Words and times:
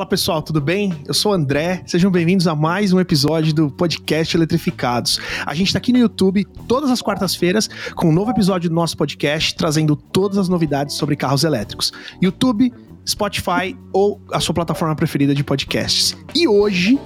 Fala 0.00 0.08
pessoal, 0.08 0.40
tudo 0.40 0.62
bem? 0.62 0.94
Eu 1.06 1.12
sou 1.12 1.30
o 1.30 1.34
André, 1.34 1.82
sejam 1.84 2.10
bem-vindos 2.10 2.46
a 2.46 2.54
mais 2.54 2.90
um 2.90 2.98
episódio 2.98 3.52
do 3.52 3.70
podcast 3.70 4.34
Eletrificados. 4.34 5.20
A 5.44 5.54
gente 5.54 5.66
está 5.66 5.78
aqui 5.78 5.92
no 5.92 5.98
YouTube 5.98 6.46
todas 6.66 6.88
as 6.90 7.02
quartas-feiras 7.02 7.68
com 7.94 8.08
um 8.08 8.12
novo 8.12 8.30
episódio 8.30 8.70
do 8.70 8.74
nosso 8.74 8.96
podcast 8.96 9.54
trazendo 9.54 9.94
todas 9.94 10.38
as 10.38 10.48
novidades 10.48 10.94
sobre 10.94 11.16
carros 11.16 11.44
elétricos. 11.44 11.92
YouTube, 12.22 12.72
Spotify 13.06 13.76
ou 13.92 14.18
a 14.32 14.40
sua 14.40 14.54
plataforma 14.54 14.96
preferida 14.96 15.34
de 15.34 15.44
podcasts. 15.44 16.16
E 16.34 16.48
hoje 16.48 16.98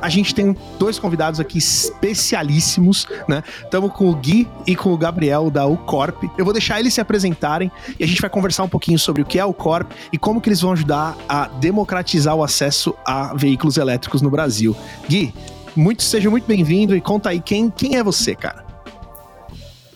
a 0.00 0.08
gente 0.08 0.34
tem 0.34 0.56
dois 0.78 0.98
convidados 0.98 1.40
aqui 1.40 1.58
especialíssimos, 1.58 3.06
né? 3.28 3.42
Estamos 3.62 3.92
com 3.92 4.08
o 4.08 4.14
Gui 4.14 4.48
e 4.66 4.76
com 4.76 4.92
o 4.92 4.96
Gabriel 4.96 5.50
da 5.50 5.66
Ucorp. 5.66 6.24
Eu 6.36 6.44
vou 6.44 6.52
deixar 6.52 6.78
eles 6.78 6.94
se 6.94 7.00
apresentarem 7.00 7.70
e 7.98 8.04
a 8.04 8.06
gente 8.06 8.20
vai 8.20 8.30
conversar 8.30 8.62
um 8.62 8.68
pouquinho 8.68 8.98
sobre 8.98 9.22
o 9.22 9.24
que 9.24 9.38
é 9.38 9.42
a 9.42 9.46
Ucorp 9.46 9.90
e 10.12 10.18
como 10.18 10.40
que 10.40 10.48
eles 10.48 10.60
vão 10.60 10.72
ajudar 10.72 11.16
a 11.28 11.48
democratizar 11.48 12.34
o 12.34 12.42
acesso 12.42 12.94
a 13.04 13.34
veículos 13.34 13.76
elétricos 13.76 14.22
no 14.22 14.30
Brasil. 14.30 14.76
Gui, 15.08 15.34
muito, 15.74 16.02
seja 16.02 16.30
muito 16.30 16.46
bem-vindo 16.46 16.94
e 16.94 17.00
conta 17.00 17.30
aí 17.30 17.40
quem, 17.40 17.70
quem 17.70 17.96
é 17.96 18.02
você, 18.02 18.34
cara. 18.34 18.64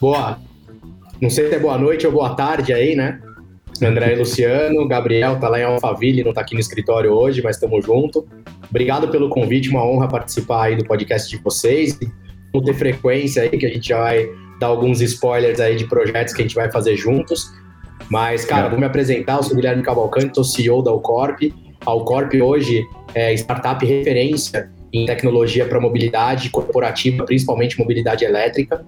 Boa. 0.00 0.38
Não 1.20 1.30
sei 1.30 1.48
se 1.48 1.54
é 1.54 1.58
boa 1.60 1.78
noite 1.78 2.04
ou 2.04 2.12
boa 2.12 2.34
tarde 2.34 2.72
aí, 2.72 2.96
né? 2.96 3.21
André 3.84 4.12
e 4.12 4.16
Luciano, 4.16 4.86
Gabriel 4.86 5.38
tá 5.38 5.48
lá 5.48 5.58
em 5.58 5.64
Alphaville, 5.64 6.22
não 6.22 6.32
tá 6.32 6.40
aqui 6.40 6.54
no 6.54 6.60
escritório 6.60 7.12
hoje, 7.12 7.42
mas 7.42 7.56
estamos 7.56 7.84
junto. 7.84 8.26
Obrigado 8.70 9.08
pelo 9.08 9.28
convite, 9.28 9.68
uma 9.68 9.84
honra 9.84 10.08
participar 10.08 10.64
aí 10.64 10.76
do 10.76 10.84
podcast 10.84 11.28
de 11.28 11.42
vocês. 11.42 11.98
Vamos 12.52 12.66
ter 12.66 12.74
frequência 12.74 13.42
aí 13.42 13.50
que 13.50 13.66
a 13.66 13.68
gente 13.68 13.88
já 13.88 13.98
vai 13.98 14.28
dar 14.60 14.68
alguns 14.68 15.00
spoilers 15.00 15.58
aí 15.58 15.76
de 15.76 15.86
projetos 15.86 16.32
que 16.32 16.42
a 16.42 16.44
gente 16.44 16.54
vai 16.54 16.70
fazer 16.70 16.96
juntos. 16.96 17.50
Mas, 18.08 18.44
cara, 18.44 18.68
vou 18.68 18.78
me 18.78 18.86
apresentar, 18.86 19.36
eu 19.36 19.42
sou 19.42 19.56
Guilherme 19.56 19.82
Cavalcante, 19.82 20.34
sou 20.34 20.44
CEO 20.44 20.82
da 20.82 20.90
Alcorp. 20.90 21.42
A 21.84 21.90
Alcorp 21.90 22.34
hoje 22.34 22.84
é 23.14 23.32
startup 23.34 23.84
referência 23.84 24.70
em 24.92 25.06
tecnologia 25.06 25.64
para 25.66 25.80
mobilidade 25.80 26.50
corporativa, 26.50 27.24
principalmente 27.24 27.78
mobilidade 27.78 28.24
elétrica. 28.24 28.84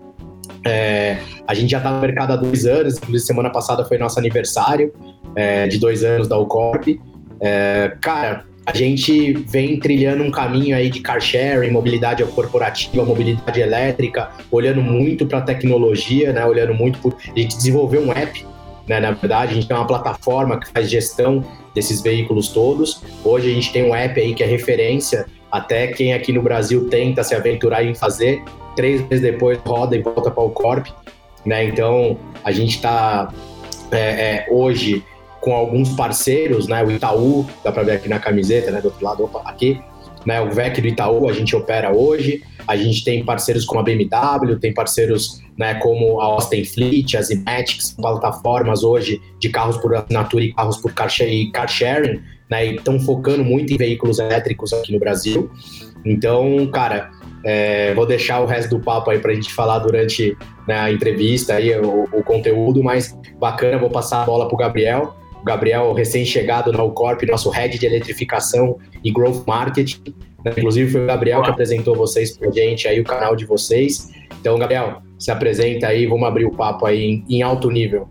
É, 0.66 1.18
a 1.46 1.54
gente 1.54 1.70
já 1.70 1.78
está 1.78 1.90
no 1.90 2.00
mercado 2.00 2.32
há 2.32 2.36
dois 2.36 2.64
anos, 2.64 2.96
inclusive 2.96 3.26
semana 3.26 3.50
passada 3.50 3.84
foi 3.84 3.98
nosso 3.98 4.18
aniversário 4.18 4.92
é, 5.36 5.66
de 5.66 5.78
dois 5.78 6.02
anos 6.02 6.26
da 6.26 6.38
Ucorp. 6.38 6.88
É, 7.40 7.96
cara, 8.00 8.44
a 8.66 8.74
gente 8.74 9.32
vem 9.32 9.78
trilhando 9.78 10.24
um 10.24 10.30
caminho 10.30 10.74
aí 10.74 10.88
de 10.88 11.00
car 11.00 11.20
sharing, 11.20 11.70
mobilidade 11.70 12.24
corporativa, 12.24 13.04
mobilidade 13.04 13.60
elétrica, 13.60 14.30
olhando 14.50 14.80
muito 14.80 15.26
para 15.26 15.38
a 15.38 15.42
tecnologia, 15.42 16.32
né? 16.32 16.44
Olhando 16.46 16.72
muito 16.72 16.98
por. 16.98 17.14
A 17.14 17.38
gente 17.38 17.56
desenvolveu 17.56 18.00
um 18.00 18.10
app, 18.12 18.46
né? 18.88 19.00
Na 19.00 19.10
verdade, 19.10 19.52
a 19.52 19.54
gente 19.54 19.68
tem 19.68 19.76
uma 19.76 19.86
plataforma 19.86 20.58
que 20.58 20.70
faz 20.70 20.88
gestão 20.88 21.44
desses 21.74 22.00
veículos 22.00 22.48
todos. 22.48 23.02
Hoje 23.22 23.50
a 23.50 23.54
gente 23.54 23.70
tem 23.70 23.84
um 23.84 23.94
app 23.94 24.18
aí 24.18 24.34
que 24.34 24.42
é 24.42 24.46
referência. 24.46 25.26
Até 25.54 25.86
quem 25.86 26.12
aqui 26.12 26.32
no 26.32 26.42
Brasil 26.42 26.88
tenta 26.88 27.22
se 27.22 27.32
aventurar 27.32 27.84
em 27.84 27.94
fazer, 27.94 28.42
três 28.74 29.00
meses 29.02 29.20
depois 29.20 29.56
roda 29.64 29.94
e 29.94 30.02
volta 30.02 30.28
para 30.28 30.42
o 30.42 30.50
Corp. 30.50 30.88
Né? 31.46 31.66
Então, 31.66 32.18
a 32.42 32.50
gente 32.50 32.74
está 32.74 33.32
é, 33.92 33.98
é, 33.98 34.46
hoje 34.50 35.04
com 35.40 35.54
alguns 35.54 35.90
parceiros, 35.90 36.66
né? 36.66 36.82
o 36.82 36.90
Itaú, 36.90 37.46
dá 37.62 37.70
para 37.70 37.84
ver 37.84 37.92
aqui 37.92 38.08
na 38.08 38.18
camiseta, 38.18 38.72
né? 38.72 38.80
do 38.80 38.86
outro 38.86 39.04
lado, 39.04 39.22
opa, 39.22 39.42
aqui, 39.44 39.80
né? 40.26 40.40
o 40.40 40.50
VEC 40.50 40.80
do 40.80 40.88
Itaú, 40.88 41.28
a 41.28 41.32
gente 41.32 41.54
opera 41.54 41.94
hoje, 41.94 42.42
a 42.66 42.76
gente 42.76 43.04
tem 43.04 43.24
parceiros 43.24 43.64
como 43.64 43.80
a 43.80 43.82
BMW, 43.82 44.58
tem 44.60 44.72
parceiros 44.72 45.42
né, 45.58 45.74
como 45.74 46.20
a 46.20 46.24
Austin 46.24 46.64
Fleet, 46.64 47.16
as 47.16 47.30
Imatics, 47.30 47.92
plataformas 47.92 48.82
hoje 48.82 49.20
de 49.38 49.48
carros 49.48 49.76
por 49.76 49.94
assinatura 49.94 50.44
e 50.44 50.52
carros 50.52 50.76
por 50.78 50.92
car, 50.92 51.08
car 51.52 51.68
sharing, 51.68 52.20
né, 52.50 52.66
e 52.66 52.76
estão 52.76 52.98
focando 52.98 53.44
muito 53.44 53.72
em 53.72 53.76
veículos 53.76 54.18
elétricos 54.18 54.72
aqui 54.72 54.92
no 54.92 54.98
Brasil. 54.98 55.50
Então, 56.04 56.66
cara, 56.72 57.10
é, 57.44 57.94
vou 57.94 58.06
deixar 58.06 58.40
o 58.40 58.46
resto 58.46 58.70
do 58.70 58.80
papo 58.80 59.10
aí 59.10 59.18
para 59.18 59.32
a 59.32 59.34
gente 59.34 59.52
falar 59.52 59.78
durante 59.78 60.36
né, 60.66 60.78
a 60.78 60.90
entrevista 60.90 61.54
aí, 61.54 61.78
o, 61.78 62.04
o, 62.04 62.22
conteúdo, 62.22 62.82
mas 62.82 63.16
bacana, 63.38 63.78
vou 63.78 63.90
passar 63.90 64.22
a 64.22 64.24
bola 64.24 64.46
para 64.46 64.54
o 64.54 64.58
Gabriel. 64.58 65.16
Gabriel, 65.44 65.92
recém-chegado 65.92 66.72
na 66.72 66.82
Ucorp, 66.82 67.22
nosso 67.24 67.50
head 67.50 67.78
de 67.78 67.84
eletrificação 67.84 68.78
e 69.04 69.12
growth 69.12 69.44
marketing. 69.46 70.14
Inclusive 70.44 70.90
foi 70.90 71.04
o 71.04 71.06
Gabriel 71.06 71.42
que 71.42 71.50
apresentou 71.50 71.94
vocês 71.96 72.36
para 72.36 72.50
gente 72.50 72.86
aí, 72.86 73.00
o 73.00 73.04
canal 73.04 73.34
de 73.34 73.46
vocês. 73.46 74.10
Então, 74.40 74.58
Gabriel, 74.58 75.02
se 75.18 75.30
apresenta 75.30 75.86
aí, 75.86 76.06
vamos 76.06 76.26
abrir 76.26 76.44
o 76.44 76.50
papo 76.50 76.86
aí 76.86 77.02
em, 77.02 77.24
em 77.28 77.42
alto 77.42 77.70
nível. 77.70 78.06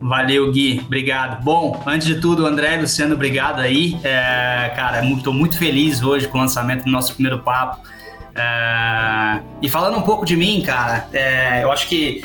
Valeu, 0.00 0.50
Gui. 0.52 0.82
Obrigado. 0.84 1.42
Bom, 1.42 1.80
antes 1.86 2.06
de 2.06 2.20
tudo, 2.20 2.44
André, 2.46 2.76
Luciano, 2.76 3.14
obrigado 3.14 3.60
aí. 3.60 3.96
É, 4.04 4.70
cara, 4.74 5.04
estou 5.04 5.32
muito 5.32 5.58
feliz 5.58 6.02
hoje 6.02 6.28
com 6.28 6.38
o 6.38 6.40
lançamento 6.40 6.84
do 6.84 6.90
nosso 6.90 7.14
primeiro 7.14 7.38
papo. 7.40 7.86
É, 8.34 9.40
e 9.62 9.68
falando 9.68 9.96
um 9.96 10.02
pouco 10.02 10.26
de 10.26 10.36
mim, 10.36 10.62
cara, 10.64 11.08
é, 11.12 11.62
eu 11.62 11.72
acho 11.72 11.88
que 11.88 12.22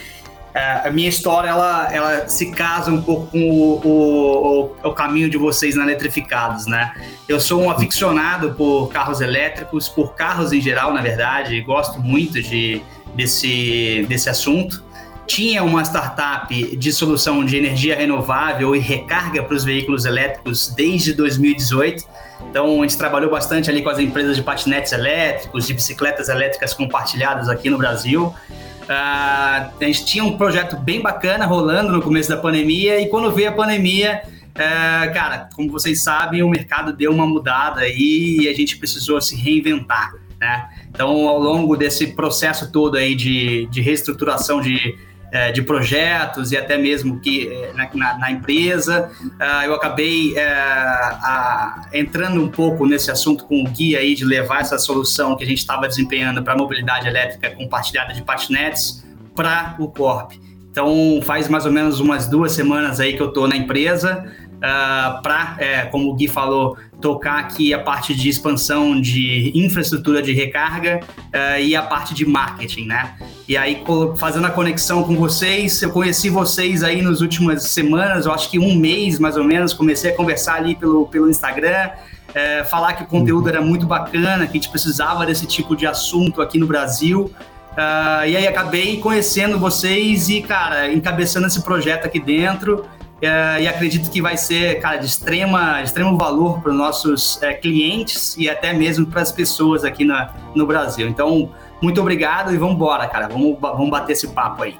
a 0.53 0.91
minha 0.91 1.07
história 1.07 1.49
ela, 1.49 1.93
ela 1.93 2.27
se 2.27 2.51
casa 2.51 2.91
um 2.91 3.01
pouco 3.01 3.27
com 3.27 3.49
o, 3.49 3.81
o, 3.85 4.89
o, 4.89 4.93
caminho 4.93 5.29
de 5.29 5.37
vocês 5.37 5.75
na 5.75 5.83
Eletrificados, 5.83 6.65
né? 6.67 6.93
Eu 7.27 7.39
sou 7.39 7.61
um 7.61 7.69
aficionado 7.69 8.53
por 8.53 8.89
carros 8.89 9.21
elétricos, 9.21 9.87
por 9.87 10.13
carros 10.13 10.51
em 10.51 10.59
geral, 10.59 10.93
na 10.93 11.01
verdade, 11.01 11.59
gosto 11.61 11.99
muito 11.99 12.41
de, 12.41 12.81
desse, 13.15 14.05
desse 14.09 14.29
assunto. 14.29 14.83
Tinha 15.25 15.63
uma 15.63 15.83
startup 15.83 16.75
de 16.75 16.91
solução 16.91 17.45
de 17.45 17.55
energia 17.55 17.95
renovável 17.95 18.75
e 18.75 18.79
recarga 18.79 19.41
para 19.41 19.55
os 19.55 19.63
veículos 19.63 20.03
elétricos 20.03 20.73
desde 20.75 21.13
2018 21.13 22.03
então, 22.49 22.79
a 22.79 22.81
gente 22.81 22.97
trabalhou 22.97 23.29
bastante 23.29 23.69
ali 23.69 23.81
com 23.81 23.89
as 23.89 23.97
empresas 23.97 24.35
de 24.35 24.43
patinetes 24.43 24.91
elétricos, 24.91 25.65
de 25.65 25.73
bicicletas 25.73 26.27
elétricas 26.27 26.73
compartilhadas 26.73 27.47
aqui 27.47 27.69
no 27.69 27.77
Brasil. 27.77 28.25
Uh, 28.25 28.89
a 28.89 29.69
gente 29.79 30.03
tinha 30.03 30.23
um 30.23 30.37
projeto 30.37 30.75
bem 30.75 31.01
bacana 31.01 31.45
rolando 31.45 31.93
no 31.93 32.01
começo 32.01 32.27
da 32.27 32.35
pandemia 32.35 32.99
e 32.99 33.07
quando 33.07 33.31
veio 33.31 33.49
a 33.49 33.51
pandemia, 33.53 34.21
uh, 34.25 35.13
cara, 35.13 35.47
como 35.55 35.71
vocês 35.71 36.03
sabem, 36.03 36.43
o 36.43 36.49
mercado 36.49 36.91
deu 36.91 37.11
uma 37.11 37.25
mudada 37.25 37.87
e 37.87 38.49
a 38.49 38.53
gente 38.53 38.77
precisou 38.77 39.21
se 39.21 39.35
reinventar, 39.35 40.13
né? 40.37 40.69
Então, 40.89 41.29
ao 41.29 41.39
longo 41.39 41.77
desse 41.77 42.07
processo 42.07 42.69
todo 42.69 42.97
aí 42.97 43.15
de, 43.15 43.65
de 43.67 43.79
reestruturação 43.79 44.59
de 44.59 44.97
é, 45.31 45.51
de 45.51 45.61
projetos 45.61 46.51
e 46.51 46.57
até 46.57 46.77
mesmo 46.77 47.19
que 47.19 47.47
é, 47.47 47.71
na, 47.73 48.17
na 48.17 48.31
empresa. 48.31 49.09
Uh, 49.21 49.65
eu 49.65 49.73
acabei 49.73 50.37
é, 50.37 50.45
a, 50.51 51.87
entrando 51.93 52.43
um 52.43 52.49
pouco 52.49 52.85
nesse 52.85 53.09
assunto 53.09 53.45
com 53.45 53.63
o 53.63 53.67
guia 53.69 53.99
aí 53.99 54.13
de 54.13 54.25
levar 54.25 54.59
essa 54.59 54.77
solução 54.77 55.37
que 55.37 55.43
a 55.43 55.47
gente 55.47 55.59
estava 55.59 55.87
desempenhando 55.87 56.43
para 56.43 56.55
mobilidade 56.55 57.07
elétrica 57.07 57.49
compartilhada 57.51 58.13
de 58.13 58.21
patinetes 58.21 59.05
para 59.33 59.75
o 59.79 59.87
Corp. 59.87 60.33
Então 60.69 61.19
faz 61.23 61.47
mais 61.47 61.65
ou 61.65 61.71
menos 61.71 61.99
umas 61.99 62.27
duas 62.27 62.51
semanas 62.51 62.99
aí 62.99 63.13
que 63.15 63.21
eu 63.21 63.29
estou 63.29 63.47
na 63.47 63.55
empresa 63.55 64.29
uh, 64.61 64.63
ah, 64.63 65.19
para, 65.23 65.55
é, 65.59 65.81
como 65.85 66.09
o 66.09 66.13
Gui 66.13 66.27
falou, 66.27 66.77
tocar 67.01 67.39
aqui 67.39 67.73
a 67.73 67.79
parte 67.79 68.13
de 68.13 68.29
expansão 68.29 68.99
de 68.99 69.51
infraestrutura 69.55 70.21
de 70.21 70.33
recarga 70.33 70.99
uh, 71.17 71.59
e 71.59 71.75
a 71.75 71.81
parte 71.81 72.13
de 72.13 72.25
marketing, 72.25 72.85
né? 72.85 73.15
E 73.47 73.57
aí, 73.57 73.83
fazendo 74.15 74.45
a 74.47 74.51
conexão 74.51 75.03
com 75.03 75.15
vocês, 75.15 75.81
eu 75.81 75.91
conheci 75.91 76.29
vocês 76.29 76.83
aí 76.83 77.01
nas 77.01 77.21
últimas 77.21 77.63
semanas, 77.63 78.25
eu 78.25 78.31
acho 78.31 78.49
que 78.49 78.59
um 78.59 78.75
mês 78.75 79.19
mais 79.19 79.35
ou 79.35 79.43
menos, 79.43 79.73
comecei 79.73 80.11
a 80.11 80.15
conversar 80.15 80.55
ali 80.55 80.75
pelo, 80.75 81.07
pelo 81.07 81.29
Instagram, 81.29 81.89
é, 82.33 82.63
falar 82.63 82.93
que 82.93 83.03
o 83.03 83.07
conteúdo 83.07 83.49
era 83.49 83.61
muito 83.61 83.85
bacana, 83.85 84.45
que 84.45 84.51
a 84.51 84.61
gente 84.61 84.69
precisava 84.69 85.25
desse 85.25 85.45
tipo 85.45 85.75
de 85.75 85.85
assunto 85.85 86.41
aqui 86.41 86.57
no 86.57 86.65
Brasil. 86.65 87.31
Uh, 87.71 88.27
e 88.27 88.35
aí 88.35 88.47
acabei 88.47 88.97
conhecendo 88.99 89.57
vocês 89.57 90.27
e, 90.27 90.41
cara, 90.41 90.91
encabeçando 90.91 91.47
esse 91.47 91.61
projeto 91.61 92.05
aqui 92.05 92.19
dentro. 92.19 92.85
É, 93.21 93.61
e 93.61 93.67
acredito 93.67 94.09
que 94.09 94.21
vai 94.21 94.35
ser, 94.35 94.79
cara, 94.79 94.97
de, 94.97 95.05
extrema, 95.05 95.81
extremo 95.81 96.17
valor 96.17 96.59
para 96.59 96.71
os 96.71 96.77
nossos 96.77 97.41
é, 97.43 97.53
clientes 97.53 98.35
e 98.37 98.49
até 98.49 98.73
mesmo 98.73 99.05
para 99.05 99.21
as 99.21 99.31
pessoas 99.31 99.83
aqui 99.83 100.03
na, 100.03 100.33
no 100.55 100.65
Brasil. 100.65 101.07
Então, 101.07 101.51
muito 101.81 102.01
obrigado 102.01 102.53
e 102.53 102.57
vamos 102.57 102.75
embora, 102.75 103.07
cara. 103.07 103.27
Vamos, 103.27 103.57
vamos 103.59 103.89
bater 103.89 104.13
esse 104.13 104.27
papo 104.27 104.63
aí. 104.63 104.75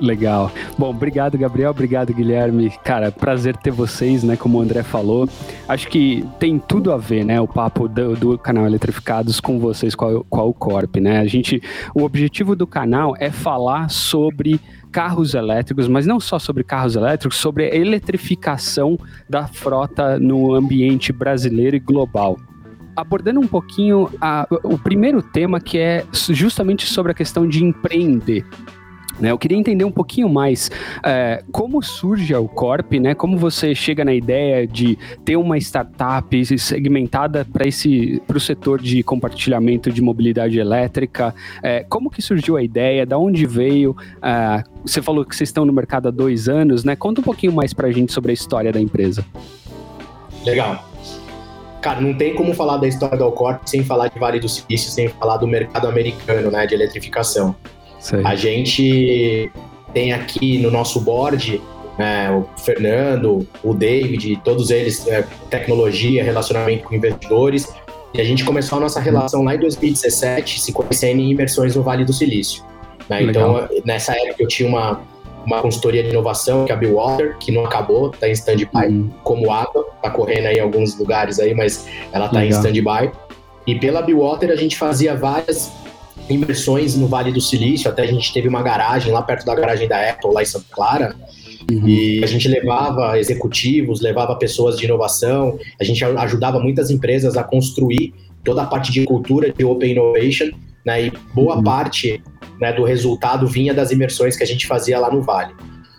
Legal. 0.00 0.50
Bom, 0.78 0.90
obrigado, 0.90 1.36
Gabriel. 1.36 1.70
Obrigado, 1.70 2.14
Guilherme. 2.14 2.70
Cara, 2.84 3.10
prazer 3.10 3.56
ter 3.56 3.70
vocês, 3.70 4.22
né? 4.22 4.36
Como 4.36 4.58
o 4.58 4.60
André 4.60 4.82
falou. 4.82 5.28
Acho 5.68 5.88
que 5.88 6.24
tem 6.38 6.58
tudo 6.58 6.92
a 6.92 6.96
ver, 6.96 7.24
né? 7.24 7.40
O 7.40 7.48
papo 7.48 7.88
do, 7.88 8.14
do 8.14 8.38
canal 8.38 8.66
Eletrificados 8.66 9.40
com 9.40 9.58
vocês, 9.58 9.94
com 9.94 10.04
a, 10.04 10.24
com 10.24 10.40
a 10.40 10.44
Ucorp, 10.44 10.96
né? 10.96 11.18
A 11.18 11.26
gente, 11.26 11.62
o 11.94 12.02
objetivo 12.02 12.54
do 12.54 12.66
canal 12.66 13.14
é 13.18 13.30
falar 13.30 13.90
sobre 13.90 14.60
carros 14.92 15.34
elétricos, 15.34 15.88
mas 15.88 16.06
não 16.06 16.20
só 16.20 16.38
sobre 16.38 16.62
carros 16.62 16.94
elétricos, 16.94 17.38
sobre 17.38 17.64
a 17.64 17.74
eletrificação 17.74 18.98
da 19.28 19.46
frota 19.46 20.18
no 20.18 20.54
ambiente 20.54 21.12
brasileiro 21.12 21.74
e 21.74 21.80
global. 21.80 22.38
Abordando 22.94 23.40
um 23.40 23.46
pouquinho 23.46 24.10
a, 24.20 24.46
o 24.62 24.76
primeiro 24.78 25.22
tema, 25.22 25.58
que 25.58 25.78
é 25.78 26.04
justamente 26.12 26.86
sobre 26.86 27.12
a 27.12 27.14
questão 27.14 27.48
de 27.48 27.64
empreender. 27.64 28.44
Né, 29.20 29.30
eu 29.30 29.38
queria 29.38 29.58
entender 29.58 29.84
um 29.84 29.90
pouquinho 29.90 30.28
mais 30.28 30.70
é, 31.04 31.42
como 31.52 31.82
surge 31.82 32.34
a 32.34 32.40
Corp, 32.40 32.92
né? 32.94 33.14
Como 33.14 33.36
você 33.36 33.74
chega 33.74 34.04
na 34.04 34.14
ideia 34.14 34.66
de 34.66 34.98
ter 35.24 35.36
uma 35.36 35.58
startup 35.58 36.58
segmentada 36.58 37.44
para 37.44 37.66
esse 37.66 38.20
para 38.26 38.36
o 38.36 38.40
setor 38.40 38.80
de 38.80 39.02
compartilhamento 39.02 39.92
de 39.92 40.00
mobilidade 40.00 40.58
elétrica. 40.58 41.34
É, 41.62 41.84
como 41.88 42.10
que 42.10 42.22
surgiu 42.22 42.56
a 42.56 42.62
ideia? 42.62 43.04
Da 43.04 43.18
onde 43.18 43.46
veio? 43.46 43.96
É, 44.22 44.64
você 44.84 45.02
falou 45.02 45.24
que 45.24 45.36
vocês 45.36 45.48
estão 45.48 45.64
no 45.64 45.72
mercado 45.72 46.08
há 46.08 46.10
dois 46.10 46.48
anos, 46.48 46.84
né? 46.84 46.96
Conta 46.96 47.20
um 47.20 47.24
pouquinho 47.24 47.52
mais 47.52 47.72
para 47.72 47.88
a 47.88 47.92
gente 47.92 48.12
sobre 48.12 48.30
a 48.30 48.34
história 48.34 48.72
da 48.72 48.80
empresa. 48.80 49.24
Legal. 50.44 50.88
Cara, 51.80 52.00
não 52.00 52.14
tem 52.14 52.34
como 52.34 52.54
falar 52.54 52.76
da 52.76 52.86
história 52.86 53.18
da 53.18 53.24
Alcorp 53.24 53.62
sem 53.66 53.84
falar 53.84 54.08
de 54.08 54.18
Vale 54.18 54.38
do 54.38 54.48
Silício, 54.48 54.90
sem 54.90 55.08
falar 55.08 55.36
do 55.38 55.48
mercado 55.48 55.88
americano, 55.88 56.50
né, 56.50 56.64
de 56.64 56.74
eletrificação. 56.74 57.56
Sei. 58.02 58.20
A 58.24 58.34
gente 58.34 59.50
tem 59.94 60.12
aqui 60.12 60.58
no 60.58 60.70
nosso 60.70 61.00
board 61.00 61.62
né, 61.98 62.30
o 62.30 62.46
Fernando, 62.58 63.46
o 63.62 63.72
David, 63.72 64.40
todos 64.44 64.70
eles, 64.70 65.06
é, 65.06 65.24
tecnologia, 65.48 66.24
relacionamento 66.24 66.84
com 66.84 66.94
investidores. 66.94 67.72
E 68.12 68.20
a 68.20 68.24
gente 68.24 68.44
começou 68.44 68.78
a 68.78 68.80
nossa 68.82 69.00
relação 69.00 69.44
lá 69.44 69.54
em 69.54 69.58
2017, 69.58 70.60
se 70.60 70.72
conhecendo 70.72 71.20
em 71.20 71.30
imersões 71.30 71.76
no 71.76 71.82
Vale 71.82 72.04
do 72.04 72.12
Silício. 72.12 72.62
Né? 73.08 73.22
Então, 73.22 73.68
nessa 73.84 74.12
época 74.12 74.42
eu 74.42 74.48
tinha 74.48 74.68
uma, 74.68 75.00
uma 75.46 75.62
consultoria 75.62 76.02
de 76.02 76.10
inovação, 76.10 76.64
que 76.64 76.72
é 76.72 76.74
a 76.74 76.78
Billwater, 76.78 77.36
que 77.38 77.52
não 77.52 77.64
acabou, 77.64 78.10
está 78.10 78.28
em 78.28 78.32
stand-by, 78.32 78.86
uhum. 78.88 79.10
como 79.22 79.50
água, 79.50 79.86
está 79.96 80.10
correndo 80.10 80.46
aí 80.46 80.56
em 80.56 80.60
alguns 80.60 80.98
lugares 80.98 81.38
aí, 81.38 81.54
mas 81.54 81.86
ela 82.12 82.26
está 82.26 82.44
em 82.44 82.48
stand-by. 82.48 83.10
E 83.66 83.76
pela 83.76 84.02
Billwater 84.02 84.50
a 84.50 84.56
gente 84.56 84.76
fazia 84.76 85.14
várias 85.14 85.72
imersões 86.28 86.94
no 86.96 87.06
Vale 87.06 87.32
do 87.32 87.40
Silício, 87.40 87.90
até 87.90 88.02
a 88.02 88.06
gente 88.06 88.32
teve 88.32 88.48
uma 88.48 88.62
garagem 88.62 89.12
lá 89.12 89.22
perto 89.22 89.44
da 89.44 89.54
garagem 89.54 89.88
da 89.88 90.10
Apple, 90.10 90.32
lá 90.32 90.42
em 90.42 90.46
Santa 90.46 90.66
Clara, 90.70 91.16
Uhum. 91.70 91.88
E 91.88 92.24
a 92.24 92.26
gente 92.26 92.48
levava 92.48 93.18
executivos, 93.18 94.00
levava 94.00 94.34
pessoas 94.36 94.76
de 94.76 94.84
inovação, 94.84 95.58
a 95.80 95.84
gente 95.84 96.04
ajudava 96.04 96.58
muitas 96.58 96.90
empresas 96.90 97.36
a 97.36 97.44
construir 97.44 98.14
toda 98.42 98.62
a 98.62 98.66
parte 98.66 98.90
de 98.90 99.04
cultura 99.04 99.52
de 99.52 99.64
Open 99.64 99.92
Innovation, 99.92 100.50
né? 100.84 101.06
E 101.06 101.12
boa 101.34 101.56
uhum. 101.56 101.62
parte 101.62 102.22
né, 102.60 102.72
do 102.72 102.84
resultado 102.84 103.46
vinha 103.46 103.72
das 103.72 103.90
imersões 103.90 104.36
que 104.36 104.42
a 104.42 104.46
gente 104.46 104.66
fazia 104.66 104.98
lá 104.98 105.10
no 105.10 105.22
Vale. 105.22 105.54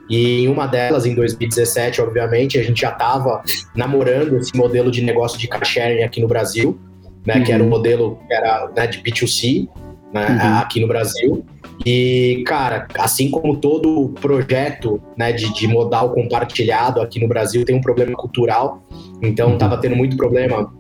E 0.10 0.44
em 0.44 0.48
uma 0.50 0.68
delas, 0.68 1.06
em 1.06 1.16
2017, 1.16 2.02
obviamente, 2.02 2.60
a 2.60 2.64
gente 2.64 2.82
já 2.82 2.90
estava 2.90 3.42
namorando 3.74 4.38
esse 4.38 4.56
modelo 4.56 4.92
de 4.92 5.02
negócio 5.02 5.40
de 5.40 5.48
car 5.48 5.64
sharing 5.64 6.04
aqui 6.04 6.22
no 6.22 6.28
Brasil, 6.28 6.78
né, 7.26 7.36
uhum. 7.38 7.44
que 7.44 7.52
era 7.54 7.64
um 7.64 7.68
uhum. 7.68 7.72
modelo 7.72 8.20
que 8.28 8.34
era 8.34 8.70
né, 8.76 8.86
de 8.86 9.00
B2C 9.00 9.70
né, 10.14 10.28
uhum. 10.30 10.58
aqui 10.60 10.80
no 10.80 10.88
Brasil. 10.88 11.46
E, 11.86 12.44
cara, 12.46 12.88
assim 13.00 13.30
como 13.32 13.58
todo 13.58 14.14
projeto 14.22 15.02
né, 15.18 15.32
de, 15.32 15.52
de 15.54 15.68
modal 15.68 16.12
compartilhado 16.12 17.02
aqui 17.02 17.20
no 17.20 17.28
Brasil 17.28 17.66
tem 17.66 17.76
um 17.76 17.82
problema 17.82 18.14
cultural, 18.14 18.84
então 19.22 19.54
estava 19.54 19.76
uhum. 19.76 19.82
tendo 19.82 19.96
muito 19.96 20.16
problema 20.16 20.72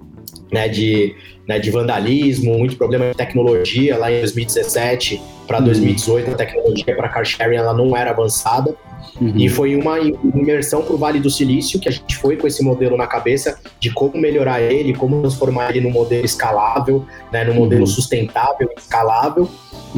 né, 0.53 0.67
de, 0.67 1.15
né, 1.47 1.57
de 1.57 1.71
vandalismo, 1.71 2.55
muito 2.55 2.77
problema 2.77 3.05
de 3.09 3.15
tecnologia 3.15 3.97
lá 3.97 4.11
em 4.11 4.19
2017 4.19 5.19
para 5.47 5.59
2018 5.59 6.27
uhum. 6.27 6.33
a 6.33 6.37
tecnologia 6.37 6.95
para 6.95 7.09
car 7.09 7.25
sharing 7.25 7.57
ela 7.57 7.73
não 7.73 7.97
era 7.97 8.11
avançada 8.11 8.75
uhum. 9.19 9.33
e 9.35 9.49
foi 9.49 9.75
uma 9.75 9.99
imersão 9.99 10.83
para 10.83 10.93
o 10.93 10.97
Vale 10.97 11.19
do 11.19 11.29
Silício 11.29 11.79
que 11.79 11.89
a 11.89 11.91
gente 11.91 12.15
foi 12.17 12.37
com 12.37 12.45
esse 12.45 12.63
modelo 12.63 12.95
na 12.95 13.07
cabeça 13.07 13.59
de 13.79 13.89
como 13.91 14.15
melhorar 14.15 14.61
ele, 14.61 14.93
como 14.93 15.21
transformar 15.21 15.71
ele 15.71 15.81
num 15.81 15.91
modelo 15.91 16.23
escalável, 16.23 17.03
né, 17.31 17.43
num 17.43 17.55
modelo 17.55 17.81
uhum. 17.81 17.87
sustentável, 17.87 18.69
escalável. 18.77 19.49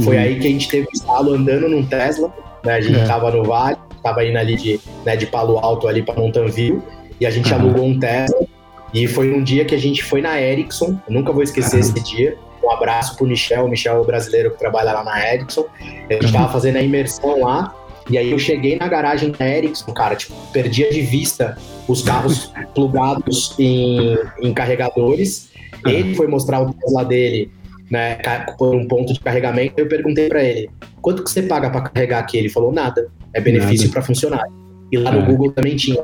Foi 0.04 0.16
uhum. 0.16 0.24
aí 0.24 0.40
que 0.40 0.48
a 0.48 0.52
gente 0.52 0.70
teve 0.70 0.88
o 0.88 0.92
estalo 0.94 1.34
andando 1.34 1.68
num 1.68 1.86
Tesla, 1.86 2.34
né, 2.64 2.76
a 2.76 2.82
gente 2.82 3.00
estava 3.00 3.28
é. 3.28 3.32
no 3.34 3.44
Vale, 3.44 3.78
estava 3.98 4.26
indo 4.26 4.38
ali 4.38 4.56
de, 4.56 4.80
né, 5.06 5.18
de 5.18 5.26
Palo 5.26 5.58
Alto 5.58 5.86
ali 5.86 6.02
para 6.02 6.16
Mountain 6.16 6.48
View 6.48 6.82
e 7.20 7.26
a 7.26 7.30
gente 7.30 7.54
alugou 7.54 7.84
um 7.84 8.00
Tesla 8.00 8.55
e 8.96 9.08
foi 9.08 9.34
um 9.34 9.44
dia 9.44 9.66
que 9.66 9.76
a 9.76 9.78
gente 9.78 10.02
foi 10.02 10.22
na 10.22 10.42
Ericsson, 10.42 10.98
nunca 11.10 11.34
vou 11.34 11.44
esquecer 11.44 11.82
esse 11.82 12.00
dia. 12.02 12.38
Um 12.64 12.72
abraço 12.72 13.18
pro 13.18 13.28
Michel, 13.28 13.66
o 13.66 13.70
Michel 13.70 13.98
é 13.98 14.00
o 14.00 14.06
brasileiro 14.06 14.52
que 14.52 14.58
trabalha 14.58 14.94
lá 14.94 15.04
na 15.04 15.34
Ericsson. 15.34 15.66
A 16.10 16.14
gente 16.14 16.32
tava 16.32 16.50
fazendo 16.50 16.78
a 16.78 16.82
imersão 16.82 17.42
lá, 17.42 17.76
e 18.10 18.18
aí 18.18 18.32
eu 18.32 18.40
cheguei 18.40 18.78
na 18.78 18.88
garagem 18.88 19.32
da 19.32 19.46
Ericsson, 19.46 19.92
cara, 19.92 20.16
tipo, 20.16 20.34
perdia 20.54 20.90
de 20.90 21.02
vista 21.02 21.58
os 21.90 22.04
carros 22.04 22.54
plugados 22.74 23.54
em, 23.60 24.18
em 24.42 24.54
carregadores. 24.54 25.50
Ele 25.86 26.16
foi 26.16 26.28
mostrar 26.28 26.62
o 26.62 26.74
Tesla 26.74 27.04
dele, 27.04 27.52
né, 27.92 28.18
por 28.58 28.74
um 28.74 28.88
ponto 28.88 29.12
de 29.12 29.20
carregamento. 29.20 29.74
Eu 29.78 29.90
perguntei 29.90 30.30
para 30.30 30.42
ele, 30.42 30.70
quanto 31.02 31.22
que 31.22 31.30
você 31.30 31.42
paga 31.42 31.70
para 31.70 31.82
carregar 31.82 32.20
aqui? 32.20 32.38
Ele 32.38 32.50
falou, 32.50 32.72
nada, 32.72 33.10
é 33.34 33.42
benefício 33.42 33.92
para 33.92 34.02
funcionário. 34.02 34.54
E 34.90 34.98
lá 34.98 35.12
no 35.12 35.20
é. 35.20 35.26
Google 35.26 35.52
também 35.52 35.76
tinha. 35.76 36.02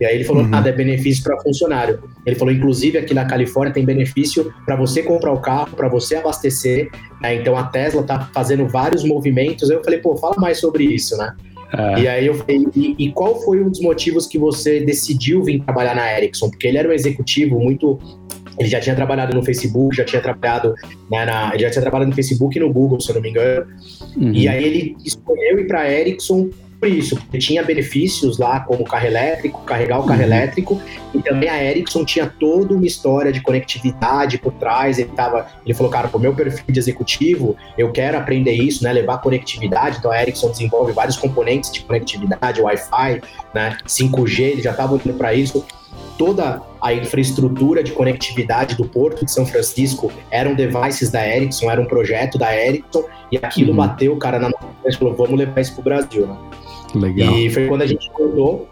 E 0.00 0.04
aí 0.04 0.14
ele 0.16 0.24
falou, 0.24 0.42
uhum. 0.42 0.48
nada, 0.48 0.68
é 0.68 0.72
benefício 0.72 1.22
para 1.22 1.40
funcionário. 1.40 2.02
Ele 2.26 2.36
falou, 2.36 2.52
inclusive 2.52 2.98
aqui 2.98 3.14
na 3.14 3.24
Califórnia 3.24 3.72
tem 3.72 3.84
benefício 3.84 4.52
para 4.64 4.76
você 4.76 5.02
comprar 5.02 5.32
o 5.32 5.40
carro, 5.40 5.76
para 5.76 5.88
você 5.88 6.16
abastecer. 6.16 6.88
Né? 7.20 7.36
Então 7.36 7.56
a 7.56 7.64
Tesla 7.64 8.02
tá 8.02 8.28
fazendo 8.34 8.66
vários 8.66 9.04
movimentos. 9.04 9.70
Eu 9.70 9.82
falei, 9.84 10.00
pô, 10.00 10.16
fala 10.16 10.36
mais 10.38 10.58
sobre 10.58 10.84
isso, 10.84 11.16
né? 11.16 11.34
É. 11.76 12.00
E 12.00 12.08
aí 12.08 12.26
eu 12.26 12.34
falei, 12.34 12.66
e, 12.74 12.94
e, 12.98 13.12
qual 13.12 13.40
foi 13.42 13.60
um 13.60 13.68
dos 13.68 13.80
motivos 13.80 14.26
que 14.26 14.38
você 14.38 14.80
decidiu 14.80 15.42
vir 15.42 15.60
trabalhar 15.64 15.94
na 15.94 16.16
Ericsson? 16.16 16.48
Porque 16.48 16.68
ele 16.68 16.78
era 16.78 16.88
um 16.88 16.92
executivo 16.92 17.58
muito. 17.58 17.98
Ele 18.56 18.68
já 18.68 18.78
tinha 18.78 18.94
trabalhado 18.94 19.36
no 19.36 19.44
Facebook, 19.44 19.96
já 19.96 20.04
tinha 20.04 20.22
trabalhado 20.22 20.74
né, 21.10 21.24
na, 21.24 21.52
ele 21.52 21.64
já 21.64 21.70
tinha 21.70 21.82
trabalhado 21.82 22.10
no 22.10 22.14
Facebook 22.14 22.56
e 22.56 22.60
no 22.60 22.72
Google, 22.72 23.00
se 23.00 23.10
eu 23.10 23.16
não 23.16 23.22
me 23.22 23.30
engano. 23.30 23.66
Uhum. 24.16 24.32
E 24.32 24.46
aí 24.46 24.62
ele 24.62 24.96
escolheu 25.04 25.58
ir 25.58 25.66
para 25.66 25.80
a 25.80 25.90
Ericsson 25.90 26.50
por 26.84 26.88
isso, 26.88 27.16
porque 27.16 27.38
tinha 27.38 27.62
benefícios 27.62 28.36
lá, 28.36 28.60
como 28.60 28.84
carro 28.84 29.06
elétrico, 29.06 29.62
carregar 29.62 30.00
o 30.00 30.04
carro 30.04 30.20
uhum. 30.20 30.26
elétrico, 30.26 30.82
e 31.14 31.22
também 31.22 31.48
a 31.48 31.64
Ericsson 31.64 32.04
tinha 32.04 32.26
toda 32.26 32.74
uma 32.74 32.84
história 32.84 33.32
de 33.32 33.40
conectividade 33.40 34.36
por 34.36 34.52
trás. 34.52 34.98
Ele, 34.98 35.08
tava, 35.08 35.46
ele 35.64 35.72
falou, 35.72 35.90
cara, 35.90 36.10
o 36.12 36.18
meu 36.18 36.34
perfil 36.34 36.66
de 36.68 36.78
executivo, 36.78 37.56
eu 37.78 37.90
quero 37.90 38.18
aprender 38.18 38.52
isso, 38.52 38.84
né? 38.84 38.92
Levar 38.92 39.16
conectividade. 39.18 39.96
Então 39.98 40.10
a 40.10 40.20
Ericsson 40.20 40.50
desenvolve 40.50 40.92
vários 40.92 41.16
componentes 41.16 41.72
de 41.72 41.80
conectividade, 41.80 42.60
Wi-Fi, 42.60 43.22
né? 43.54 43.78
5G, 43.86 44.40
eles 44.40 44.64
já 44.64 44.72
estavam 44.72 45.00
indo 45.02 45.14
para 45.14 45.32
isso 45.32 45.64
toda 46.18 46.60
a 46.80 46.92
infraestrutura 46.92 47.82
de 47.82 47.92
conectividade 47.92 48.76
do 48.76 48.84
Porto 48.84 49.24
de 49.24 49.30
São 49.32 49.44
Francisco 49.44 50.12
eram 50.30 50.54
devices 50.54 51.10
da 51.10 51.26
Ericsson, 51.26 51.70
era 51.70 51.80
um 51.80 51.86
projeto 51.86 52.38
da 52.38 52.56
Ericsson, 52.56 53.04
e 53.32 53.38
aquilo 53.38 53.70
uhum. 53.70 53.76
bateu 53.76 54.12
o 54.12 54.18
cara 54.18 54.38
na 54.38 54.48
mão 54.48 54.70
e 54.84 54.94
falou: 54.94 55.14
vamos 55.14 55.38
levar 55.38 55.60
isso 55.60 55.72
para 55.72 55.80
o 55.80 55.84
Brasil. 55.84 56.26
Né? 56.26 56.36
Legal. 56.94 57.34
E 57.36 57.50
foi 57.50 57.66
quando 57.66 57.82
a 57.82 57.86
gente 57.86 58.08
acordou 58.08 58.68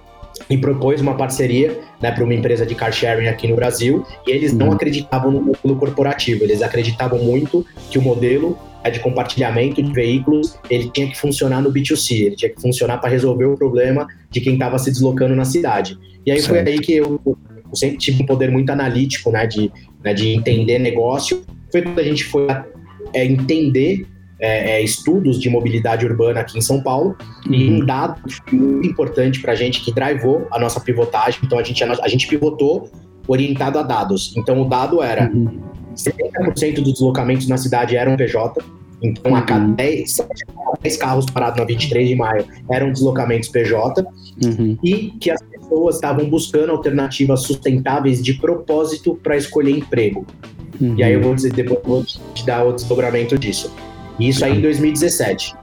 e 0.49 0.57
propôs 0.57 1.01
uma 1.01 1.15
parceria 1.15 1.79
né, 2.01 2.11
para 2.11 2.25
uma 2.25 2.35
empresa 2.35 2.65
de 2.65 2.75
car 2.75 2.93
sharing 2.93 3.27
aqui 3.27 3.49
no 3.49 3.57
Brasil 3.57 4.05
e 4.27 4.31
eles 4.31 4.53
não 4.53 4.69
uhum. 4.69 4.73
acreditavam 4.73 5.31
no 5.31 5.41
modelo 5.41 5.77
corporativo, 5.77 6.45
eles 6.45 6.63
acreditavam 6.63 7.19
muito 7.19 7.67
que 7.91 7.99
o 7.99 8.03
modelo 8.03 8.59
é 8.85 8.91
de 8.91 8.99
compartilhamento 8.99 9.83
de 9.83 9.93
veículos 9.93 10.59
ele 10.69 10.91
tinha 10.91 11.09
que 11.09 11.17
funcionar 11.17 11.63
no 11.63 11.73
B2C, 11.73 12.27
ele 12.27 12.37
tinha 12.37 12.51
que 12.51 12.61
funcionar 12.61 12.99
para 12.99 13.11
resolver 13.11 13.45
o 13.45 13.57
problema 13.57 14.07
de 14.31 14.41
quem 14.41 14.55
estava 14.55 14.79
se 14.79 14.91
deslocando 14.91 15.37
na 15.37 15.45
cidade. 15.45 15.99
E 16.25 16.31
aí 16.31 16.41
certo. 16.41 16.65
foi 16.65 16.73
aí 16.73 16.79
que 16.81 16.95
eu, 16.95 17.21
eu, 17.25 17.37
sempre 17.75 17.99
tive 17.99 18.23
um 18.23 18.27
poder 18.27 18.51
muito 18.51 18.71
analítico, 18.71 19.31
né, 19.31 19.47
de, 19.47 19.71
né, 20.03 20.13
de 20.13 20.31
entender 20.31 20.79
negócio. 20.79 21.43
Foi 21.71 21.83
quando 21.83 21.99
a 21.99 22.03
gente 22.03 22.25
foi 22.25 22.47
é, 23.13 23.25
entender 23.25 24.07
é, 24.43 24.73
é, 24.73 24.83
estudos 24.83 25.41
de 25.41 25.49
mobilidade 25.49 26.05
urbana 26.05 26.41
aqui 26.41 26.59
em 26.59 26.61
São 26.61 26.83
Paulo 26.83 27.17
uhum. 27.47 27.55
e 27.55 27.71
um 27.71 27.87
dado 27.87 28.21
muito 28.51 28.89
importante 28.89 29.41
para 29.41 29.53
a 29.53 29.55
gente 29.55 29.81
que 29.81 29.93
drivou 29.93 30.49
a 30.51 30.59
nossa 30.59 30.81
pivotagem. 30.81 31.41
Então 31.45 31.61
a 31.61 31.63
gente, 31.63 31.85
a, 31.85 32.09
gente 32.09 32.27
pivotou 32.27 32.91
orientado 33.29 33.79
a 33.79 33.83
dados. 33.83 34.35
Então 34.37 34.61
o 34.61 34.69
dado 34.69 35.01
era 35.01 35.31
uhum. 35.33 35.61
70% 35.95 36.83
dos 36.83 36.95
deslocamentos 36.95 37.47
na 37.47 37.57
cidade 37.57 37.97
eram 37.97 38.17
PJ. 38.17 38.61
Então, 39.01 39.35
a 39.35 39.43
cada 39.43 39.65
10, 39.65 40.19
uhum. 40.19 40.27
10 40.81 40.97
carros 40.97 41.27
parados 41.27 41.59
na 41.59 41.65
23 41.65 42.09
de 42.09 42.17
maio 42.17 42.45
eram 42.69 42.93
deslocamentos 42.93 43.49
PJ 43.49 44.05
uhum. 44.45 44.77
e 44.83 45.13
que 45.21 45.31
as 45.31 45.41
pessoas 45.43 45.97
estavam 45.97 46.29
buscando 46.29 46.71
alternativas 46.71 47.43
sustentáveis 47.43 48.23
de 48.23 48.35
propósito 48.35 49.19
para 49.23 49.37
escolher 49.37 49.77
emprego. 49.77 50.27
Uhum. 50.81 50.97
E 50.97 51.03
aí 51.03 51.13
eu 51.13 51.21
vou 51.21 51.35
dizer, 51.35 51.53
depois 51.53 51.81
vou 51.85 52.05
te 52.05 52.45
dar 52.45 52.65
o 52.65 52.73
desdobramento 52.73 53.39
disso. 53.39 53.73
Isso 54.19 54.45
aí 54.45 54.59
em 54.59 54.61
2017. 54.61 55.55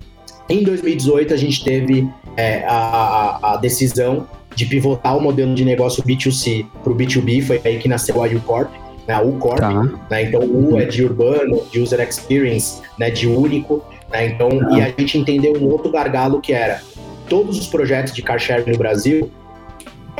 Em 0.49 0.63
2018, 0.63 1.33
a 1.33 1.37
gente 1.37 1.63
teve 1.63 2.09
é, 2.35 2.63
a, 2.65 3.53
a, 3.53 3.57
decisão 3.57 4.27
de 4.55 4.65
pivotar 4.65 5.15
o 5.15 5.21
modelo 5.21 5.53
de 5.53 5.63
negócio 5.63 6.03
B2C 6.03 6.65
para 6.83 6.91
o 6.91 6.95
B2B, 6.95 7.43
foi 7.43 7.61
aí 7.63 7.77
que 7.77 7.87
nasceu 7.87 8.23
a 8.23 8.27
UCorp, 8.27 8.71
né, 9.07 9.13
a 9.13 9.21
UCorp. 9.21 9.59
Tá. 9.59 9.83
Né, 10.09 10.23
então, 10.23 10.41
o 10.41 10.73
U 10.73 10.79
é 10.79 10.85
de 10.85 11.03
urbano, 11.03 11.61
de 11.71 11.79
user 11.79 11.99
experience, 11.99 12.81
né, 12.97 13.11
de 13.11 13.27
único. 13.27 13.83
Né, 14.11 14.27
então, 14.27 14.49
tá. 14.49 14.71
e 14.71 14.81
a 14.81 14.87
gente 14.87 15.17
entendeu 15.17 15.53
um 15.53 15.67
outro 15.69 15.91
gargalo 15.91 16.41
que 16.41 16.51
era 16.51 16.81
todos 17.29 17.59
os 17.59 17.67
projetos 17.67 18.11
de 18.11 18.23
car 18.23 18.39
sharing 18.39 18.71
no 18.71 18.77
Brasil 18.77 19.29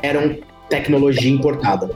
eram 0.02 0.38
tecnologia 0.70 1.32
importada. 1.32 1.90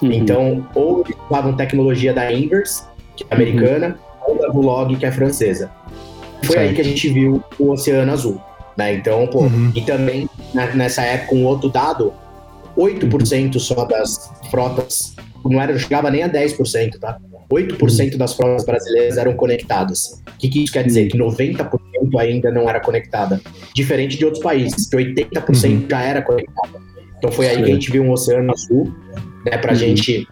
Uhum. 0.00 0.10
Então, 0.10 0.66
ou 0.74 1.02
eles 1.04 1.16
usavam 1.30 1.54
tecnologia 1.54 2.12
da 2.12 2.32
Inverse, 2.32 2.84
que 3.14 3.24
é 3.30 3.34
americana, 3.34 3.88
uhum. 3.88 4.13
Da 4.38 4.48
Vlog, 4.48 4.96
que 4.96 5.06
é 5.06 5.12
francesa. 5.12 5.70
Foi 6.44 6.58
aí 6.58 6.74
que 6.74 6.80
a 6.80 6.84
gente 6.84 7.08
viu 7.08 7.42
o 7.58 7.70
Oceano 7.72 8.12
Azul. 8.12 8.40
Né? 8.76 8.94
Então, 8.94 9.26
pô, 9.26 9.42
uhum. 9.42 9.72
e 9.74 9.80
também 9.82 10.28
né, 10.52 10.70
nessa 10.74 11.02
época, 11.02 11.34
um 11.34 11.44
outro 11.44 11.68
dado, 11.68 12.12
8% 12.76 13.58
só 13.58 13.84
das 13.84 14.32
frotas, 14.50 15.14
não 15.44 15.60
era, 15.60 15.78
chegava 15.78 16.10
nem 16.10 16.22
a 16.22 16.28
10%, 16.28 16.98
tá? 16.98 17.18
8% 17.52 18.16
das 18.16 18.34
frotas 18.34 18.64
brasileiras 18.64 19.16
eram 19.16 19.34
conectadas. 19.34 20.22
O 20.26 20.38
que, 20.38 20.48
que 20.48 20.64
isso 20.64 20.72
quer 20.72 20.84
dizer? 20.84 21.08
Que 21.08 21.18
90% 21.18 21.68
ainda 22.18 22.50
não 22.50 22.68
era 22.68 22.80
conectada. 22.80 23.40
Diferente 23.74 24.16
de 24.16 24.24
outros 24.24 24.42
países, 24.42 24.88
que 24.88 24.96
80% 24.96 25.82
uhum. 25.82 25.86
já 25.88 26.02
era 26.02 26.22
conectada. 26.22 26.80
Então 27.18 27.30
foi 27.30 27.48
aí 27.48 27.56
que 27.56 27.70
a 27.70 27.74
gente 27.74 27.90
viu 27.90 28.02
um 28.02 28.10
oceano 28.10 28.52
azul, 28.52 28.92
né, 29.44 29.56
para 29.58 29.70
a 29.70 29.74
uhum. 29.74 29.78
gente 29.78 30.26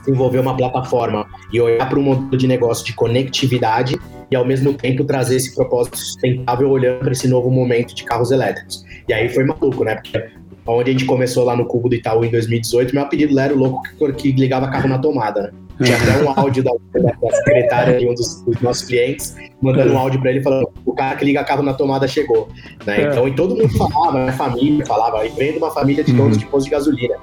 desenvolver 0.00 0.38
uma 0.38 0.56
plataforma 0.56 1.26
e 1.52 1.60
olhar 1.60 1.88
para 1.88 1.98
um 1.98 2.02
modelo 2.02 2.36
de 2.36 2.46
negócio 2.46 2.84
de 2.84 2.92
conectividade 2.92 3.98
e 4.30 4.36
ao 4.36 4.44
mesmo 4.44 4.72
tempo 4.74 5.04
trazer 5.04 5.36
esse 5.36 5.54
propósito 5.54 5.98
sustentável 5.98 6.70
olhando 6.70 7.00
para 7.00 7.12
esse 7.12 7.28
novo 7.28 7.50
momento 7.50 7.94
de 7.94 8.04
carros 8.04 8.30
elétricos. 8.30 8.84
E 9.08 9.12
aí 9.12 9.28
foi 9.28 9.44
maluco, 9.44 9.84
né? 9.84 9.96
Porque 9.96 10.30
onde 10.66 10.90
a 10.90 10.92
gente 10.92 11.04
começou 11.04 11.44
lá 11.44 11.56
no 11.56 11.64
Cubo 11.64 11.88
do 11.88 11.94
Itaú 11.94 12.24
em 12.24 12.30
2018, 12.30 12.94
meu 12.94 13.04
apelido 13.04 13.38
era 13.38 13.54
o 13.54 13.56
louco 13.56 13.82
que, 13.82 14.12
que 14.12 14.32
ligava 14.32 14.68
carro 14.68 14.88
na 14.88 14.98
tomada, 14.98 15.42
né? 15.42 15.50
Tinha 15.82 15.96
até 15.96 16.24
um 16.24 16.32
áudio 16.34 16.64
da, 16.64 16.72
da 16.94 17.36
secretária 17.36 17.98
de 17.98 18.08
um 18.08 18.14
dos, 18.14 18.42
dos, 18.42 18.60
nossos 18.62 18.86
clientes, 18.86 19.36
mandando 19.60 19.92
um 19.92 19.98
áudio 19.98 20.18
para 20.20 20.30
ele 20.30 20.42
falando: 20.42 20.70
o 20.86 20.94
cara 20.94 21.16
que 21.16 21.24
liga 21.24 21.44
carro 21.44 21.62
na 21.62 21.74
tomada 21.74 22.08
chegou. 22.08 22.48
Né? 22.86 23.02
É. 23.02 23.08
Então, 23.08 23.28
e 23.28 23.34
todo 23.34 23.54
mundo 23.54 23.68
falava, 23.76 24.18
minha 24.20 24.32
família 24.32 24.86
falava, 24.86 25.26
e 25.26 25.28
vem 25.30 25.52
de 25.52 25.58
uma 25.58 25.70
família 25.70 26.02
de 26.02 26.12
donos 26.12 26.36
uhum. 26.36 26.44
de 26.44 26.46
posto 26.46 26.64
de 26.64 26.70
gasolina. 26.70 27.14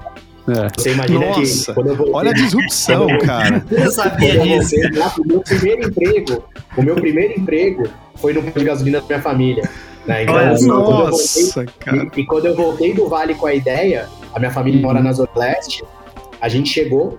É. 0.48 0.68
Você 0.76 0.92
imagina 0.92 1.26
Nossa, 1.26 1.66
que. 1.66 1.74
Quando 1.74 1.86
eu 1.88 1.96
voltei, 1.96 2.14
olha 2.14 2.30
a 2.30 2.34
disrupção, 2.34 3.06
cara. 3.24 3.64
Eu 3.70 3.90
sabia 3.90 4.38
disso. 4.38 4.74
O 5.18 5.26
meu 5.26 5.40
primeiro 5.40 5.88
emprego, 5.88 6.44
o 6.76 6.82
meu 6.82 6.94
primeiro 6.94 7.40
emprego 7.40 7.88
foi 8.16 8.32
no 8.32 8.42
posto 8.42 8.58
de 8.58 8.64
gasolina 8.64 9.00
da 9.00 9.06
minha 9.06 9.22
família. 9.22 9.70
Né? 10.06 10.24
Então, 10.24 10.36
assim, 10.36 10.66
Nossa, 10.66 11.40
voltei, 11.40 11.74
cara. 11.78 12.10
E, 12.14 12.20
e, 12.20 12.26
quando 12.26 12.46
eu 12.46 12.54
voltei 12.54 12.92
do 12.92 13.08
Vale 13.08 13.34
com 13.34 13.46
a 13.46 13.54
ideia, 13.54 14.06
a 14.34 14.38
minha 14.38 14.50
família 14.50 14.80
mora 14.80 15.00
na 15.00 15.12
Zona 15.12 15.30
Leste, 15.34 15.82
a 16.40 16.48
gente 16.48 16.68
chegou 16.68 17.18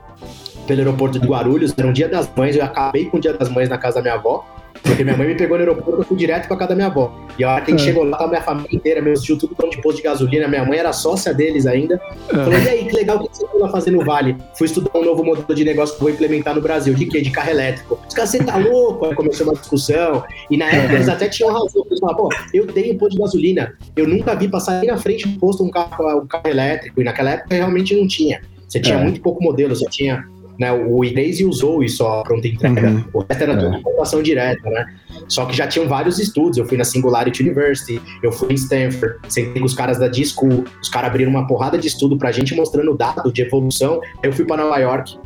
pelo 0.67 0.79
aeroporto 0.79 1.19
de 1.19 1.27
Guarulhos, 1.27 1.73
era 1.75 1.87
um 1.87 1.93
dia 1.93 2.07
das 2.07 2.29
mães, 2.35 2.55
eu 2.55 2.63
acabei 2.63 3.05
com 3.05 3.17
o 3.17 3.19
dia 3.19 3.33
das 3.33 3.49
mães 3.49 3.69
na 3.69 3.77
casa 3.77 3.95
da 3.95 4.01
minha 4.01 4.13
avó. 4.15 4.45
Porque 4.85 5.03
minha 5.03 5.17
mãe 5.17 5.27
me 5.27 5.35
pegou 5.35 5.57
no 5.57 5.63
aeroporto, 5.63 6.01
eu 6.01 6.05
fui 6.05 6.15
direto 6.15 6.47
pra 6.47 6.55
casa 6.55 6.69
da 6.69 6.75
minha 6.75 6.87
avó. 6.87 7.13
E 7.37 7.43
a 7.43 7.53
hora 7.53 7.65
que 7.65 7.71
a 7.71 7.73
gente 7.75 7.83
é. 7.83 7.85
chegou 7.87 8.03
lá, 8.03 8.17
tava 8.17 8.29
minha 8.29 8.41
família 8.41 8.69
inteira, 8.71 9.01
meus 9.01 9.21
tios, 9.21 9.39
tudo 9.39 9.55
tão 9.55 9.67
de 9.69 9.81
posto 9.81 9.97
de 9.97 10.03
gasolina. 10.03 10.47
Minha 10.47 10.63
mãe 10.63 10.77
era 10.77 10.93
sócia 10.93 11.33
deles 11.33 11.65
ainda. 11.65 11.99
É. 12.29 12.33
Falou, 12.33 12.53
e 12.53 12.69
aí, 12.69 12.85
que 12.85 12.95
legal, 12.95 13.17
o 13.17 13.27
que 13.27 13.35
você 13.35 13.47
foi 13.47 13.69
fazer 13.69 13.91
no 13.91 14.05
Vale? 14.05 14.37
Fui 14.55 14.65
estudar 14.67 14.97
um 14.97 15.03
novo 15.03 15.23
modelo 15.23 15.53
de 15.53 15.65
negócio 15.65 15.95
que 15.95 16.01
vou 16.01 16.11
implementar 16.11 16.55
no 16.55 16.61
Brasil. 16.61 16.93
De 16.93 17.05
quê? 17.07 17.21
De 17.21 17.31
carro 17.31 17.49
elétrico. 17.49 17.99
Os 18.07 18.13
caras, 18.13 18.29
você 18.29 18.43
tá 18.43 18.57
louco? 18.57 19.05
Aí 19.05 19.15
começou 19.15 19.47
uma 19.47 19.55
discussão. 19.55 20.23
E 20.49 20.55
na 20.55 20.69
época 20.69 20.93
eles 20.93 21.09
até 21.09 21.27
tinham 21.27 21.51
razão. 21.51 21.83
Eles 21.87 21.99
falavam, 21.99 22.29
pô, 22.29 22.35
eu 22.53 22.67
tenho 22.67 22.97
posto 22.97 23.13
de 23.13 23.19
gasolina. 23.19 23.73
Eu 23.95 24.07
nunca 24.07 24.35
vi 24.35 24.47
passar 24.47 24.79
nem 24.79 24.89
na 24.91 24.97
frente 24.97 25.27
do 25.27 25.39
posto 25.39 25.63
um 25.63 25.71
carro, 25.71 26.21
um 26.21 26.27
carro 26.27 26.47
elétrico. 26.47 27.01
E 27.01 27.03
naquela 27.03 27.31
época 27.31 27.55
realmente 27.55 27.95
não 27.95 28.07
tinha. 28.07 28.41
Você 28.67 28.79
tinha 28.79 28.97
é. 28.97 29.03
muito 29.03 29.21
pouco 29.21 29.43
modelo, 29.43 29.75
você 29.75 29.85
tinha 29.89 30.25
né, 30.59 30.71
o 30.71 31.03
Erase 31.03 31.45
usou 31.45 31.83
isso 31.83 32.05
a 32.05 32.23
pronta 32.23 32.47
entrega. 32.47 32.89
Uhum. 32.89 33.03
O 33.13 33.19
resto 33.19 33.43
era 33.43 33.53
é. 33.53 33.57
tudo 33.57 33.81
computação 33.81 34.21
direta, 34.21 34.69
né? 34.69 34.85
Só 35.27 35.45
que 35.45 35.55
já 35.55 35.67
tinham 35.67 35.87
vários 35.87 36.19
estudos. 36.19 36.57
Eu 36.57 36.65
fui 36.65 36.77
na 36.77 36.83
Singularity 36.83 37.43
University, 37.43 38.01
eu 38.23 38.31
fui 38.31 38.51
em 38.51 38.55
Stanford, 38.55 39.15
sentei 39.27 39.59
com 39.59 39.65
os 39.65 39.73
caras 39.73 39.97
da 39.97 40.07
D-School, 40.07 40.65
os 40.81 40.89
caras 40.89 41.09
abriram 41.09 41.31
uma 41.31 41.47
porrada 41.47 41.77
de 41.77 41.87
estudo 41.87 42.17
pra 42.17 42.31
gente 42.31 42.55
mostrando 42.55 42.95
dados 42.95 43.33
de 43.33 43.41
evolução. 43.41 43.99
Eu 44.23 44.31
fui 44.31 44.45
para 44.45 44.63
Nova 44.63 44.77
York. 44.77 45.17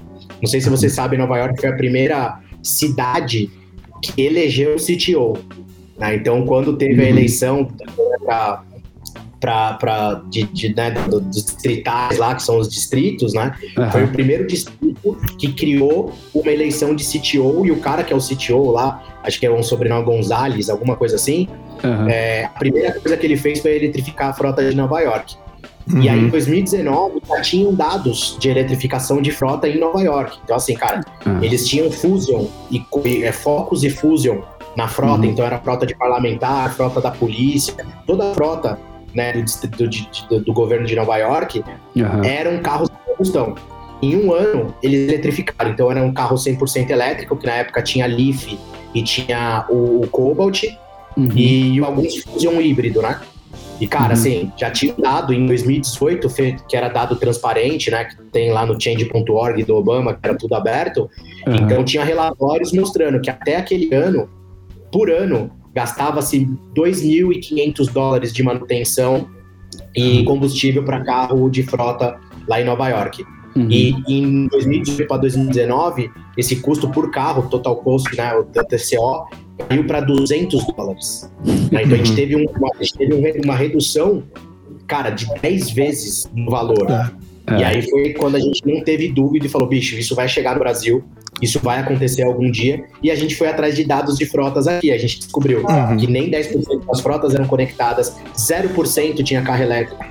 Não 0.42 0.48
sei 0.48 0.62
se 0.62 0.70
vocês 0.70 0.94
sabem, 0.94 1.20
Nova 1.20 1.38
York 1.38 1.60
foi 1.60 1.70
a 1.70 1.76
primeira 1.76 2.40
cidade 2.64 3.50
que 4.02 4.22
elegeu 4.22 4.76
o 4.76 4.78
CTO. 4.78 5.38
Né? 5.98 6.16
Então, 6.16 6.46
quando 6.46 6.78
teve 6.78 7.02
a 7.02 7.04
uhum. 7.04 7.10
eleição 7.10 7.68
para 8.26 8.64
para 9.40 10.22
de, 10.30 10.44
de, 10.44 10.76
né, 10.76 10.92
dos 10.92 11.46
distritais 11.46 12.18
lá, 12.18 12.36
que 12.36 12.44
são 12.44 12.58
os 12.58 12.68
distritos, 12.68 13.34
né? 13.34 13.56
Uhum. 13.78 13.92
Foi 13.92 14.04
o 14.04 14.08
primeiro 14.10 14.46
distrito 14.46 15.18
que 15.38 15.54
criou 15.54 16.14
uma 16.34 16.52
eleição 16.52 16.94
de 16.94 17.04
CTO 17.04 17.66
e 17.66 17.72
o 17.72 17.80
cara 17.80 18.04
que 18.04 18.12
é 18.12 18.16
o 18.16 18.20
CTO 18.20 18.72
lá, 18.72 19.04
acho 19.24 19.40
que 19.40 19.46
é 19.46 19.52
um 19.52 19.64
sobrenome 19.64 20.06
Gonzalez, 20.06 20.70
alguma 20.70 20.96
coisa 20.96 21.16
assim. 21.16 21.48
Uhum. 21.84 22.10
É, 22.10 22.46
a 22.46 22.60
primeira 22.60 23.00
coisa 23.00 23.16
que 23.16 23.26
ele 23.26 23.38
fez 23.38 23.60
foi 23.60 23.76
eletrificar 23.76 24.30
a 24.30 24.34
frota 24.34 24.68
de 24.68 24.76
Nova 24.76 25.00
York. 25.00 25.36
Uhum. 25.92 26.02
E 26.02 26.10
aí, 26.10 26.20
em 26.20 26.30
2019, 26.30 27.22
já 27.28 27.42
tinham 27.42 27.74
dados 27.74 28.38
de 28.40 28.50
eletrificação 28.50 29.22
de 29.22 29.32
frota 29.32 29.68
em 29.68 29.80
Nova 29.80 30.02
York. 30.02 30.38
Então, 30.44 30.56
assim, 30.56 30.76
cara, 30.76 31.02
uhum. 31.26 31.42
eles 31.42 31.68
tinham 31.68 31.90
Fusion 31.90 32.46
e, 32.70 32.84
e 33.06 33.24
é, 33.24 33.32
Focus 33.32 33.84
e 33.84 33.90
Fusion 33.90 34.42
na 34.76 34.88
frota. 34.88 35.24
Uhum. 35.24 35.32
Então, 35.32 35.46
era 35.46 35.58
frota 35.60 35.86
de 35.86 35.96
parlamentar, 35.96 36.72
frota 36.74 37.02
da 37.02 37.10
polícia, 37.10 37.74
toda 38.06 38.32
a 38.32 38.34
frota 38.34 38.78
né, 39.14 39.34
do, 39.34 39.88
do, 39.88 40.40
do, 40.46 40.54
governo 40.54 40.86
de 40.86 40.96
Nova 40.96 41.18
York, 41.18 41.64
uhum. 41.96 42.24
eram 42.24 42.62
carros 42.62 42.90
de 42.90 42.96
combustão. 43.06 43.56
Em 44.02 44.16
um 44.16 44.34
ano, 44.34 44.74
eles 44.82 45.10
eletrificaram. 45.10 45.72
Então, 45.72 45.92
era 45.92 46.02
um 46.04 46.14
carro 46.14 46.36
100% 46.36 46.90
elétrico, 46.90 47.36
que 47.36 47.46
na 47.46 47.54
época 47.54 47.82
tinha 47.82 48.06
Leaf 48.06 48.58
e 48.94 49.04
tinha 49.04 49.66
o, 49.70 50.02
o 50.02 50.08
Cobalt, 50.08 50.64
uhum. 51.18 51.30
e 51.36 51.80
alguns 51.84 52.18
Fusion 52.24 52.62
híbrido, 52.62 53.02
né? 53.02 53.20
E, 53.80 53.88
cara, 53.88 54.08
uhum. 54.08 54.14
assim, 54.14 54.52
já 54.58 54.70
tinha 54.70 54.94
dado 54.94 55.34
em 55.34 55.46
2018, 55.46 56.28
que 56.68 56.76
era 56.76 56.90
dado 56.90 57.16
transparente, 57.16 57.90
né? 57.90 58.06
Que 58.06 58.16
tem 58.32 58.52
lá 58.52 58.66
no 58.66 58.80
change.org 58.80 59.64
do 59.64 59.76
Obama, 59.76 60.14
que 60.14 60.20
era 60.24 60.36
tudo 60.36 60.54
aberto. 60.56 61.10
Uhum. 61.48 61.56
Então, 61.56 61.84
tinha 61.84 62.04
relatórios 62.04 62.74
mostrando 62.74 63.22
que 63.22 63.30
até 63.30 63.56
aquele 63.56 63.94
ano, 63.94 64.30
por 64.92 65.10
ano, 65.10 65.52
gastava-se 65.74 66.48
2.500 66.76 67.92
dólares 67.92 68.34
de 68.34 68.44
manutenção 68.44 69.30
e 69.96 70.24
combustível 70.24 70.84
para 70.84 71.04
carro 71.04 71.50
de 71.50 71.64
frota 71.64 72.18
lá 72.48 72.62
em 72.62 72.66
Nova 72.66 72.88
York. 72.90 73.24
Uhum. 73.56 73.68
E 73.70 73.96
em 74.08 74.48
2018 74.48 75.08
para 75.08 75.18
2019, 75.18 76.10
esse 76.38 76.58
custo 76.58 76.90
por 76.90 77.12
carro, 77.12 77.50
total 77.50 77.78
cost, 77.78 78.16
né, 78.16 78.34
o 78.36 78.44
TCO, 78.44 79.28
caiu 79.68 79.86
para 79.86 80.02
200 80.02 80.66
dólares. 80.68 81.32
Né? 81.72 81.84
Então 81.84 81.94
a 81.94 81.98
gente 81.98 82.10
uhum. 82.10 82.16
teve, 82.16 82.36
uma, 82.36 82.70
a 82.74 82.84
gente 82.84 82.98
teve 82.98 83.42
uma 83.46 83.56
redução, 83.56 84.24
cara, 84.88 85.12
de 85.12 85.28
10 85.42 85.72
vezes 85.72 86.30
no 86.34 86.50
valor. 86.50 86.90
É. 86.90 87.60
E 87.60 87.64
aí 87.64 87.82
foi 87.90 88.14
quando 88.14 88.36
a 88.36 88.40
gente 88.40 88.62
não 88.66 88.84
teve 88.84 89.08
dúvida 89.10 89.46
e 89.46 89.50
falou, 89.50 89.68
bicho, 89.68 89.96
isso 89.96 90.16
vai 90.16 90.28
chegar 90.28 90.54
no 90.54 90.60
Brasil, 90.60 91.04
isso 91.42 91.60
vai 91.62 91.80
acontecer 91.80 92.24
algum 92.24 92.50
dia. 92.50 92.84
E 93.02 93.10
a 93.12 93.16
gente 93.16 93.36
foi 93.36 93.48
atrás 93.48 93.76
de 93.76 93.84
dados 93.84 94.18
de 94.18 94.26
frotas 94.26 94.68
aqui. 94.68 94.92
A 94.92 94.98
gente 94.98 95.20
descobriu 95.20 95.66
uhum. 95.66 95.98
que 95.98 96.08
nem 96.08 96.30
10% 96.30 96.86
das 96.86 97.02
frotas 97.02 97.34
eram 97.34 97.46
conectadas, 97.46 98.16
0% 98.36 99.24
tinha 99.24 99.42
carro 99.42 99.64
elétrico. 99.64 100.04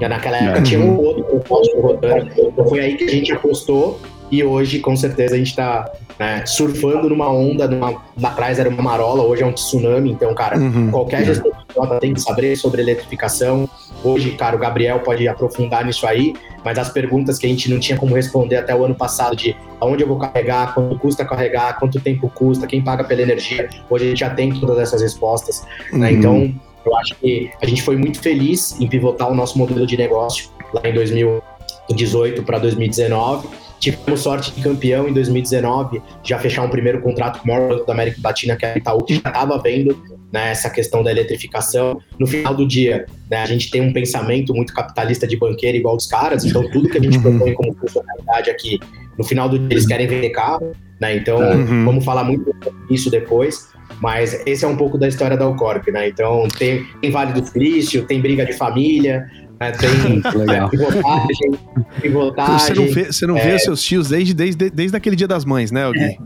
Naquela 0.00 0.38
época 0.38 0.58
uhum. 0.58 0.64
tinha 0.64 0.80
um 0.80 0.98
outro 0.98 1.24
propósito 1.24 1.80
rodando. 1.80 2.30
Então 2.38 2.66
foi 2.66 2.80
aí 2.80 2.96
que 2.96 3.04
a 3.04 3.08
gente 3.08 3.32
apostou. 3.32 4.00
E 4.30 4.44
hoje, 4.44 4.78
com 4.78 4.96
certeza, 4.96 5.34
a 5.34 5.38
gente 5.38 5.50
está 5.50 5.90
né, 6.18 6.46
surfando 6.46 7.08
numa 7.08 7.28
onda. 7.28 7.66
Numa, 7.66 7.90
lá 8.18 8.28
atrás 8.30 8.58
era 8.58 8.68
uma 8.68 8.82
marola, 8.82 9.22
hoje 9.22 9.42
é 9.42 9.46
um 9.46 9.52
tsunami. 9.52 10.10
Então, 10.10 10.34
cara, 10.34 10.56
uhum. 10.56 10.90
qualquer 10.90 11.24
gestor 11.24 11.52
de 11.52 11.74
frota 11.74 11.98
tem 11.98 12.14
que 12.14 12.20
saber 12.20 12.56
sobre 12.56 12.80
eletrificação. 12.80 13.68
Hoje, 14.02 14.30
cara, 14.32 14.56
o 14.56 14.58
Gabriel 14.58 15.00
pode 15.00 15.28
aprofundar 15.28 15.84
nisso 15.84 16.06
aí, 16.06 16.34
mas 16.64 16.78
as 16.78 16.88
perguntas 16.88 17.38
que 17.38 17.46
a 17.46 17.48
gente 17.48 17.70
não 17.70 17.78
tinha 17.78 17.98
como 17.98 18.14
responder 18.14 18.56
até 18.56 18.74
o 18.74 18.84
ano 18.84 18.94
passado 18.94 19.36
de 19.36 19.54
aonde 19.78 20.02
eu 20.02 20.08
vou 20.08 20.18
carregar, 20.18 20.74
quanto 20.74 20.98
custa 20.98 21.24
carregar, 21.24 21.78
quanto 21.78 22.00
tempo 22.00 22.30
custa, 22.34 22.66
quem 22.66 22.82
paga 22.82 23.04
pela 23.04 23.22
energia, 23.22 23.68
hoje 23.88 24.04
a 24.04 24.08
gente 24.08 24.20
já 24.20 24.30
tem 24.30 24.58
todas 24.58 24.78
essas 24.78 25.02
respostas, 25.02 25.66
né? 25.92 26.10
uhum. 26.10 26.16
Então, 26.16 26.54
eu 26.84 26.96
acho 26.96 27.14
que 27.16 27.50
a 27.60 27.66
gente 27.66 27.82
foi 27.82 27.96
muito 27.96 28.20
feliz 28.20 28.78
em 28.80 28.88
pivotar 28.88 29.30
o 29.30 29.34
nosso 29.34 29.58
modelo 29.58 29.86
de 29.86 29.96
negócio 29.96 30.50
lá 30.72 30.80
em 30.84 30.94
2018 30.94 32.42
para 32.42 32.58
2019. 32.58 33.48
Tivemos 33.78 34.20
sorte 34.20 34.52
de 34.52 34.62
campeão 34.62 35.08
em 35.08 35.12
2019, 35.12 36.02
já 36.22 36.38
fechar 36.38 36.62
um 36.62 36.68
primeiro 36.68 37.00
contrato 37.00 37.38
com 37.38 37.44
o 37.44 37.48
maior 37.48 37.84
da 37.84 37.92
América 37.92 38.18
Latina, 38.22 38.56
que 38.56 38.66
é 38.66 38.74
a 38.74 38.78
Itaú, 38.78 39.02
que 39.02 39.14
já 39.14 39.20
estava 39.20 39.58
vendo 39.58 39.96
né, 40.32 40.50
essa 40.50 40.70
questão 40.70 41.02
da 41.02 41.10
eletrificação. 41.10 42.00
No 42.18 42.26
final 42.26 42.54
do 42.54 42.66
dia, 42.66 43.06
né, 43.30 43.38
a 43.38 43.46
gente 43.46 43.70
tem 43.70 43.80
um 43.80 43.92
pensamento 43.92 44.54
muito 44.54 44.72
capitalista 44.72 45.26
de 45.26 45.36
banqueiro 45.36 45.76
igual 45.76 45.96
dos 45.96 46.06
caras, 46.06 46.44
então 46.44 46.68
tudo 46.70 46.88
que 46.88 46.98
a 46.98 47.02
gente 47.02 47.16
uhum. 47.18 47.22
propõe 47.22 47.54
como 47.54 47.74
funcionalidade 47.74 48.50
aqui, 48.50 48.78
no 49.18 49.24
final 49.24 49.48
do 49.48 49.58
dia 49.58 49.68
eles 49.70 49.86
querem 49.86 50.06
vender 50.06 50.30
carro, 50.30 50.72
né, 51.00 51.16
então 51.16 51.38
uhum. 51.38 51.84
vamos 51.84 52.04
falar 52.04 52.24
muito 52.24 52.54
isso 52.88 53.10
depois, 53.10 53.68
mas 54.00 54.40
esse 54.46 54.64
é 54.64 54.68
um 54.68 54.76
pouco 54.76 54.96
da 54.96 55.08
história 55.08 55.36
da 55.36 55.44
Alcorp, 55.44 55.88
né, 55.88 56.08
então 56.08 56.46
tem, 56.58 56.86
tem 57.00 57.10
Vale 57.10 57.32
do 57.32 57.46
Silício, 57.46 58.06
tem 58.06 58.20
briga 58.20 58.44
de 58.46 58.52
família, 58.52 59.28
né, 59.60 59.72
tem 59.72 60.22
Legal. 60.38 60.70
pivotagem, 60.70 61.52
pivotagem. 62.00 62.58
Você 62.58 62.74
não 62.74 62.86
vê, 62.86 63.04
você 63.04 63.26
não 63.26 63.36
é... 63.36 63.40
vê 63.46 63.54
os 63.56 63.62
seus 63.62 63.82
tios 63.82 64.08
desde, 64.08 64.32
desde, 64.32 64.70
desde 64.70 64.96
aquele 64.96 65.14
dia 65.14 65.28
das 65.28 65.44
mães, 65.44 65.70
né, 65.70 65.82
Gui? 65.92 66.18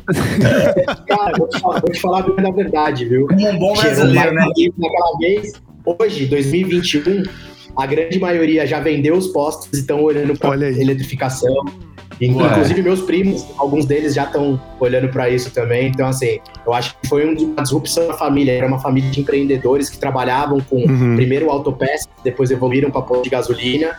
Cara, 1.09 1.37
vou 1.37 1.49
te, 1.49 1.61
falar, 1.61 1.81
vou 1.81 1.91
te 1.91 2.01
falar 2.01 2.21
a 2.21 2.51
verdade, 2.53 3.05
viu? 3.07 3.27
Como 3.27 3.49
um 3.49 3.59
bom 3.59 3.75
brasileiro, 3.75 4.35
né? 4.35 4.47
Naquela 4.79 5.19
vez, 5.19 5.53
hoje, 5.85 6.27
2021, 6.27 7.25
a 7.77 7.87
grande 7.87 8.21
maioria 8.21 8.67
já 8.67 8.79
vendeu 8.79 9.17
os 9.17 9.27
postos 9.29 9.69
e 9.73 9.81
estão 9.81 10.01
olhando 10.01 10.39
para 10.39 10.55
eletrificação. 10.71 11.65
Inclusive, 12.21 12.83
meus 12.83 13.03
primos, 13.03 13.45
alguns 13.59 13.85
deles 13.87 14.15
já 14.15 14.25
estão 14.25 14.61
olhando 14.79 15.09
para 15.09 15.29
isso 15.29 15.51
também. 15.51 15.89
Então, 15.89 16.07
assim, 16.07 16.39
eu 16.67 16.73
acho 16.73 16.97
que 17.01 17.09
foi 17.09 17.25
uma 17.25 17.63
disrupção 17.63 18.07
da 18.07 18.15
família. 18.15 18.53
Era 18.53 18.67
uma 18.67 18.79
família 18.79 19.11
de 19.11 19.21
empreendedores 19.21 19.91
que 19.91 19.99
trabalhavam 19.99 20.61
com 20.61 20.77
uhum. 20.77 21.17
primeiro 21.17 21.51
autopeças, 21.51 22.09
depois 22.23 22.51
evoluíram 22.51 22.91
para 22.91 23.03
pôr 23.03 23.23
de 23.23 23.31
gasolina. 23.31 23.97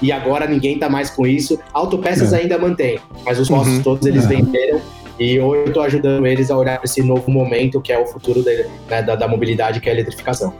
E 0.00 0.12
agora 0.12 0.46
ninguém 0.46 0.78
tá 0.78 0.88
mais 0.88 1.10
com 1.10 1.26
isso. 1.26 1.58
Autopeças 1.72 2.32
é. 2.32 2.38
ainda 2.38 2.56
mantém, 2.58 2.98
mas 3.24 3.38
os 3.38 3.50
nossos 3.50 3.74
uhum. 3.74 3.82
todos 3.82 4.06
eles 4.06 4.24
é. 4.24 4.28
venderam. 4.28 4.80
E 5.18 5.40
hoje 5.40 5.62
eu 5.62 5.66
estou 5.68 5.82
ajudando 5.82 6.26
eles 6.26 6.48
a 6.50 6.56
olhar 6.56 6.76
para 6.76 6.84
esse 6.84 7.02
novo 7.02 7.28
momento 7.28 7.80
que 7.80 7.92
é 7.92 7.98
o 7.98 8.06
futuro 8.06 8.40
de, 8.40 8.66
né, 8.88 9.02
da, 9.02 9.16
da 9.16 9.26
mobilidade, 9.26 9.80
que 9.80 9.88
é 9.88 9.92
a 9.92 9.94
eletrificação. 9.94 10.54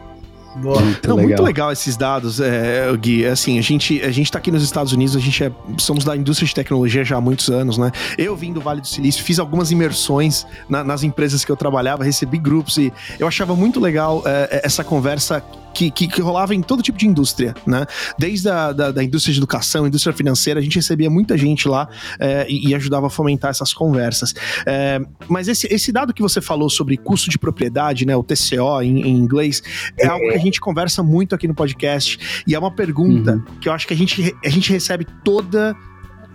Boa. 0.60 0.80
Muito 0.80 1.08
Não, 1.08 1.16
legal. 1.16 1.28
muito 1.28 1.42
legal 1.42 1.72
esses 1.72 1.96
dados, 1.96 2.40
é, 2.40 2.84
Gui. 2.96 3.26
Assim, 3.26 3.58
a 3.58 3.62
gente, 3.62 4.00
a 4.02 4.10
gente 4.10 4.30
tá 4.30 4.38
aqui 4.38 4.50
nos 4.50 4.62
Estados 4.62 4.92
Unidos, 4.92 5.16
a 5.16 5.20
gente 5.20 5.44
é, 5.44 5.52
somos 5.78 6.04
da 6.04 6.16
indústria 6.16 6.46
de 6.46 6.54
tecnologia 6.54 7.04
já 7.04 7.16
há 7.16 7.20
muitos 7.20 7.48
anos, 7.48 7.78
né? 7.78 7.92
Eu 8.16 8.36
vim 8.36 8.52
do 8.52 8.60
Vale 8.60 8.80
do 8.80 8.86
Silício, 8.86 9.22
fiz 9.22 9.38
algumas 9.38 9.70
imersões 9.70 10.46
na, 10.68 10.82
nas 10.82 11.02
empresas 11.02 11.44
que 11.44 11.52
eu 11.52 11.56
trabalhava, 11.56 12.04
recebi 12.04 12.38
grupos 12.38 12.76
e 12.76 12.92
eu 13.18 13.26
achava 13.26 13.54
muito 13.54 13.80
legal 13.80 14.22
é, 14.26 14.60
essa 14.64 14.82
conversa 14.82 15.42
que, 15.74 15.90
que, 15.90 16.08
que, 16.08 16.20
rolava 16.20 16.54
em 16.54 16.62
todo 16.62 16.82
tipo 16.82 16.98
de 16.98 17.06
indústria, 17.06 17.54
né? 17.66 17.86
Desde 18.18 18.48
a 18.48 18.72
da, 18.72 18.90
da 18.90 19.04
indústria 19.04 19.32
de 19.32 19.38
educação, 19.38 19.86
indústria 19.86 20.12
financeira, 20.12 20.60
a 20.60 20.62
gente 20.62 20.76
recebia 20.76 21.10
muita 21.10 21.36
gente 21.36 21.68
lá 21.68 21.88
é, 22.18 22.46
e, 22.48 22.68
e, 22.68 22.74
ajudava 22.74 23.06
a 23.06 23.10
fomentar 23.10 23.50
essas 23.50 23.72
conversas. 23.72 24.34
É, 24.66 25.00
mas 25.28 25.48
esse, 25.48 25.66
esse 25.70 25.92
dado 25.92 26.12
que 26.12 26.22
você 26.22 26.40
falou 26.40 26.68
sobre 26.68 26.96
custo 26.96 27.30
de 27.30 27.38
propriedade, 27.38 28.06
né? 28.06 28.16
O 28.16 28.22
TCO 28.22 28.82
em, 28.82 29.02
em 29.02 29.16
inglês, 29.16 29.62
é 29.96 30.06
algo 30.06 30.28
que 30.28 30.34
a 30.34 30.38
gente 30.38 30.60
conversa 30.60 31.02
muito 31.02 31.34
aqui 31.34 31.46
no 31.46 31.54
podcast 31.54 32.18
e 32.46 32.54
é 32.54 32.58
uma 32.58 32.70
pergunta 32.70 33.34
uhum. 33.34 33.44
que 33.60 33.68
eu 33.68 33.72
acho 33.72 33.86
que 33.86 33.94
a 33.94 33.96
gente, 33.96 34.34
a 34.44 34.48
gente 34.48 34.72
recebe 34.72 35.06
toda 35.24 35.76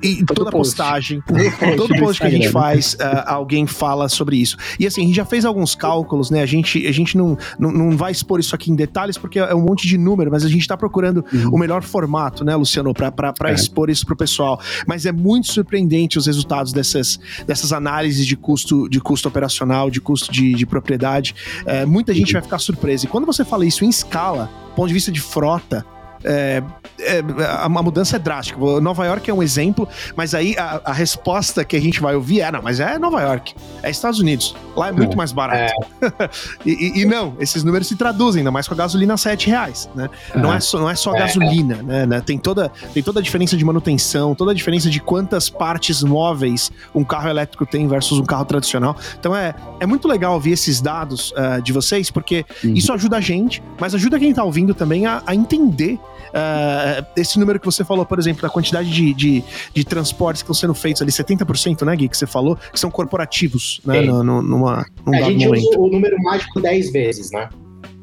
e 0.04 0.26
todo 0.26 0.44
toda 0.44 0.52
post. 0.52 0.76
postagem, 0.76 1.24
todo 1.78 1.96
post 1.96 2.22
que 2.22 2.28
a 2.28 2.30
gente 2.30 2.50
faz, 2.50 2.94
uh, 2.96 3.24
alguém 3.26 3.66
fala 3.66 4.10
sobre 4.10 4.38
isso. 4.38 4.58
E 4.80 4.86
assim, 4.86 5.04
a 5.04 5.06
gente 5.06 5.16
já 5.16 5.26
fez 5.26 5.46
alguns 5.46 5.76
cálculos, 5.76 6.30
né? 6.30 6.42
A 6.42 6.46
gente, 6.46 6.86
a 6.86 6.92
gente 6.92 7.18
não, 7.18 7.38
não, 7.58 7.72
não 7.72 7.98
vai 7.98 8.12
expor 8.12 8.40
isso 8.40 8.54
aqui 8.54 8.72
em 8.72 8.76
detalhes, 8.76 9.18
porque 9.18 9.40
é 9.40 9.56
um 9.56 9.62
monte 9.62 9.88
de 9.88 9.98
número, 9.98 10.30
mas 10.32 10.44
a 10.44 10.50
gente 10.50 10.62
está 10.62 10.76
procurando 10.76 11.24
uhum. 11.34 11.52
o 11.54 11.58
melhor 11.58 11.82
formato, 11.82 12.44
né, 12.44 12.56
Luciano, 12.56 12.94
para 12.94 13.34
é. 13.46 13.54
expor 13.54 13.90
isso 13.90 14.06
pro 14.06 14.16
pessoal. 14.16 14.60
Mas 14.88 15.06
é 15.06 15.12
muito 15.12 15.52
surpreendente 15.52 16.18
os 16.18 16.28
resultados 16.28 16.74
dessas, 16.74 17.20
dessas 17.48 17.72
análises 17.72 18.26
de 18.26 18.36
custo, 18.36 18.90
de 18.90 19.00
custo 19.00 19.28
operacional, 19.28 19.90
de 19.90 20.02
custo 20.02 20.32
de, 20.32 20.54
de 20.54 20.66
propriedade. 20.66 21.36
É, 21.66 21.86
muita 21.86 22.14
gente 22.14 22.30
uhum. 22.30 22.34
vai 22.34 22.42
ficar 22.42 22.60
surpresa. 22.60 23.06
E 23.06 23.08
quando 23.08 23.26
você 23.26 23.46
fala 23.46 23.66
isso 23.66 23.86
em 23.86 23.90
escala, 23.90 24.50
ponto 24.76 24.88
de 24.88 24.94
vista 24.94 25.12
de 25.12 25.22
frota, 25.22 25.86
é, 26.24 26.64
é, 27.00 27.24
a, 27.46 27.66
a, 27.66 27.70
mudança 27.70 28.16
é 28.16 28.20
drástica. 28.20 28.60
Nova 28.80 29.06
York 29.06 29.30
é 29.30 29.34
um 29.34 29.44
exemplo, 29.44 29.88
mas 30.16 30.34
aí 30.34 30.56
a, 30.58 30.82
a, 30.86 30.94
resposta 30.94 31.64
que 31.66 31.76
a 31.76 31.82
gente 31.82 32.00
vai 32.00 32.16
ouvir 32.16 32.42
é: 32.42 32.52
não, 32.52 32.62
mas 32.62 32.80
é 32.80 32.98
Nova 32.98 33.22
York, 33.22 33.54
é 33.82 33.90
Estados 33.90 34.20
Unidos. 34.20 34.56
Lá 34.76 34.90
é 34.90 34.92
muito 34.92 35.18
mais 35.18 35.32
barato. 35.32 35.74
É. 36.02 36.30
e, 36.66 37.02
e, 37.02 37.06
não, 37.06 37.36
esses 37.40 37.64
números 37.64 37.88
se 37.88 37.96
traduzem, 37.96 38.40
ainda 38.40 38.52
mais 38.52 38.68
com 38.68 38.74
a 38.74 38.78
gasolina 38.78 39.14
a 39.14 39.18
7 39.18 39.48
reais. 39.48 39.90
Né? 39.94 40.10
Não, 40.36 40.54
é 40.54 40.60
só, 40.60 40.80
não 40.80 40.90
é 40.90 40.96
só 40.96 41.16
é. 41.16 41.20
gasolina, 41.20 41.82
né, 41.84 42.06
né? 42.06 42.22
Tem, 42.22 42.38
toda, 42.38 42.70
tem 42.94 43.04
toda 43.04 43.20
a 43.20 43.24
diferença 43.24 43.58
de 43.58 43.66
manutenção, 43.66 44.34
toda 44.34 44.52
a 44.52 44.54
diferença 44.54 44.90
de 44.90 45.00
quantas 45.00 45.50
partes 45.50 46.04
móveis 46.04 46.72
um 46.96 47.04
carro 47.04 47.30
elétrico 47.30 47.66
tem 47.66 47.88
versus 47.88 48.20
um 48.20 48.26
carro 48.26 48.46
tradicional. 48.46 48.96
Então 49.20 49.36
é, 49.36 49.54
é 49.80 49.86
muito 49.86 50.08
legal 50.08 50.34
ouvir 50.34 50.52
esses 50.52 50.80
dados 50.80 51.32
uh, 51.32 51.62
de 51.62 51.74
vocês, 51.74 52.10
porque 52.10 52.46
uhum. 52.64 52.74
isso 52.74 52.92
ajuda 52.94 53.18
a 53.18 53.22
gente, 53.22 53.62
mas 53.80 53.94
ajuda 53.94 54.20
quem 54.20 54.30
está 54.30 54.44
ouvindo 54.44 54.74
também 54.74 55.06
a, 55.06 55.22
a 55.26 55.36
entender 55.36 56.00
uh, 56.34 57.06
esse 57.16 57.40
número 57.40 57.60
que 57.60 57.66
você 57.66 57.86
falou, 57.86 58.06
por 58.06 58.20
exemplo, 58.20 58.42
da 58.42 58.50
quantidade 58.50 58.90
de, 58.90 59.14
de, 59.14 59.44
de 59.74 59.84
transportes 59.86 60.42
que 60.42 60.52
estão 60.52 60.56
sendo 60.56 60.74
feitos 60.74 61.02
ali, 61.02 61.12
70%, 61.12 61.86
né, 61.86 61.96
Gui, 61.96 62.10
que 62.10 62.18
você 62.18 62.28
falou, 62.28 62.56
que 62.56 62.80
são 62.80 62.90
corporativos, 62.90 63.80
né, 63.86 64.02
no, 64.02 64.24
no, 64.24 64.42
numa, 64.42 64.86
num 65.06 65.14
é, 65.14 65.20
A 65.20 65.30
gente 65.30 65.46
momento. 65.46 65.70
usa 65.70 65.80
o 65.80 65.88
número 65.88 66.18
mágico 66.24 66.60
10 66.60 66.92
vezes, 66.92 67.32
né? 67.32 67.50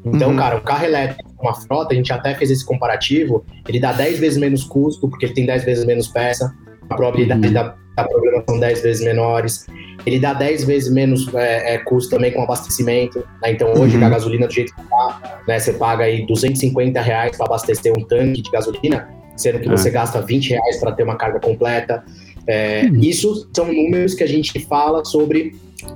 Então, 0.03 0.31
uhum. 0.31 0.37
cara, 0.37 0.57
o 0.57 0.61
carro 0.61 0.85
elétrico, 0.85 1.31
uma 1.39 1.53
frota, 1.53 1.93
a 1.93 1.95
gente 1.95 2.11
até 2.11 2.33
fez 2.33 2.49
esse 2.49 2.65
comparativo, 2.65 3.45
ele 3.67 3.79
dá 3.79 3.91
10 3.93 4.19
vezes 4.19 4.37
menos 4.37 4.63
custo, 4.63 5.07
porque 5.07 5.25
ele 5.25 5.33
tem 5.33 5.45
10 5.45 5.63
vezes 5.63 5.85
menos 5.85 6.07
peça, 6.07 6.51
a 6.89 6.95
probabilidade 6.95 7.47
uhum. 7.47 7.53
da, 7.53 7.75
da 7.95 8.03
programação 8.05 8.59
10 8.59 8.81
vezes 8.81 9.03
menores. 9.05 9.67
Ele 10.05 10.19
dá 10.19 10.33
10 10.33 10.63
vezes 10.65 10.91
menos 10.91 11.33
é, 11.33 11.75
é, 11.75 11.77
custo 11.79 12.15
também 12.15 12.31
com 12.31 12.41
abastecimento. 12.41 13.19
Né? 13.41 13.51
Então, 13.51 13.73
hoje, 13.73 13.97
uhum. 13.97 14.05
a 14.05 14.09
gasolina 14.09 14.47
do 14.47 14.53
jeito 14.53 14.75
que 14.75 14.81
tá, 14.83 15.41
né, 15.47 15.59
você 15.59 15.73
paga 15.73 16.05
aí 16.05 16.25
250 16.25 17.01
reais 17.01 17.37
para 17.37 17.45
abastecer 17.45 17.93
um 17.97 18.03
tanque 18.03 18.41
de 18.41 18.49
gasolina, 18.49 19.09
sendo 19.35 19.59
que 19.59 19.69
você 19.69 19.89
ah. 19.89 19.93
gasta 19.93 20.21
20 20.21 20.49
reais 20.49 20.79
para 20.79 20.91
ter 20.91 21.03
uma 21.03 21.15
carga 21.15 21.39
completa. 21.39 22.03
É, 22.47 22.83
uhum. 22.85 22.99
Isso 22.99 23.49
são 23.55 23.71
números 23.71 24.13
que 24.13 24.23
a 24.23 24.27
gente 24.27 24.59
fala 24.65 25.05
sobre 25.05 25.55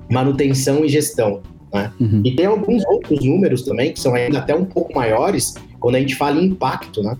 manutenção 0.09 0.85
e 0.85 0.89
gestão. 0.89 1.41
Né? 1.73 1.91
Uhum. 1.99 2.21
E 2.23 2.31
tem 2.35 2.45
alguns 2.45 2.85
outros 2.85 3.23
números 3.25 3.63
também 3.63 3.91
que 3.91 3.99
são 3.99 4.15
ainda 4.15 4.39
até 4.39 4.55
um 4.55 4.65
pouco 4.65 4.93
maiores 4.95 5.55
quando 5.79 5.95
a 5.95 5.99
gente 5.99 6.15
fala 6.15 6.39
em 6.39 6.45
impacto, 6.45 7.03
né? 7.03 7.17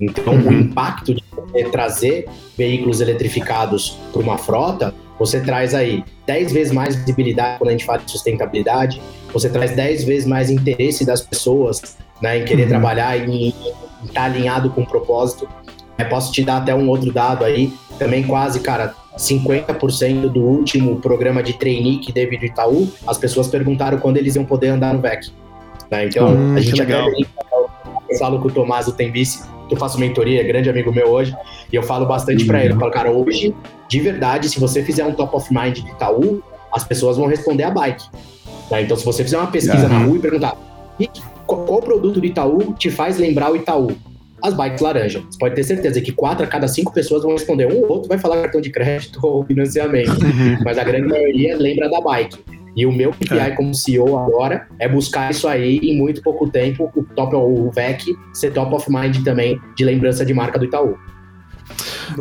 Então, 0.00 0.34
uhum. 0.34 0.48
o 0.48 0.52
impacto 0.52 1.14
de 1.14 1.22
trazer 1.70 2.26
veículos 2.56 3.00
eletrificados 3.00 3.98
para 4.12 4.22
uma 4.22 4.38
frota, 4.38 4.94
você 5.18 5.40
traz 5.40 5.74
aí 5.74 6.04
10 6.26 6.52
vezes 6.52 6.72
mais 6.72 6.96
visibilidade 6.96 7.58
quando 7.58 7.68
a 7.68 7.72
gente 7.72 7.84
fala 7.84 7.98
de 7.98 8.10
sustentabilidade, 8.10 9.00
você 9.32 9.48
traz 9.48 9.74
10 9.74 10.04
vezes 10.04 10.26
mais 10.26 10.50
interesse 10.50 11.04
das 11.04 11.20
pessoas 11.20 11.96
né, 12.20 12.38
em 12.38 12.44
querer 12.44 12.64
uhum. 12.64 12.68
trabalhar 12.68 13.16
e 13.16 13.48
estar 13.48 14.12
tá 14.14 14.24
alinhado 14.24 14.70
com 14.70 14.82
o 14.82 14.86
propósito. 14.86 15.48
Eu 15.98 16.08
posso 16.08 16.32
te 16.32 16.44
dar 16.44 16.58
até 16.58 16.74
um 16.74 16.88
outro 16.88 17.12
dado 17.12 17.44
aí, 17.44 17.72
também 17.98 18.22
quase, 18.22 18.60
cara, 18.60 18.94
50% 19.16 20.28
do 20.28 20.42
último 20.42 21.00
programa 21.00 21.42
de 21.42 21.54
trainee 21.54 21.98
que 21.98 22.12
teve 22.12 22.36
do 22.36 22.44
Itaú, 22.44 22.88
as 23.06 23.16
pessoas 23.16 23.48
perguntaram 23.48 23.98
quando 23.98 24.18
eles 24.18 24.36
iam 24.36 24.44
poder 24.44 24.68
andar 24.68 24.92
no 24.92 25.00
VEC. 25.00 25.30
Né? 25.90 26.06
Então, 26.06 26.28
hum, 26.28 26.54
a 26.54 26.60
gente 26.60 26.80
até 26.80 27.00
eu 27.00 28.18
falo 28.18 28.38
com 28.40 28.48
o 28.48 28.50
Tomás 28.50 28.86
do 28.86 28.92
Tembice, 28.92 29.44
que 29.68 29.74
eu 29.74 29.78
faço 29.78 29.98
mentoria, 29.98 30.40
é 30.40 30.44
grande 30.44 30.70
amigo 30.70 30.92
meu 30.92 31.08
hoje, 31.08 31.36
e 31.72 31.76
eu 31.76 31.82
falo 31.82 32.06
bastante 32.06 32.42
uhum. 32.42 32.46
para 32.48 32.64
ele. 32.64 32.74
Eu 32.74 32.78
falo, 32.78 32.90
cara, 32.90 33.10
hoje, 33.10 33.54
de 33.88 34.00
verdade, 34.00 34.48
se 34.48 34.58
você 34.60 34.82
fizer 34.82 35.04
um 35.04 35.12
top 35.12 35.36
of 35.36 35.52
mind 35.52 35.78
de 35.78 35.90
Itaú, 35.90 36.42
as 36.72 36.84
pessoas 36.84 37.16
vão 37.16 37.26
responder 37.26 37.64
a 37.64 37.70
bike. 37.70 38.04
Tá? 38.68 38.80
Então, 38.80 38.96
se 38.96 39.04
você 39.04 39.22
fizer 39.22 39.38
uma 39.38 39.46
pesquisa 39.46 39.86
uhum. 39.86 39.92
na 39.92 39.98
rua 39.98 40.16
e 40.16 40.20
perguntar 40.20 40.56
qual, 41.46 41.64
qual 41.64 41.80
produto 41.80 42.20
do 42.20 42.26
Itaú 42.26 42.74
te 42.74 42.90
faz 42.90 43.18
lembrar 43.18 43.52
o 43.52 43.56
Itaú? 43.56 43.92
As 44.42 44.52
bikes 44.52 44.80
laranja. 44.80 45.22
Você 45.30 45.38
pode 45.38 45.54
ter 45.54 45.64
certeza 45.64 46.00
que 46.00 46.12
quatro 46.12 46.44
a 46.44 46.46
cada 46.46 46.68
cinco 46.68 46.92
pessoas 46.92 47.22
vão 47.22 47.32
responder. 47.32 47.72
Um 47.72 47.82
ou 47.82 47.92
outro 47.92 48.08
vai 48.08 48.18
falar 48.18 48.42
cartão 48.42 48.60
de 48.60 48.70
crédito 48.70 49.18
ou 49.22 49.44
financiamento. 49.44 50.22
Uhum. 50.22 50.58
Mas 50.62 50.76
a 50.76 50.84
grande 50.84 51.08
maioria 51.08 51.56
lembra 51.56 51.88
da 51.88 52.00
bike. 52.00 52.38
E 52.76 52.84
o 52.84 52.92
meu 52.92 53.10
KPI 53.10 53.38
é. 53.38 53.50
como 53.52 53.74
CEO 53.74 54.18
agora 54.18 54.68
é 54.78 54.86
buscar 54.86 55.30
isso 55.30 55.48
aí 55.48 55.78
em 55.78 55.96
muito 55.96 56.20
pouco 56.20 56.48
tempo, 56.50 56.92
o 56.94 57.02
top 57.02 57.34
o 57.34 57.70
VEC 57.70 58.14
ser 58.34 58.52
top 58.52 58.74
of 58.74 58.92
mind 58.92 59.24
também 59.24 59.58
de 59.74 59.84
lembrança 59.84 60.26
de 60.26 60.34
marca 60.34 60.58
do 60.58 60.66
Itaú. 60.66 60.98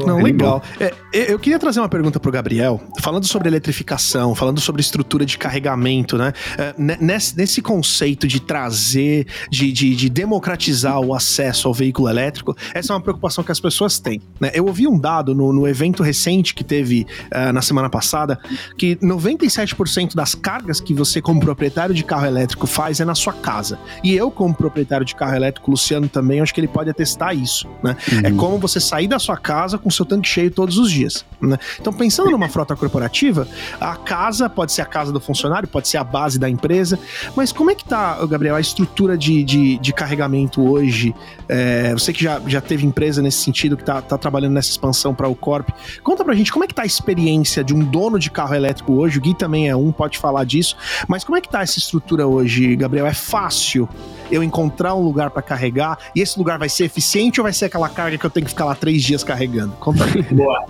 Não, 0.05 0.21
legal. 0.21 0.61
É, 0.79 0.93
eu 1.13 1.39
queria 1.39 1.59
trazer 1.59 1.79
uma 1.79 1.89
pergunta 1.89 2.19
para 2.19 2.29
o 2.29 2.31
Gabriel, 2.31 2.81
falando 3.01 3.25
sobre 3.25 3.47
eletrificação, 3.47 4.35
falando 4.35 4.59
sobre 4.59 4.81
estrutura 4.81 5.25
de 5.25 5.37
carregamento, 5.37 6.17
né? 6.17 6.33
É, 6.57 6.73
nesse, 6.77 7.37
nesse, 7.37 7.61
conceito 7.61 8.27
de 8.27 8.39
trazer, 8.39 9.27
de, 9.49 9.71
de, 9.71 9.95
de, 9.95 10.09
democratizar 10.09 10.99
o 10.99 11.13
acesso 11.13 11.67
ao 11.67 11.73
veículo 11.73 12.07
elétrico, 12.09 12.55
essa 12.73 12.93
é 12.93 12.95
uma 12.95 13.01
preocupação 13.01 13.43
que 13.43 13.51
as 13.51 13.59
pessoas 13.59 13.99
têm. 13.99 14.21
Né? 14.39 14.51
Eu 14.53 14.65
ouvi 14.65 14.87
um 14.87 14.99
dado 14.99 15.33
no, 15.33 15.51
no 15.51 15.67
evento 15.67 16.03
recente 16.03 16.53
que 16.53 16.63
teve 16.63 17.07
uh, 17.33 17.51
na 17.51 17.61
semana 17.61 17.89
passada, 17.89 18.39
que 18.77 18.95
97% 18.97 20.15
das 20.15 20.35
cargas 20.35 20.79
que 20.79 20.93
você, 20.93 21.21
como 21.21 21.39
proprietário 21.39 21.95
de 21.95 22.03
carro 22.03 22.25
elétrico, 22.25 22.67
faz 22.67 22.99
é 22.99 23.05
na 23.05 23.15
sua 23.15 23.33
casa. 23.33 23.79
E 24.03 24.15
eu, 24.15 24.29
como 24.29 24.53
proprietário 24.53 25.05
de 25.05 25.15
carro 25.15 25.35
elétrico, 25.35 25.71
Luciano 25.71 26.07
também, 26.07 26.39
acho 26.39 26.53
que 26.53 26.59
ele 26.59 26.67
pode 26.67 26.89
atestar 26.89 27.35
isso. 27.35 27.67
Né? 27.83 27.95
É 28.11 28.15
uhum. 28.15 28.21
É 28.25 28.31
como 28.31 28.57
você 28.59 28.79
sair 28.79 29.07
da 29.07 29.19
sua 29.19 29.37
casa 29.37 29.74
com 29.77 29.89
seu 29.89 30.05
tanque 30.05 30.27
cheio 30.27 30.51
todos 30.51 30.77
os 30.77 30.91
dias. 30.91 31.25
Né? 31.41 31.57
Então, 31.79 31.91
pensando 31.93 32.31
numa 32.31 32.49
frota 32.49 32.75
corporativa, 32.75 33.47
a 33.79 33.95
casa 33.95 34.49
pode 34.49 34.71
ser 34.71 34.81
a 34.81 34.85
casa 34.85 35.11
do 35.11 35.19
funcionário, 35.19 35.67
pode 35.67 35.87
ser 35.87 35.97
a 35.97 36.03
base 36.03 36.39
da 36.39 36.49
empresa, 36.49 36.99
mas 37.35 37.51
como 37.51 37.71
é 37.71 37.75
que 37.75 37.85
tá, 37.85 38.25
Gabriel, 38.25 38.55
a 38.55 38.61
estrutura 38.61 39.17
de, 39.17 39.43
de, 39.43 39.77
de 39.77 39.93
carregamento 39.93 40.65
hoje? 40.67 41.13
É, 41.47 41.93
você 41.93 42.11
que 42.13 42.23
já, 42.23 42.41
já 42.47 42.61
teve 42.61 42.85
empresa 42.85 43.21
nesse 43.21 43.39
sentido, 43.39 43.75
que 43.75 43.83
está 43.83 44.01
tá 44.01 44.17
trabalhando 44.17 44.53
nessa 44.53 44.69
expansão 44.69 45.13
para 45.13 45.27
o 45.27 45.35
Corp, 45.35 45.69
conta 46.03 46.23
pra 46.23 46.33
gente 46.33 46.51
como 46.51 46.63
é 46.63 46.67
que 46.67 46.73
tá 46.73 46.83
a 46.83 46.85
experiência 46.85 47.63
de 47.63 47.73
um 47.73 47.79
dono 47.79 48.17
de 48.17 48.29
carro 48.31 48.55
elétrico 48.55 48.93
hoje, 48.93 49.17
o 49.17 49.21
Gui 49.21 49.33
também 49.33 49.69
é 49.69 49.75
um, 49.75 49.91
pode 49.91 50.17
falar 50.17 50.43
disso, 50.43 50.75
mas 51.07 51.23
como 51.23 51.37
é 51.37 51.41
que 51.41 51.49
tá 51.49 51.61
essa 51.61 51.77
estrutura 51.77 52.27
hoje, 52.27 52.75
Gabriel? 52.75 53.05
É 53.05 53.13
fácil 53.13 53.87
eu 54.31 54.43
encontrar 54.43 54.95
um 54.95 55.01
lugar 55.01 55.29
para 55.29 55.41
carregar 55.41 55.97
e 56.15 56.21
esse 56.21 56.37
lugar 56.37 56.57
vai 56.57 56.69
ser 56.69 56.85
eficiente 56.85 57.39
ou 57.39 57.43
vai 57.43 57.53
ser 57.53 57.65
aquela 57.65 57.89
carga 57.89 58.17
que 58.17 58.25
eu 58.25 58.29
tenho 58.29 58.45
que 58.45 58.51
ficar 58.51 58.65
lá 58.65 58.75
três 58.75 59.03
dias 59.03 59.23
carregando? 59.23 59.64
Luciano? 59.65 59.75
Conta. 59.79 60.05
Boa. 60.31 60.65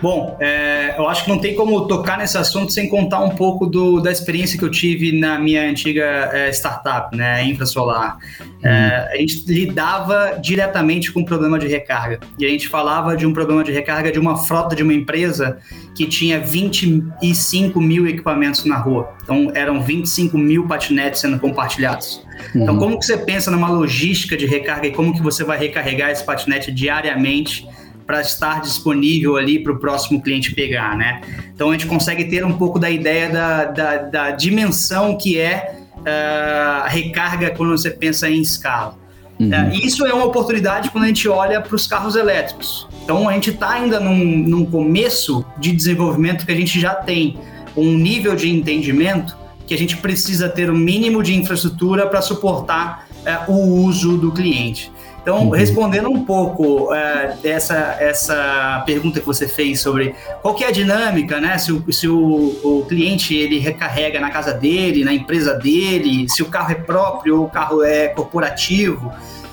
Bom, 0.00 0.36
é, 0.40 0.94
eu 0.96 1.08
acho 1.08 1.24
que 1.24 1.30
não 1.30 1.38
tem 1.38 1.56
como 1.56 1.86
tocar 1.86 2.18
nesse 2.18 2.38
assunto 2.38 2.72
sem 2.72 2.88
contar 2.88 3.20
um 3.20 3.30
pouco 3.30 3.66
do, 3.66 4.00
da 4.00 4.12
experiência 4.12 4.58
que 4.58 4.64
eu 4.64 4.70
tive 4.70 5.18
na 5.18 5.38
minha 5.38 5.68
antiga 5.68 6.30
é, 6.32 6.50
startup, 6.50 7.16
né, 7.16 7.44
Infrasolar. 7.44 8.18
É, 8.62 9.10
a 9.12 9.16
gente 9.16 9.44
lidava 9.46 10.38
diretamente 10.40 11.12
com 11.12 11.20
o 11.20 11.24
problema 11.24 11.58
de 11.58 11.66
recarga. 11.66 12.20
E 12.38 12.46
a 12.46 12.48
gente 12.48 12.68
falava 12.68 13.16
de 13.16 13.26
um 13.26 13.32
problema 13.32 13.64
de 13.64 13.72
recarga 13.72 14.12
de 14.12 14.18
uma 14.18 14.36
frota 14.36 14.76
de 14.76 14.82
uma 14.82 14.94
empresa 14.94 15.58
que 15.96 16.06
tinha 16.06 16.38
25 16.38 17.80
mil 17.80 18.06
equipamentos 18.06 18.64
na 18.64 18.78
rua. 18.78 19.12
Então, 19.22 19.50
eram 19.54 19.82
25 19.82 20.38
mil 20.38 20.66
patinetes 20.68 21.20
sendo 21.20 21.40
compartilhados. 21.40 22.24
Então, 22.54 22.74
uhum. 22.74 22.80
como 22.80 22.98
que 22.98 23.04
você 23.04 23.16
pensa 23.16 23.50
numa 23.50 23.68
logística 23.68 24.36
de 24.36 24.46
recarga 24.46 24.86
e 24.86 24.92
como 24.92 25.12
que 25.12 25.20
você 25.20 25.42
vai 25.42 25.58
recarregar 25.58 26.10
esse 26.10 26.24
patinete 26.24 26.70
diariamente 26.70 27.66
para 28.08 28.22
estar 28.22 28.62
disponível 28.62 29.36
ali 29.36 29.58
para 29.58 29.70
o 29.70 29.78
próximo 29.78 30.22
cliente 30.22 30.54
pegar, 30.54 30.96
né? 30.96 31.20
Então 31.54 31.68
a 31.68 31.72
gente 31.72 31.84
consegue 31.84 32.24
ter 32.24 32.42
um 32.42 32.54
pouco 32.54 32.78
da 32.78 32.88
ideia 32.88 33.28
da, 33.28 33.64
da, 33.66 33.96
da 33.98 34.30
dimensão 34.30 35.14
que 35.14 35.38
é 35.38 35.76
uh, 35.98 36.84
a 36.84 36.88
recarga 36.88 37.50
quando 37.50 37.76
você 37.76 37.90
pensa 37.90 38.26
em 38.26 38.40
escala. 38.40 38.96
Uhum. 39.38 39.50
Uh, 39.50 39.74
isso 39.74 40.06
é 40.06 40.14
uma 40.14 40.24
oportunidade 40.24 40.88
quando 40.88 41.04
a 41.04 41.08
gente 41.08 41.28
olha 41.28 41.60
para 41.60 41.76
os 41.76 41.86
carros 41.86 42.16
elétricos. 42.16 42.88
Então 43.04 43.28
a 43.28 43.32
gente 43.34 43.50
está 43.50 43.72
ainda 43.72 44.00
num, 44.00 44.16
num 44.16 44.64
começo 44.64 45.44
de 45.58 45.70
desenvolvimento 45.70 46.46
que 46.46 46.52
a 46.52 46.56
gente 46.56 46.80
já 46.80 46.94
tem 46.94 47.36
um 47.76 47.92
nível 47.92 48.34
de 48.34 48.48
entendimento 48.48 49.36
que 49.66 49.74
a 49.74 49.78
gente 49.78 49.98
precisa 49.98 50.48
ter 50.48 50.70
o 50.70 50.74
mínimo 50.74 51.22
de 51.22 51.34
infraestrutura 51.34 52.06
para 52.06 52.22
suportar 52.22 53.06
uh, 53.46 53.52
o 53.52 53.84
uso 53.84 54.16
do 54.16 54.32
cliente. 54.32 54.90
Então, 55.28 55.42
uhum. 55.42 55.50
respondendo 55.50 56.08
um 56.08 56.24
pouco 56.24 56.90
uh, 56.90 57.42
dessa 57.42 57.98
essa 58.00 58.82
pergunta 58.86 59.20
que 59.20 59.26
você 59.26 59.46
fez 59.46 59.78
sobre 59.78 60.14
qual 60.40 60.54
que 60.54 60.64
é 60.64 60.68
a 60.68 60.70
dinâmica, 60.70 61.38
né? 61.38 61.58
Se, 61.58 61.70
o, 61.70 61.92
se 61.92 62.08
o, 62.08 62.56
o 62.64 62.86
cliente 62.88 63.34
ele 63.34 63.58
recarrega 63.58 64.18
na 64.20 64.30
casa 64.30 64.54
dele, 64.54 65.04
na 65.04 65.12
empresa 65.12 65.52
dele, 65.52 66.26
se 66.30 66.42
o 66.42 66.46
carro 66.46 66.72
é 66.72 66.76
próprio 66.76 67.40
ou 67.40 67.44
o 67.44 67.50
carro 67.50 67.82
é 67.84 68.08
corporativo. 68.08 69.12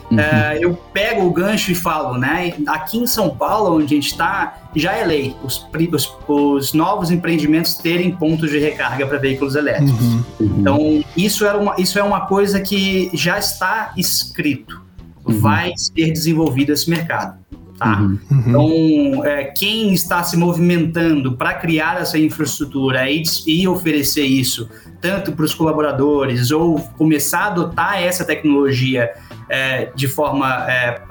Uhum. 0.09 0.17
Uh, 0.17 0.57
eu 0.61 0.73
pego 0.93 1.25
o 1.25 1.31
gancho 1.31 1.69
e 1.73 1.75
falo, 1.75 2.17
né? 2.17 2.53
Aqui 2.67 2.97
em 2.97 3.07
São 3.07 3.29
Paulo, 3.31 3.75
onde 3.75 3.95
a 3.95 3.97
gente 3.97 4.11
está, 4.11 4.69
já 4.73 4.93
é 4.93 5.03
lei 5.03 5.35
os, 5.43 5.67
os, 5.91 6.17
os, 6.25 6.73
novos 6.73 7.11
empreendimentos 7.11 7.73
terem 7.73 8.11
pontos 8.11 8.49
de 8.49 8.59
recarga 8.59 9.05
para 9.05 9.17
veículos 9.17 9.55
elétricos. 9.55 9.99
Uhum. 9.99 10.23
Uhum. 10.39 10.55
Então, 10.57 11.03
isso, 11.17 11.45
era 11.45 11.57
uma, 11.57 11.75
isso 11.77 11.99
é 11.99 12.03
uma 12.03 12.27
coisa 12.27 12.61
que 12.61 13.09
já 13.13 13.37
está 13.37 13.91
escrito 13.97 14.84
uhum. 15.25 15.39
vai 15.39 15.73
ser 15.75 16.11
desenvolvido 16.11 16.71
esse 16.71 16.89
mercado. 16.89 17.37
Tá? 17.77 17.99
Uhum. 17.99 18.19
uhum. 18.31 18.43
Então, 18.47 19.25
é, 19.25 19.45
quem 19.45 19.93
está 19.93 20.23
se 20.23 20.37
movimentando 20.37 21.35
para 21.35 21.53
criar 21.55 22.01
essa 22.01 22.17
infraestrutura 22.17 23.09
e, 23.09 23.21
e 23.45 23.67
oferecer 23.67 24.23
isso 24.23 24.69
tanto 25.01 25.33
para 25.33 25.45
os 25.45 25.53
colaboradores 25.53 26.51
ou 26.51 26.79
começar 26.97 27.39
a 27.39 27.47
adotar 27.47 28.01
essa 28.01 28.25
tecnologia 28.25 29.11
é, 29.49 29.91
de 29.93 30.07
forma 30.07 30.65
é, 30.69 31.01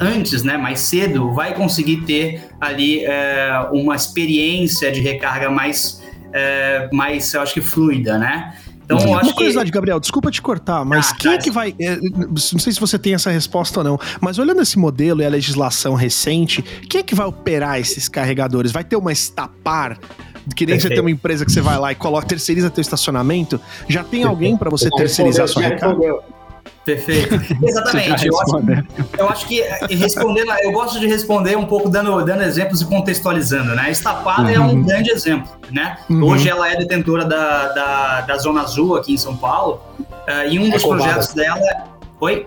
antes, 0.00 0.42
né, 0.42 0.56
mais 0.56 0.80
cedo, 0.80 1.32
vai 1.32 1.54
conseguir 1.54 2.02
ter 2.02 2.42
ali 2.60 3.04
é, 3.04 3.66
uma 3.72 3.94
experiência 3.94 4.92
de 4.92 5.00
recarga 5.00 5.50
mais, 5.50 6.02
é, 6.32 6.88
mais, 6.92 7.32
eu 7.32 7.40
acho 7.40 7.54
que 7.54 7.60
fluida, 7.60 8.18
né? 8.18 8.54
Então, 8.84 8.98
Uma 8.98 9.20
acho 9.20 9.34
curiosidade, 9.34 9.70
que... 9.70 9.74
Gabriel, 9.74 10.00
desculpa 10.00 10.30
te 10.30 10.42
cortar, 10.42 10.84
mas 10.84 11.10
ah, 11.10 11.16
quem 11.16 11.32
é 11.32 11.38
que 11.38 11.50
vai. 11.50 11.74
É, 11.78 11.96
não 11.96 12.36
sei 12.36 12.72
se 12.72 12.80
você 12.80 12.98
tem 12.98 13.14
essa 13.14 13.30
resposta 13.30 13.80
ou 13.80 13.84
não, 13.84 14.00
mas 14.20 14.38
olhando 14.38 14.60
esse 14.60 14.78
modelo 14.78 15.22
e 15.22 15.24
a 15.24 15.28
legislação 15.28 15.94
recente, 15.94 16.62
quem 16.88 17.00
é 17.00 17.02
que 17.02 17.14
vai 17.14 17.26
operar 17.26 17.78
esses 17.78 18.08
carregadores? 18.08 18.72
Vai 18.72 18.84
ter 18.84 18.96
uma 18.96 19.12
estapar? 19.12 19.98
Que 20.56 20.66
nem 20.66 20.74
Perfeito. 20.74 20.82
você 20.82 20.88
tem 20.88 21.00
uma 21.00 21.10
empresa 21.10 21.44
que 21.44 21.52
você 21.52 21.60
vai 21.60 21.78
lá 21.78 21.92
e 21.92 21.94
coloca, 21.94 22.26
terceiriza 22.26 22.68
teu 22.68 22.82
estacionamento. 22.82 23.60
Já 23.88 24.02
tem 24.02 24.24
alguém 24.24 24.56
para 24.56 24.68
você 24.68 24.90
terceirizar 24.90 25.46
sua 25.46 25.62
recarga? 25.62 26.18
Perfeito. 26.84 27.34
Exatamente. 27.62 28.26
Eu 28.26 28.40
acho, 28.40 28.56
eu 29.18 29.28
acho, 29.28 29.46
que 29.46 29.60
eh, 29.60 29.86
respondendo, 29.90 30.50
eu 30.62 30.72
gosto 30.72 30.98
de 30.98 31.06
responder 31.06 31.56
um 31.56 31.66
pouco 31.66 31.88
dando, 31.88 32.24
dando 32.24 32.42
exemplos 32.42 32.80
e 32.80 32.86
contextualizando, 32.86 33.74
né? 33.74 33.90
Estapada 33.90 34.42
uhum. 34.42 34.48
é 34.48 34.58
um 34.58 34.70
uhum. 34.70 34.82
grande 34.82 35.10
exemplo, 35.10 35.52
né? 35.70 35.96
Uhum. 36.10 36.24
Hoje 36.24 36.48
ela 36.48 36.68
é 36.68 36.76
detentora 36.76 37.24
da, 37.24 37.68
da, 37.68 38.20
da, 38.22 38.38
Zona 38.38 38.62
Azul 38.62 38.96
aqui 38.96 39.14
em 39.14 39.16
São 39.16 39.36
Paulo 39.36 39.80
uh, 40.00 40.48
e 40.48 40.58
um 40.58 40.70
dos 40.70 40.82
projetos 40.82 41.32
dela... 41.34 41.60
Oi? 42.20 42.46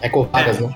Ecovagas, 0.00 0.58
é. 0.58 0.62
né? 0.62 0.74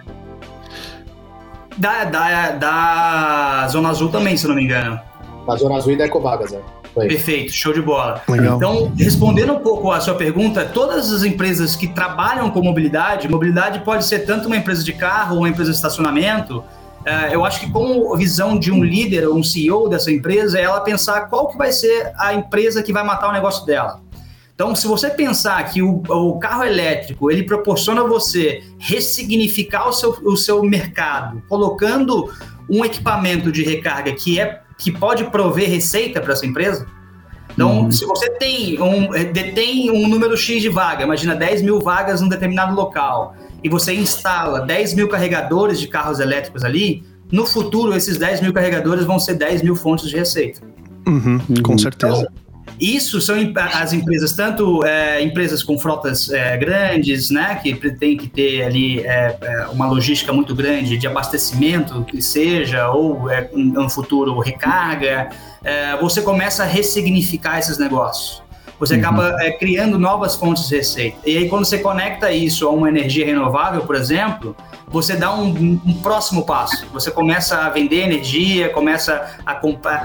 Da, 1.76 2.04
da, 2.04 2.50
da 2.52 3.68
Zona 3.68 3.90
Azul 3.90 4.08
também, 4.08 4.36
se 4.36 4.46
não 4.48 4.54
me 4.54 4.64
engano. 4.64 4.98
Da 5.46 5.56
Zona 5.56 5.76
Azul 5.76 5.92
e 5.92 5.96
da 5.96 6.06
Ecovagas, 6.06 6.52
né? 6.52 6.60
Foi. 6.96 7.08
Perfeito, 7.08 7.52
show 7.52 7.74
de 7.74 7.82
bola. 7.82 8.22
Legal. 8.26 8.56
Então, 8.56 8.92
respondendo 8.96 9.52
um 9.52 9.58
pouco 9.58 9.92
à 9.92 10.00
sua 10.00 10.14
pergunta, 10.14 10.64
todas 10.64 11.12
as 11.12 11.24
empresas 11.24 11.76
que 11.76 11.88
trabalham 11.88 12.50
com 12.50 12.62
mobilidade, 12.62 13.28
mobilidade 13.28 13.80
pode 13.80 14.06
ser 14.06 14.20
tanto 14.20 14.46
uma 14.46 14.56
empresa 14.56 14.82
de 14.82 14.94
carro 14.94 15.34
ou 15.34 15.42
uma 15.42 15.48
empresa 15.50 15.70
de 15.70 15.76
estacionamento. 15.76 16.60
Uh, 16.60 17.32
eu 17.32 17.44
acho 17.44 17.60
que 17.60 17.70
como 17.70 18.16
visão 18.16 18.58
de 18.58 18.72
um 18.72 18.82
líder 18.82 19.28
ou 19.28 19.36
um 19.36 19.42
CEO 19.42 19.90
dessa 19.90 20.10
empresa 20.10 20.58
é 20.58 20.62
ela 20.62 20.80
pensar 20.80 21.28
qual 21.28 21.48
que 21.48 21.58
vai 21.58 21.70
ser 21.70 22.14
a 22.16 22.32
empresa 22.32 22.82
que 22.82 22.94
vai 22.94 23.04
matar 23.04 23.28
o 23.28 23.32
negócio 23.32 23.66
dela. 23.66 24.00
Então, 24.54 24.74
se 24.74 24.86
você 24.86 25.10
pensar 25.10 25.62
que 25.70 25.82
o, 25.82 26.02
o, 26.08 26.38
carro 26.38 26.64
elétrico 26.64 27.30
ele 27.30 27.42
proporciona 27.42 28.04
você 28.04 28.64
ressignificar 28.78 29.86
o 29.86 29.92
seu, 29.92 30.12
o 30.24 30.34
seu 30.34 30.62
mercado, 30.62 31.42
colocando 31.46 32.32
um 32.70 32.82
equipamento 32.82 33.52
de 33.52 33.62
recarga 33.62 34.14
que 34.14 34.40
é 34.40 34.62
que 34.78 34.90
pode 34.92 35.24
prover 35.30 35.68
receita 35.68 36.20
para 36.20 36.32
essa 36.32 36.46
empresa. 36.46 36.86
Então, 37.52 37.84
uhum. 37.84 37.90
se 37.90 38.04
você 38.04 38.28
tem 38.30 38.80
um, 38.80 39.14
eh, 39.14 39.24
detém 39.24 39.90
um 39.90 40.08
número 40.08 40.36
X 40.36 40.60
de 40.60 40.68
vaga, 40.68 41.04
imagina 41.04 41.34
10 41.34 41.62
mil 41.62 41.80
vagas 41.80 42.20
num 42.20 42.28
determinado 42.28 42.74
local, 42.74 43.34
e 43.64 43.68
você 43.68 43.94
instala 43.94 44.60
10 44.60 44.94
mil 44.94 45.08
carregadores 45.08 45.80
de 45.80 45.88
carros 45.88 46.20
elétricos 46.20 46.64
ali, 46.64 47.02
no 47.32 47.46
futuro 47.46 47.94
esses 47.94 48.18
10 48.18 48.42
mil 48.42 48.52
carregadores 48.52 49.04
vão 49.04 49.18
ser 49.18 49.34
10 49.34 49.62
mil 49.62 49.74
fontes 49.74 50.08
de 50.08 50.16
receita. 50.16 50.60
Uhum, 51.06 51.38
com 51.62 51.72
uhum. 51.72 51.78
certeza. 51.78 52.20
Então, 52.20 52.45
isso 52.80 53.20
são 53.20 53.36
as 53.74 53.92
empresas, 53.92 54.32
tanto 54.32 54.84
é, 54.84 55.22
empresas 55.22 55.62
com 55.62 55.78
frotas 55.78 56.30
é, 56.30 56.56
grandes, 56.56 57.30
né, 57.30 57.58
que 57.62 57.74
tem 57.92 58.16
que 58.16 58.28
ter 58.28 58.62
ali 58.62 59.00
é, 59.00 59.36
é, 59.40 59.66
uma 59.68 59.86
logística 59.86 60.32
muito 60.32 60.54
grande 60.54 60.96
de 60.96 61.06
abastecimento, 61.06 62.04
que 62.04 62.20
seja, 62.20 62.90
ou 62.90 63.30
é, 63.30 63.48
no 63.52 63.88
futuro 63.88 64.38
recarga, 64.38 65.30
é, 65.64 65.96
você 65.96 66.20
começa 66.22 66.62
a 66.62 66.66
ressignificar 66.66 67.58
esses 67.58 67.78
negócios. 67.78 68.45
Você 68.78 68.94
uhum. 68.94 69.00
acaba 69.00 69.36
é, 69.40 69.52
criando 69.52 69.98
novas 69.98 70.36
fontes 70.36 70.68
de 70.68 70.76
receita. 70.76 71.18
E 71.24 71.36
aí, 71.36 71.48
quando 71.48 71.64
você 71.64 71.78
conecta 71.78 72.30
isso 72.30 72.66
a 72.66 72.70
uma 72.70 72.88
energia 72.88 73.24
renovável, 73.24 73.82
por 73.82 73.94
exemplo, 73.94 74.54
você 74.88 75.16
dá 75.16 75.34
um, 75.34 75.80
um 75.84 75.94
próximo 76.02 76.44
passo. 76.44 76.86
Você 76.92 77.10
começa 77.10 77.56
a 77.58 77.70
vender 77.70 78.02
energia, 78.02 78.68
começa 78.68 79.34
a, 79.44 79.58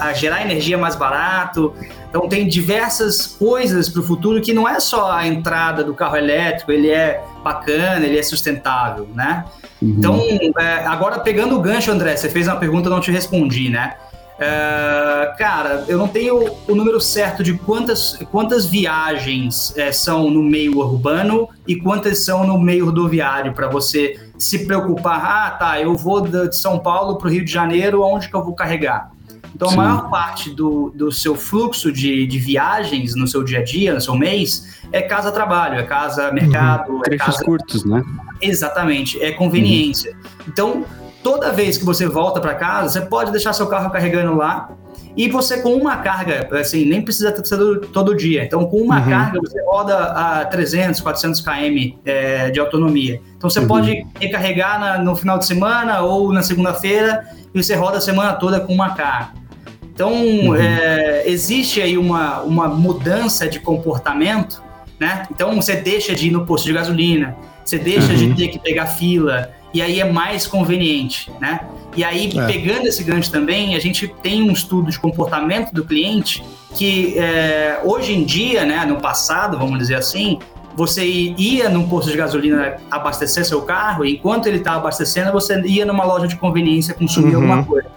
a 0.07 0.13
gerar 0.13 0.41
energia 0.41 0.77
mais 0.77 0.95
barato. 0.95 1.73
Então, 2.09 2.29
tem 2.29 2.47
diversas 2.47 3.27
coisas 3.27 3.89
para 3.89 4.01
o 4.01 4.03
futuro 4.03 4.41
que 4.41 4.53
não 4.53 4.67
é 4.67 4.79
só 4.79 5.11
a 5.11 5.27
entrada 5.27 5.83
do 5.83 5.93
carro 5.93 6.15
elétrico, 6.15 6.71
ele 6.71 6.89
é 6.89 7.23
bacana, 7.43 8.05
ele 8.05 8.17
é 8.17 8.23
sustentável, 8.23 9.07
né? 9.13 9.45
Uhum. 9.81 9.95
Então, 9.97 10.21
é, 10.59 10.85
agora 10.85 11.19
pegando 11.19 11.57
o 11.57 11.59
gancho, 11.59 11.91
André, 11.91 12.15
você 12.15 12.29
fez 12.29 12.47
uma 12.47 12.55
pergunta, 12.55 12.87
eu 12.87 12.91
não 12.91 13.01
te 13.01 13.11
respondi, 13.11 13.69
né? 13.69 13.95
Uh, 14.41 15.37
cara, 15.37 15.85
eu 15.87 15.99
não 15.99 16.07
tenho 16.07 16.57
o 16.67 16.73
número 16.73 16.99
certo 16.99 17.43
de 17.43 17.53
quantas, 17.53 18.17
quantas 18.31 18.65
viagens 18.65 19.71
é, 19.77 19.91
são 19.91 20.31
no 20.31 20.41
meio 20.41 20.79
urbano 20.79 21.47
e 21.67 21.75
quantas 21.75 22.25
são 22.25 22.47
no 22.47 22.59
meio 22.59 22.85
rodoviário 22.85 23.53
para 23.53 23.67
você 23.67 24.19
se 24.39 24.65
preocupar. 24.65 25.23
Ah, 25.23 25.51
tá, 25.51 25.79
eu 25.79 25.93
vou 25.95 26.21
de 26.21 26.51
São 26.57 26.79
Paulo 26.79 27.17
para 27.19 27.27
o 27.27 27.31
Rio 27.31 27.45
de 27.45 27.51
Janeiro, 27.51 28.01
onde 28.01 28.29
que 28.29 28.35
eu 28.35 28.43
vou 28.43 28.55
carregar? 28.55 29.11
Então, 29.53 29.69
Sim. 29.69 29.75
a 29.75 29.77
maior 29.77 30.09
parte 30.09 30.49
do, 30.49 30.91
do 30.95 31.11
seu 31.11 31.35
fluxo 31.35 31.91
de, 31.91 32.25
de 32.25 32.39
viagens 32.39 33.13
no 33.13 33.27
seu 33.27 33.43
dia 33.43 33.59
a 33.59 33.63
dia, 33.63 33.93
no 33.93 34.01
seu 34.01 34.15
mês, 34.15 34.79
é 34.91 35.03
casa-trabalho, 35.03 35.75
é 35.75 35.83
casa-mercado. 35.83 36.93
Uhum. 36.93 37.01
É 37.05 37.15
casa... 37.15 37.43
curtos, 37.43 37.85
né? 37.85 38.03
Exatamente, 38.41 39.21
é 39.21 39.31
conveniência. 39.31 40.13
Uhum. 40.13 40.45
Então, 40.47 40.85
toda 41.23 41.51
vez 41.51 41.77
que 41.77 41.85
você 41.85 42.07
volta 42.07 42.39
para 42.39 42.55
casa, 42.55 42.89
você 42.89 43.05
pode 43.05 43.31
deixar 43.31 43.53
seu 43.53 43.67
carro 43.67 43.89
carregando 43.91 44.35
lá 44.35 44.69
e 45.15 45.27
você 45.27 45.61
com 45.61 45.73
uma 45.73 45.97
carga, 45.97 46.47
assim, 46.57 46.85
nem 46.85 47.01
precisa 47.01 47.35
ser 47.43 47.57
todo, 47.57 47.81
todo 47.87 48.15
dia. 48.15 48.43
Então, 48.43 48.65
com 48.65 48.77
uma 48.77 48.99
uhum. 48.99 49.09
carga, 49.09 49.39
você 49.39 49.61
roda 49.63 49.97
a 49.97 50.45
300, 50.45 51.01
400 51.01 51.41
km 51.41 51.97
é, 52.05 52.49
de 52.49 52.59
autonomia. 52.59 53.21
Então, 53.35 53.49
você 53.49 53.59
uhum. 53.59 53.67
pode 53.67 54.05
recarregar 54.19 54.79
na, 54.79 54.97
no 54.99 55.15
final 55.15 55.37
de 55.37 55.45
semana 55.45 56.01
ou 56.01 56.31
na 56.31 56.41
segunda-feira 56.41 57.25
e 57.53 57.61
você 57.61 57.75
roda 57.75 57.97
a 57.97 58.01
semana 58.01 58.33
toda 58.33 58.59
com 58.61 58.73
uma 58.73 58.91
carga. 58.91 59.33
Então, 59.93 60.13
uhum. 60.13 60.55
é, 60.55 61.23
existe 61.25 61.81
aí 61.81 61.97
uma, 61.97 62.41
uma 62.41 62.67
mudança 62.69 63.47
de 63.47 63.59
comportamento, 63.59 64.63
né? 64.97 65.27
Então, 65.29 65.55
você 65.61 65.75
deixa 65.75 66.15
de 66.15 66.27
ir 66.27 66.31
no 66.31 66.45
posto 66.45 66.65
de 66.65 66.73
gasolina, 66.73 67.35
você 67.65 67.77
deixa 67.77 68.13
de 68.13 68.25
uhum. 68.27 68.35
ter 68.35 68.47
que 68.47 68.59
pegar 68.59 68.85
fila, 68.87 69.51
e 69.73 69.81
aí 69.81 69.99
é 69.99 70.11
mais 70.11 70.45
conveniente, 70.47 71.31
né? 71.39 71.61
E 71.95 72.03
aí, 72.03 72.31
é. 72.37 72.47
pegando 72.47 72.87
esse 72.87 73.03
gancho 73.03 73.31
também, 73.31 73.75
a 73.75 73.79
gente 73.79 74.07
tem 74.21 74.41
um 74.41 74.51
estudo 74.51 74.89
de 74.89 74.97
comportamento 74.97 75.73
do 75.73 75.83
cliente 75.83 76.43
que 76.75 77.17
é, 77.19 77.81
hoje 77.83 78.13
em 78.13 78.23
dia, 78.23 78.65
né, 78.65 78.85
no 78.85 78.97
passado, 78.97 79.57
vamos 79.57 79.77
dizer 79.77 79.95
assim, 79.95 80.39
você 80.75 81.05
ia 81.05 81.69
num 81.69 81.87
posto 81.87 82.09
de 82.09 82.17
gasolina 82.17 82.77
abastecer 82.89 83.45
seu 83.45 83.61
carro, 83.63 84.05
e 84.05 84.13
enquanto 84.13 84.47
ele 84.47 84.57
está 84.57 84.75
abastecendo, 84.75 85.31
você 85.31 85.59
ia 85.61 85.85
numa 85.85 86.05
loja 86.05 86.27
de 86.27 86.37
conveniência 86.37 86.93
consumir 86.93 87.35
uhum. 87.35 87.41
alguma 87.41 87.63
coisa. 87.65 87.89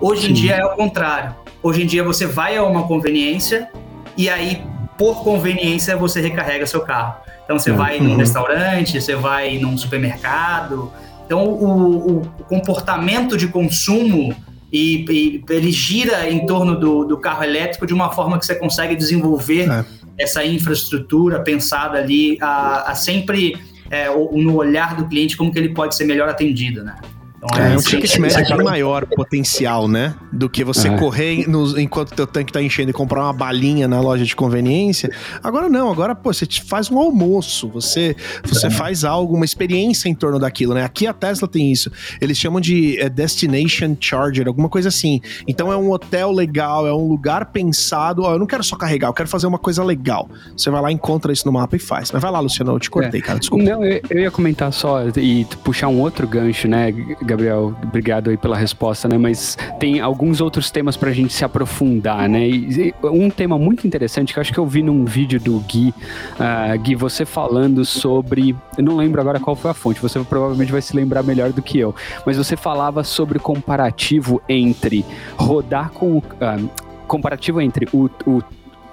Hoje 0.00 0.22
Sim. 0.22 0.30
em 0.30 0.32
dia 0.32 0.54
é 0.54 0.64
o 0.64 0.70
contrário. 0.70 1.34
Hoje 1.62 1.82
em 1.82 1.86
dia 1.86 2.02
você 2.02 2.26
vai 2.26 2.56
a 2.56 2.64
uma 2.64 2.84
conveniência 2.84 3.68
e 4.16 4.28
aí, 4.28 4.62
por 4.98 5.22
conveniência, 5.22 5.96
você 5.96 6.20
recarrega 6.20 6.66
seu 6.66 6.80
carro. 6.80 7.16
Então 7.44 7.58
você 7.58 7.70
uhum. 7.70 7.76
vai 7.76 8.00
num 8.00 8.16
restaurante, 8.16 9.00
você 9.00 9.14
vai 9.14 9.58
num 9.58 9.76
supermercado. 9.76 10.92
Então 11.32 11.46
o, 11.46 12.18
o 12.18 12.20
comportamento 12.46 13.38
de 13.38 13.48
consumo 13.48 14.36
e, 14.70 15.06
e, 15.08 15.44
ele 15.48 15.72
gira 15.72 16.28
em 16.28 16.44
torno 16.44 16.78
do, 16.78 17.04
do, 17.04 17.16
carro 17.16 17.42
elétrico 17.42 17.86
de 17.86 17.94
uma 17.94 18.10
forma 18.10 18.38
que 18.38 18.44
você 18.44 18.54
consegue 18.54 18.94
desenvolver 18.94 19.66
é. 19.70 19.84
essa 20.18 20.44
infraestrutura 20.44 21.40
pensada 21.40 21.96
ali 21.96 22.36
a, 22.38 22.90
a 22.90 22.94
sempre 22.94 23.56
é, 23.90 24.10
no 24.10 24.56
olhar 24.56 24.94
do 24.94 25.08
cliente 25.08 25.34
como 25.34 25.50
que 25.50 25.58
ele 25.58 25.70
pode 25.70 25.94
ser 25.94 26.04
melhor 26.04 26.28
atendido, 26.28 26.84
né? 26.84 26.96
Então, 27.44 27.60
é, 27.60 27.72
é, 27.72 27.76
um 27.76 27.80
ticket 27.80 28.16
médio 28.18 28.38
é 28.38 28.44
bem 28.44 28.64
maior 28.64 29.04
potencial, 29.04 29.88
né? 29.88 30.14
Do 30.32 30.48
que 30.48 30.62
você 30.62 30.86
é. 30.86 30.96
correr 30.96 31.48
no, 31.48 31.78
enquanto 31.78 32.14
teu 32.14 32.26
tanque 32.26 32.52
tá 32.52 32.62
enchendo 32.62 32.90
e 32.90 32.92
comprar 32.92 33.24
uma 33.24 33.32
balinha 33.32 33.88
na 33.88 34.00
loja 34.00 34.24
de 34.24 34.36
conveniência. 34.36 35.10
Agora 35.42 35.68
não, 35.68 35.90
agora, 35.90 36.14
pô, 36.14 36.32
você 36.32 36.46
faz 36.64 36.88
um 36.88 36.98
almoço, 36.98 37.68
você, 37.68 38.14
você 38.44 38.68
é. 38.68 38.70
faz 38.70 39.04
algo, 39.04 39.34
uma 39.34 39.44
experiência 39.44 40.08
em 40.08 40.14
torno 40.14 40.38
daquilo, 40.38 40.72
né? 40.72 40.84
Aqui 40.84 41.04
a 41.04 41.12
Tesla 41.12 41.48
tem 41.48 41.72
isso. 41.72 41.90
Eles 42.20 42.38
chamam 42.38 42.60
de 42.60 43.00
é, 43.00 43.08
Destination 43.08 43.96
Charger, 43.98 44.46
alguma 44.46 44.68
coisa 44.68 44.88
assim. 44.88 45.20
Então 45.48 45.72
é 45.72 45.76
um 45.76 45.90
hotel 45.90 46.30
legal, 46.30 46.86
é 46.86 46.94
um 46.94 47.08
lugar 47.08 47.46
pensado. 47.46 48.22
Ó, 48.22 48.34
eu 48.34 48.38
não 48.38 48.46
quero 48.46 48.62
só 48.62 48.76
carregar, 48.76 49.08
eu 49.08 49.14
quero 49.14 49.28
fazer 49.28 49.48
uma 49.48 49.58
coisa 49.58 49.82
legal. 49.82 50.30
Você 50.56 50.70
vai 50.70 50.80
lá, 50.80 50.92
encontra 50.92 51.32
isso 51.32 51.44
no 51.44 51.52
mapa 51.52 51.74
e 51.74 51.80
faz. 51.80 52.12
Mas 52.12 52.22
vai 52.22 52.30
lá, 52.30 52.38
Luciano, 52.38 52.72
eu 52.72 52.78
te 52.78 52.88
cortei, 52.88 53.20
cara, 53.20 53.40
desculpa. 53.40 53.64
Não, 53.64 53.84
eu, 53.84 54.00
eu 54.08 54.20
ia 54.20 54.30
comentar 54.30 54.72
só 54.72 55.02
e 55.16 55.44
puxar 55.64 55.88
um 55.88 55.98
outro 56.00 56.28
gancho, 56.28 56.68
né? 56.68 56.92
Gabriel, 57.32 57.74
obrigado 57.82 58.30
aí 58.30 58.36
pela 58.36 58.56
resposta, 58.56 59.08
né? 59.08 59.16
Mas 59.16 59.56
tem 59.80 60.00
alguns 60.00 60.40
outros 60.40 60.70
temas 60.70 60.96
pra 60.96 61.12
gente 61.12 61.32
se 61.32 61.44
aprofundar, 61.44 62.28
né? 62.28 62.46
E 62.46 62.94
um 63.02 63.30
tema 63.30 63.58
muito 63.58 63.86
interessante 63.86 64.32
que 64.32 64.38
eu 64.38 64.40
acho 64.40 64.52
que 64.52 64.58
eu 64.58 64.66
vi 64.66 64.82
num 64.82 65.04
vídeo 65.04 65.40
do 65.40 65.58
Gui, 65.60 65.94
uh, 66.38 66.78
Gui, 66.78 66.94
você 66.94 67.24
falando 67.24 67.84
sobre. 67.84 68.54
Eu 68.76 68.84
não 68.84 68.96
lembro 68.96 69.20
agora 69.20 69.40
qual 69.40 69.56
foi 69.56 69.70
a 69.70 69.74
fonte, 69.74 70.00
você 70.00 70.20
provavelmente 70.20 70.70
vai 70.70 70.82
se 70.82 70.94
lembrar 70.94 71.22
melhor 71.22 71.52
do 71.52 71.62
que 71.62 71.78
eu. 71.78 71.94
Mas 72.26 72.36
você 72.36 72.56
falava 72.56 73.02
sobre 73.02 73.38
comparativo 73.38 74.42
entre 74.48 75.04
rodar 75.36 75.90
com. 75.90 76.18
Uh, 76.18 76.70
comparativo 77.06 77.60
entre 77.60 77.86
o, 77.92 78.08
o 78.26 78.42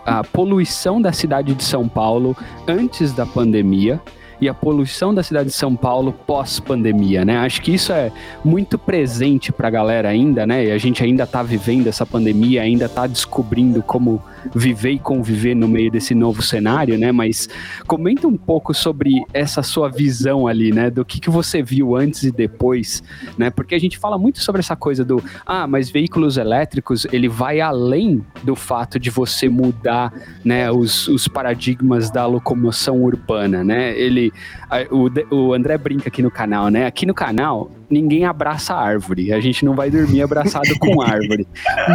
a 0.06 0.24
poluição 0.24 1.02
da 1.02 1.14
cidade 1.14 1.54
de 1.54 1.64
São 1.64 1.88
Paulo 1.88 2.36
antes 2.68 3.14
da 3.14 3.26
pandemia 3.26 4.02
e 4.42 4.48
a 4.48 4.54
poluição 4.54 5.14
da 5.14 5.24
cidade 5.24 5.50
de 5.50 5.56
São 5.56 5.76
Paulo 5.76 6.14
pós-pandemia, 6.14 7.26
né? 7.26 7.38
Acho 7.38 7.62
que 7.62 7.74
isso 7.74 7.92
é 7.92 8.12
muito 8.44 8.78
presente 8.78 9.52
para 9.52 9.68
a 9.68 9.72
galera 9.72 10.10
ainda, 10.10 10.46
né? 10.46 10.66
E 10.66 10.72
a 10.72 10.78
gente 10.78 11.04
ainda 11.04 11.24
está 11.24 11.44
vivendo 11.44 11.88
essa 11.88 12.06
pandemia, 12.06 12.62
ainda 12.62 12.86
está 12.86 13.06
descobrindo 13.06 13.82
como 13.82 14.22
viver 14.54 14.92
e 14.92 15.00
conviver 15.00 15.56
no 15.56 15.68
meio 15.68 15.92
desse 15.92 16.16
novo 16.16 16.42
cenário, 16.42 16.98
né? 16.98 17.12
Mas 17.12 17.50
comenta 17.86 18.28
um 18.28 18.38
pouco 18.38 18.74
sobre 18.74 19.24
essa 19.34 19.62
sua 19.62 19.90
visão 19.90 20.48
ali, 20.48 20.72
né? 20.72 20.90
Do 20.90 21.04
que, 21.04 21.20
que 21.20 21.30
você 21.30 21.62
viu 21.62 21.96
antes 21.96 22.24
e 22.24 22.32
depois, 22.32 23.04
né? 23.38 23.50
Porque 23.50 23.76
a 23.76 23.80
gente 23.80 23.98
fala 23.98 24.18
muito 24.18 24.42
sobre 24.42 24.60
essa 24.60 24.76
coisa 24.76 25.04
do, 25.04 25.22
ah, 25.46 25.68
mas 25.68 25.90
veículos 25.90 26.38
elétricos, 26.38 27.06
ele 27.12 27.28
vai 27.28 27.60
além 27.60 28.24
do 28.44 28.56
fato 28.56 29.00
de 29.00 29.10
você 29.10 29.50
mudar, 29.50 30.14
né, 30.44 30.72
os, 30.72 31.08
os 31.08 31.28
paradigmas 31.28 32.10
da 32.10 32.26
locomoção 32.26 33.04
urbana, 33.04 33.64
né? 33.64 33.98
Ele, 33.98 34.29
o, 34.92 35.36
o 35.36 35.54
André 35.54 35.78
brinca 35.78 36.10
aqui 36.10 36.22
no 36.22 36.32
canal, 36.32 36.70
né? 36.70 36.86
Aqui 36.86 37.06
no 37.06 37.14
canal, 37.14 37.72
ninguém 37.90 38.26
abraça 38.26 38.74
árvore. 38.74 39.34
A 39.34 39.40
gente 39.40 39.66
não 39.66 39.76
vai 39.76 39.90
dormir 39.90 40.22
abraçado 40.22 40.78
com 40.80 41.02
árvore. 41.04 41.48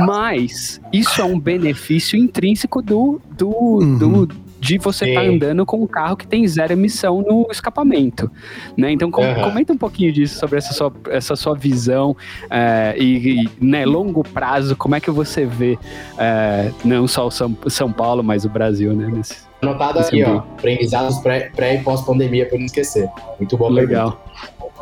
Mas 0.06 0.80
isso 0.92 1.20
é 1.20 1.24
um 1.24 1.38
benefício 1.38 2.18
intrínseco 2.18 2.82
do, 2.82 3.20
do, 3.36 3.48
uhum. 3.48 3.98
do 3.98 4.44
de 4.64 4.78
você 4.78 5.04
estar 5.06 5.20
tá 5.20 5.26
andando 5.26 5.66
com 5.66 5.82
um 5.82 5.86
carro 5.86 6.16
que 6.16 6.26
tem 6.26 6.48
zero 6.48 6.72
emissão 6.72 7.20
no 7.20 7.46
escapamento, 7.50 8.30
né? 8.74 8.90
Então 8.90 9.10
com, 9.10 9.22
uhum. 9.22 9.42
comenta 9.42 9.74
um 9.74 9.76
pouquinho 9.76 10.10
disso 10.10 10.38
sobre 10.38 10.56
essa 10.56 10.72
sua, 10.72 10.92
essa 11.10 11.36
sua 11.36 11.54
visão 11.54 12.16
é, 12.48 12.94
e, 12.98 13.42
e 13.42 13.50
né, 13.60 13.84
longo 13.84 14.24
prazo, 14.26 14.74
como 14.74 14.94
é 14.94 15.00
que 15.00 15.10
você 15.10 15.44
vê 15.44 15.78
é, 16.16 16.70
não 16.82 17.06
só 17.06 17.26
o 17.26 17.30
São, 17.30 17.54
São 17.66 17.92
Paulo, 17.92 18.24
mas 18.24 18.46
o 18.46 18.48
Brasil, 18.48 18.94
né? 18.94 19.10
Nesse, 19.12 19.36
Anotado 19.70 19.98
aqui, 19.98 20.22
ó, 20.22 20.38
aprendizados 20.38 21.18
pré, 21.18 21.50
pré 21.54 21.74
e 21.76 21.78
pós-pandemia 21.78 22.46
para 22.46 22.58
não 22.58 22.66
esquecer. 22.66 23.08
Muito 23.38 23.56
bom. 23.56 23.68
Legal. 23.68 24.22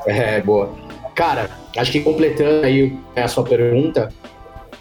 Pergunta. 0.04 0.22
É, 0.22 0.40
boa. 0.40 0.70
Cara, 1.14 1.50
acho 1.76 1.92
que 1.92 2.00
completando 2.00 2.66
aí 2.66 2.96
a 3.14 3.28
sua 3.28 3.44
pergunta, 3.44 4.08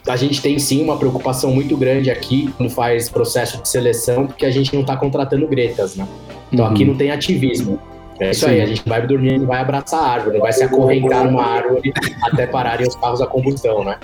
a 0.07 0.15
gente 0.15 0.41
tem 0.41 0.57
sim 0.57 0.83
uma 0.83 0.97
preocupação 0.97 1.51
muito 1.51 1.75
grande 1.77 2.09
aqui 2.09 2.51
quando 2.57 2.69
faz 2.69 3.09
processo 3.09 3.61
de 3.61 3.69
seleção, 3.69 4.27
porque 4.27 4.45
a 4.45 4.51
gente 4.51 4.73
não 4.73 4.81
está 4.81 4.95
contratando 4.95 5.47
gretas, 5.47 5.95
né? 5.95 6.07
Então 6.51 6.65
uhum. 6.65 6.71
aqui 6.71 6.85
não 6.85 6.95
tem 6.95 7.11
ativismo. 7.11 7.79
É 8.19 8.31
isso 8.31 8.45
sim. 8.45 8.51
aí, 8.51 8.61
a 8.61 8.65
gente 8.65 8.87
vai 8.87 9.05
dormir, 9.05 9.39
não 9.39 9.47
vai 9.47 9.61
abraçar 9.61 9.99
a 9.99 10.07
árvore, 10.07 10.37
não 10.37 10.43
vai 10.43 10.53
se 10.53 10.63
acorrentar 10.63 11.25
numa 11.25 11.43
árvore 11.43 11.91
até 12.23 12.45
pararem 12.45 12.87
os 12.87 12.95
carros 12.95 13.21
a 13.21 13.27
combustão, 13.27 13.83
né? 13.83 13.97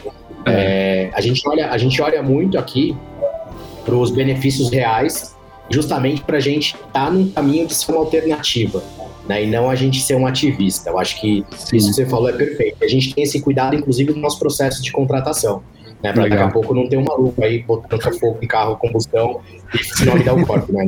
É. 0.45 0.51
é, 0.51 1.12
a, 1.13 1.21
gente 1.21 1.47
olha, 1.47 1.69
a 1.69 1.77
gente 1.77 2.01
olha 2.01 2.23
muito 2.23 2.57
aqui 2.57 2.97
para 3.86 3.95
os 3.95 4.12
benefícios 4.12 4.71
reais, 4.71 5.37
justamente 5.69 6.21
para 6.21 6.38
a 6.38 6.41
gente 6.41 6.75
estar 6.75 6.91
tá 6.91 7.10
num 7.12 7.30
caminho 7.30 7.67
de 7.67 7.75
ser 7.75 7.91
uma 7.91 7.99
alternativa 7.99 8.82
né? 9.27 9.43
E 9.43 9.47
não 9.47 9.69
a 9.69 9.75
gente 9.75 9.99
ser 10.01 10.15
um 10.15 10.25
ativista. 10.25 10.89
Eu 10.89 10.97
acho 10.97 11.19
que 11.19 11.45
Sim. 11.51 11.77
isso 11.77 11.89
que 11.89 11.93
você 11.95 12.06
falou 12.06 12.30
é 12.30 12.34
perfeito. 12.34 12.77
A 12.82 12.88
gente 12.88 13.13
tem 13.13 13.23
esse 13.23 13.41
cuidado, 13.41 13.75
inclusive, 13.75 14.13
no 14.13 14.19
nosso 14.19 14.39
processo 14.39 14.82
de 14.82 14.91
contratação. 14.91 15.62
Né, 16.01 16.13
para 16.13 16.27
daqui 16.27 16.43
a 16.43 16.47
pouco 16.49 16.75
não 16.75 16.88
ter 16.88 16.95
um 16.95 17.03
maluco 17.03 17.43
aí 17.43 17.63
botando 17.63 18.19
fogo 18.19 18.38
em 18.39 18.45
carro 18.45 18.77
combustão 18.77 19.41
e 19.73 19.84
senão 19.84 20.13
me 20.13 20.23
dá 20.23 20.32
o 20.32 20.45
corpo, 20.45 20.71
né? 20.71 20.86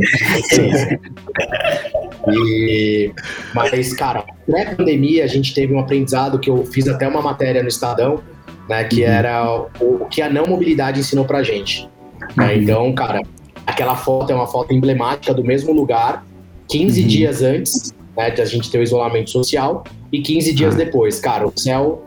e, 2.28 3.12
mas, 3.56 3.92
cara, 3.96 4.24
pré-pandemia 4.46 5.24
a 5.24 5.28
gente 5.28 5.52
teve 5.56 5.74
um 5.74 5.80
aprendizado 5.80 6.38
que 6.38 6.48
eu 6.48 6.64
fiz 6.64 6.88
até 6.88 7.08
uma 7.08 7.24
matéria 7.24 7.64
no 7.64 7.68
Estadão, 7.68 8.22
né? 8.70 8.84
Que 8.84 9.02
uhum. 9.02 9.10
era 9.10 9.52
o, 9.52 9.70
o, 9.82 10.06
que 10.06 10.22
a 10.22 10.30
não 10.30 10.46
mobilidade 10.46 11.00
ensinou 11.00 11.26
pra 11.26 11.42
gente. 11.42 11.90
Né? 12.38 12.46
Uhum. 12.46 12.62
Então, 12.62 12.94
cara, 12.94 13.22
aquela 13.70 13.96
foto 13.96 14.32
é 14.32 14.36
uma 14.36 14.48
foto 14.48 14.74
emblemática 14.74 15.34
do 15.34 15.44
mesmo 15.44 15.74
lugar, 15.74 16.26
15 16.68 17.02
uhum. 17.02 17.08
dias 17.08 17.42
antes 17.42 17.94
né, 18.16 18.30
de 18.30 18.42
a 18.42 18.46
gente 18.46 18.70
ter 18.70 18.80
o 18.80 18.84
isolamento 18.84 19.30
social, 19.30 19.84
e 20.12 20.22
15 20.22 20.54
dias 20.54 20.76
ah. 20.76 20.78
depois, 20.78 21.20
cara, 21.20 21.48
o 21.48 21.54
céu 21.56 22.04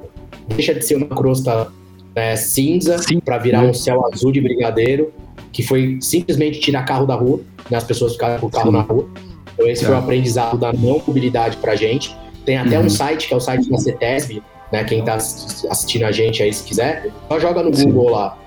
deixa 0.49 0.75
de 0.75 0.85
ser 0.85 0.97
uma 0.97 1.07
crosta 1.07 1.69
né, 2.15 2.37
cinza 2.37 2.97
para 3.25 3.39
virar 3.39 3.63
um 3.63 3.73
céu 3.73 4.07
azul 4.13 4.33
de 4.33 4.41
brigadeiro, 4.41 5.13
que 5.53 5.63
foi 5.63 5.99
simplesmente 6.01 6.61
tirar 6.61 6.85
carro 6.85 7.07
da 7.07 7.15
rua, 7.15 7.41
né, 7.71 7.79
as 7.79 7.85
pessoas 7.85 8.13
ficaram 8.13 8.39
com 8.41 8.47
o 8.47 8.51
carro 8.51 8.71
Sim. 8.71 8.77
na 8.77 8.83
rua. 8.83 9.09
Então 9.55 9.69
esse 9.69 9.85
é. 9.85 9.87
foi 9.87 9.95
o 9.95 9.99
aprendizado 9.99 10.59
da 10.59 10.73
não 10.73 11.03
mobilidade 11.07 11.57
pra 11.59 11.75
gente. 11.77 12.15
Tem 12.45 12.59
até 12.59 12.79
uhum. 12.79 12.87
um 12.87 12.91
site, 12.91 13.29
que 13.29 13.35
é 13.35 13.37
o 13.37 13.41
site 13.41 13.71
da 13.71 13.79
CETESB, 13.79 14.43
né, 14.73 14.85
quem 14.85 15.05
tá 15.05 15.15
assistindo 15.15 16.05
a 16.05 16.13
gente 16.13 16.43
aí, 16.43 16.53
se 16.53 16.65
quiser, 16.65 17.11
só 17.29 17.39
joga 17.39 17.63
no 17.63 17.75
Sim. 17.75 17.87
Google 17.87 18.11
lá, 18.11 18.39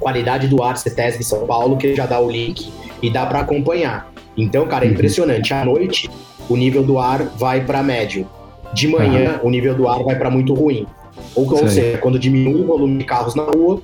qualidade 0.00 0.48
do 0.48 0.62
ar 0.62 0.76
CETESB 0.76 1.22
São 1.22 1.46
Paulo, 1.46 1.76
que 1.76 1.94
já 1.94 2.06
dá 2.06 2.18
o 2.18 2.30
link 2.30 2.72
e 3.02 3.10
dá 3.10 3.26
para 3.26 3.40
acompanhar. 3.40 4.10
Então, 4.36 4.66
cara, 4.66 4.84
é 4.84 4.88
uhum. 4.88 4.94
impressionante. 4.94 5.52
À 5.52 5.64
noite, 5.64 6.10
o 6.48 6.56
nível 6.56 6.82
do 6.82 6.98
ar 6.98 7.22
vai 7.36 7.64
para 7.64 7.82
médio. 7.82 8.26
De 8.72 8.88
manhã, 8.88 9.38
uhum. 9.42 9.48
o 9.48 9.50
nível 9.50 9.74
do 9.74 9.88
ar 9.88 10.02
vai 10.02 10.16
para 10.16 10.30
muito 10.30 10.54
ruim. 10.54 10.86
Ou, 11.34 11.48
ou 11.50 11.68
seja, 11.68 11.98
quando 11.98 12.18
diminui 12.18 12.62
o 12.62 12.66
volume 12.66 12.98
de 12.98 13.04
carros 13.04 13.34
na 13.34 13.42
rua, 13.42 13.80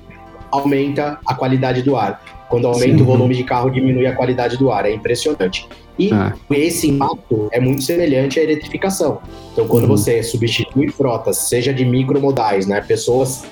aumenta 0.51 1.19
a 1.25 1.33
qualidade 1.33 1.81
do 1.83 1.95
ar. 1.95 2.21
Quando 2.49 2.65
aumenta 2.65 2.97
Sim. 2.97 3.03
o 3.03 3.05
volume 3.05 3.35
de 3.35 3.43
carro, 3.43 3.69
diminui 3.69 4.07
a 4.07 4.15
qualidade 4.15 4.57
do 4.57 4.71
ar. 4.71 4.85
É 4.85 4.93
impressionante. 4.93 5.67
E 5.99 6.11
ah. 6.13 6.33
esse 6.51 6.87
impacto 6.89 7.49
é 7.51 7.59
muito 7.59 7.83
semelhante 7.83 8.39
à 8.39 8.43
eletrificação. 8.43 9.19
Então, 9.51 9.67
quando 9.67 9.83
uhum. 9.83 9.89
você 9.89 10.23
substitui 10.23 10.89
frotas, 10.89 11.37
seja 11.37 11.73
de 11.73 11.83
micromodais, 11.83 12.67
né, 12.67 12.79
pessoas 12.81 13.43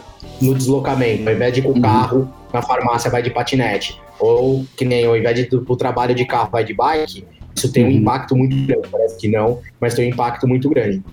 no 0.41 0.54
deslocamento, 0.54 1.28
ao 1.28 1.36
invés 1.36 1.54
de 1.54 1.60
ir 1.60 1.63
com 1.63 1.71
uhum. 1.71 1.82
carro, 1.82 2.30
na 2.56 2.62
farmácia 2.62 3.12
vai 3.12 3.22
de 3.22 3.30
patinete, 3.30 4.02
ou 4.18 4.65
que 4.78 4.86
nem 4.86 5.06
ao 5.06 5.18
invés 5.18 5.36
de 5.36 5.46
pro 5.46 5.76
trabalho 5.76 6.15
de 6.15 6.24
carro, 6.24 6.50
vai 6.50 6.63
de 6.63 6.74
bike, 6.74 7.26
isso 7.54 7.70
tem 7.72 7.84
um 7.84 7.88
uhum. 7.88 7.94
impacto 7.96 8.36
muito 8.36 8.56
grande. 8.65 8.88
Parece 8.89 9.18
que 9.18 9.28
não, 9.28 9.60
mas 9.80 9.94
tem 9.94 10.06
um 10.06 10.13
impacto 10.13 10.48
muito 10.48 10.70
grande. 10.70 11.04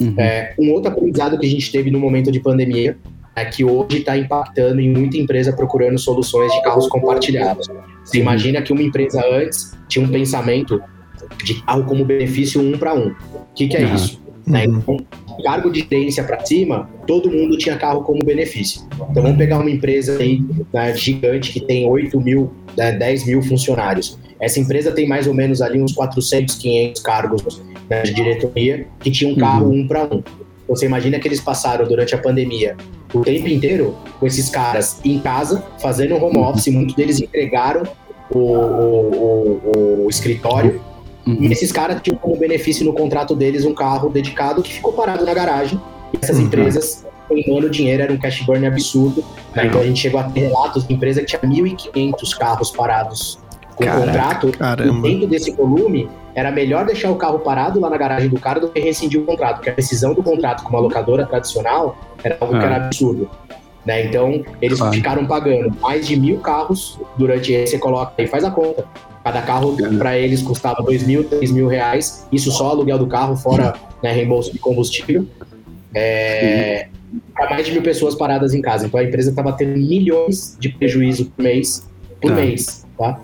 Uhum. 0.00 0.14
É, 0.16 0.54
um 0.56 0.70
outro 0.70 0.92
aprendizado 0.92 1.36
que 1.38 1.44
a 1.44 1.50
gente 1.50 1.72
teve 1.72 1.90
no 1.90 1.98
momento 1.98 2.30
de 2.30 2.38
pandemia 2.38 2.96
é 3.34 3.44
que 3.44 3.64
hoje 3.64 3.98
está 3.98 4.16
impactando 4.16 4.80
em 4.80 4.90
muita 4.90 5.16
empresa 5.16 5.52
procurando 5.52 5.98
soluções 5.98 6.52
de 6.52 6.62
carros 6.62 6.86
compartilhados. 6.86 7.68
Você 8.04 8.18
imagina 8.18 8.62
que 8.62 8.72
uma 8.72 8.82
empresa 8.82 9.24
antes 9.26 9.76
tinha 9.88 10.04
um 10.04 10.08
pensamento 10.08 10.80
de 11.42 11.60
carro 11.62 11.84
como 11.84 12.04
benefício 12.04 12.60
um 12.60 12.78
para 12.78 12.94
um. 12.94 13.08
O 13.08 13.54
que, 13.54 13.66
que 13.66 13.76
é 13.76 13.86
uhum. 13.86 13.94
isso? 13.94 14.21
Né? 14.46 14.64
Então, 14.64 14.96
cargo 15.42 15.70
de 15.70 15.86
gerência 15.88 16.24
para 16.24 16.44
cima, 16.44 16.88
todo 17.06 17.30
mundo 17.30 17.56
tinha 17.56 17.76
carro 17.76 18.02
como 18.02 18.24
benefício. 18.24 18.82
Então 19.10 19.22
vamos 19.22 19.38
pegar 19.38 19.58
uma 19.58 19.70
empresa 19.70 20.18
aí 20.18 20.42
né, 20.72 20.94
gigante 20.94 21.52
que 21.52 21.60
tem 21.60 21.88
8 21.88 22.20
mil, 22.20 22.52
né, 22.76 22.92
10 22.92 23.26
mil 23.26 23.42
funcionários. 23.42 24.18
Essa 24.40 24.58
empresa 24.58 24.90
tem 24.90 25.06
mais 25.06 25.26
ou 25.26 25.34
menos 25.34 25.62
ali 25.62 25.80
uns 25.80 25.92
400, 25.92 26.56
500 26.56 27.02
cargos 27.02 27.62
né, 27.88 28.02
de 28.02 28.12
diretoria 28.12 28.86
que 29.00 29.10
tinha 29.10 29.32
um 29.32 29.36
carro 29.36 29.66
uhum. 29.66 29.80
um 29.80 29.88
para 29.88 30.04
um. 30.04 30.22
Você 30.68 30.86
imagina 30.86 31.18
que 31.18 31.28
eles 31.28 31.40
passaram 31.40 31.86
durante 31.86 32.14
a 32.14 32.18
pandemia 32.18 32.76
o 33.12 33.20
tempo 33.20 33.46
inteiro 33.46 33.96
com 34.18 34.26
esses 34.26 34.48
caras 34.48 35.00
em 35.04 35.18
casa, 35.18 35.62
fazendo 35.78 36.16
home 36.16 36.38
office, 36.38 36.68
muitos 36.68 36.94
deles 36.94 37.20
entregaram 37.20 37.82
o, 38.30 38.38
o, 38.38 39.60
o, 39.64 40.04
o 40.06 40.10
escritório 40.10 40.80
Uhum. 41.26 41.38
E 41.40 41.52
esses 41.52 41.70
caras 41.70 42.00
tinham 42.02 42.16
como 42.16 42.36
benefício 42.36 42.84
no 42.84 42.92
contrato 42.92 43.34
deles 43.34 43.64
um 43.64 43.74
carro 43.74 44.08
dedicado 44.08 44.62
que 44.62 44.72
ficou 44.72 44.92
parado 44.92 45.24
na 45.24 45.32
garagem. 45.32 45.80
E 46.12 46.18
essas 46.20 46.38
uhum. 46.38 46.44
empresas 46.44 47.04
queimando 47.28 47.70
dinheiro, 47.70 48.02
era 48.02 48.12
um 48.12 48.18
cash 48.18 48.42
burn 48.42 48.66
absurdo. 48.66 49.24
Né? 49.54 49.66
Então 49.66 49.80
a 49.80 49.84
gente 49.84 50.00
chegou 50.00 50.20
a 50.20 50.24
ter 50.24 50.40
relatos 50.40 50.86
de 50.86 50.94
empresa 50.94 51.20
que 51.20 51.26
tinha 51.26 51.40
1.500 51.40 52.36
carros 52.36 52.70
parados 52.70 53.38
com 53.74 53.84
Caraca, 53.84 54.06
contrato. 54.06 54.58
Caramba. 54.58 55.08
E 55.08 55.12
dentro 55.12 55.28
desse 55.28 55.52
volume, 55.52 56.08
era 56.34 56.50
melhor 56.50 56.84
deixar 56.86 57.10
o 57.10 57.16
carro 57.16 57.38
parado 57.38 57.80
lá 57.80 57.90
na 57.90 57.96
garagem 57.96 58.28
do 58.28 58.38
cara 58.38 58.60
do 58.60 58.68
que 58.68 58.80
rescindir 58.80 59.20
o 59.20 59.24
contrato, 59.24 59.56
porque 59.56 59.70
a 59.70 59.74
decisão 59.74 60.14
do 60.14 60.22
contrato 60.22 60.62
com 60.62 60.70
uma 60.70 60.80
locadora 60.80 61.26
tradicional 61.26 61.96
era 62.22 62.36
algo 62.40 62.58
que 62.58 62.64
era 62.64 62.76
ah. 62.76 62.86
absurdo. 62.86 63.30
Né? 63.84 64.06
Então, 64.06 64.44
eles 64.60 64.80
ah. 64.80 64.90
ficaram 64.90 65.26
pagando 65.26 65.76
mais 65.80 66.06
de 66.06 66.16
mil 66.16 66.38
carros 66.38 66.98
durante. 67.16 67.54
Aí 67.54 67.66
você 67.66 67.78
coloca 67.78 68.12
aí, 68.16 68.26
faz 68.26 68.44
a 68.44 68.50
conta. 68.50 68.84
Cada 69.24 69.42
carro 69.42 69.76
para 69.98 70.18
eles 70.18 70.42
custava 70.42 70.82
dois 70.82 71.06
mil, 71.06 71.24
três 71.24 71.50
mil 71.50 71.68
reais. 71.68 72.26
Isso 72.32 72.50
só 72.50 72.70
aluguel 72.70 72.98
do 72.98 73.06
carro, 73.06 73.36
fora 73.36 73.74
né, 74.02 74.12
reembolso 74.12 74.52
de 74.52 74.58
combustível. 74.58 75.26
É, 75.94 76.88
para 77.34 77.50
mais 77.50 77.66
de 77.66 77.72
mil 77.72 77.82
pessoas 77.82 78.14
paradas 78.14 78.54
em 78.54 78.60
casa. 78.60 78.86
Então 78.86 78.98
a 78.98 79.04
empresa 79.04 79.30
estava 79.30 79.52
tendo 79.52 79.78
milhões 79.78 80.56
de 80.58 80.70
prejuízo 80.70 81.26
por 81.26 81.42
mês, 81.42 81.88
por 82.20 82.30
tá. 82.30 82.36
mês, 82.36 82.86
tá? 82.98 83.20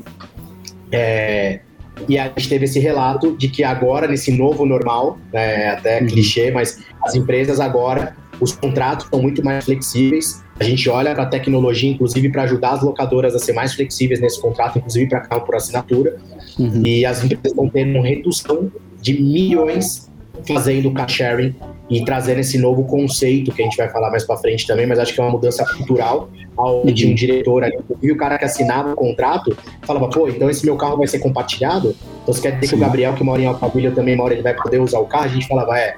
É, 0.92 1.60
e 2.08 2.18
a 2.18 2.26
gente 2.26 2.48
teve 2.48 2.64
esse 2.66 2.78
relato 2.78 3.36
de 3.36 3.48
que 3.48 3.64
agora, 3.64 4.06
nesse 4.06 4.30
novo 4.30 4.64
normal, 4.64 5.18
né, 5.32 5.70
até 5.70 6.00
uhum. 6.00 6.06
clichê, 6.06 6.50
mas 6.50 6.78
as 7.02 7.14
empresas 7.14 7.58
agora, 7.58 8.16
os 8.40 8.52
contratos 8.52 9.08
são 9.08 9.20
muito 9.20 9.44
mais 9.44 9.64
flexíveis, 9.64 10.44
a 10.58 10.64
gente 10.64 10.88
olha 10.88 11.14
para 11.14 11.24
a 11.24 11.26
tecnologia, 11.26 11.90
inclusive, 11.90 12.28
para 12.30 12.42
ajudar 12.42 12.72
as 12.72 12.82
locadoras 12.82 13.34
a 13.34 13.38
ser 13.38 13.52
mais 13.52 13.74
flexíveis 13.74 14.20
nesse 14.20 14.40
contrato, 14.40 14.78
inclusive 14.78 15.08
para 15.08 15.20
carro 15.20 15.42
por 15.42 15.54
assinatura. 15.54 16.16
Uhum. 16.58 16.82
E 16.84 17.06
as 17.06 17.22
empresas 17.22 17.52
estão 17.52 17.68
tendo 17.68 17.96
uma 17.96 18.06
redução 18.06 18.70
de 19.00 19.20
milhões 19.20 20.10
fazendo 20.46 20.90
car 20.92 21.08
sharing 21.08 21.54
e 21.90 22.04
trazendo 22.04 22.40
esse 22.40 22.58
novo 22.58 22.84
conceito 22.84 23.52
que 23.52 23.62
a 23.62 23.64
gente 23.64 23.76
vai 23.76 23.88
falar 23.88 24.10
mais 24.10 24.24
para 24.24 24.36
frente 24.36 24.66
também, 24.66 24.86
mas 24.86 24.98
acho 24.98 25.14
que 25.14 25.20
é 25.20 25.22
uma 25.22 25.32
mudança 25.32 25.64
cultural, 25.64 26.28
onde 26.56 27.06
uhum. 27.06 27.12
um 27.12 27.14
diretor 27.14 27.64
ali, 27.64 27.78
e 28.02 28.12
o 28.12 28.16
cara 28.16 28.36
que 28.36 28.44
assinava 28.44 28.92
o 28.92 28.94
contrato, 28.94 29.56
falava, 29.82 30.08
pô, 30.08 30.28
então 30.28 30.50
esse 30.50 30.64
meu 30.66 30.76
carro 30.76 30.98
vai 30.98 31.06
ser 31.06 31.18
compartilhado? 31.18 31.96
Então 32.22 32.34
você 32.34 32.42
quer 32.42 32.52
dizer 32.52 32.66
Sim. 32.66 32.76
que 32.76 32.76
o 32.76 32.78
Gabriel, 32.78 33.14
que 33.14 33.24
mora 33.24 33.40
em 33.40 33.46
Alphaville, 33.46 33.90
também 33.92 34.16
mora, 34.16 34.34
ele 34.34 34.42
vai 34.42 34.54
poder 34.54 34.80
usar 34.80 34.98
o 34.98 35.06
carro? 35.06 35.24
A 35.24 35.28
gente 35.28 35.48
falava, 35.48 35.78
é, 35.78 35.94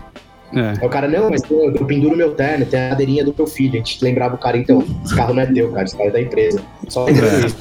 é. 0.54 0.70
Aí 0.80 0.86
o 0.86 0.88
cara, 0.88 1.06
não, 1.06 1.30
mas 1.30 1.42
eu, 1.48 1.72
eu 1.74 1.84
penduro 1.86 2.16
meu 2.16 2.34
terno, 2.34 2.66
tem 2.66 2.80
a 2.80 2.88
cadeirinha 2.90 3.24
do 3.24 3.34
meu 3.36 3.46
filho. 3.46 3.74
A 3.74 3.76
gente 3.76 4.02
lembrava 4.02 4.34
o 4.34 4.38
cara, 4.38 4.56
então, 4.56 4.84
esse 5.04 5.14
carro 5.14 5.34
não 5.34 5.42
é 5.42 5.46
teu, 5.46 5.70
cara, 5.70 5.84
esse 5.84 5.96
carro 5.96 6.08
é 6.08 6.12
da 6.12 6.20
empresa. 6.20 6.62
Só 6.88 7.08
é. 7.08 7.12
isso. 7.12 7.56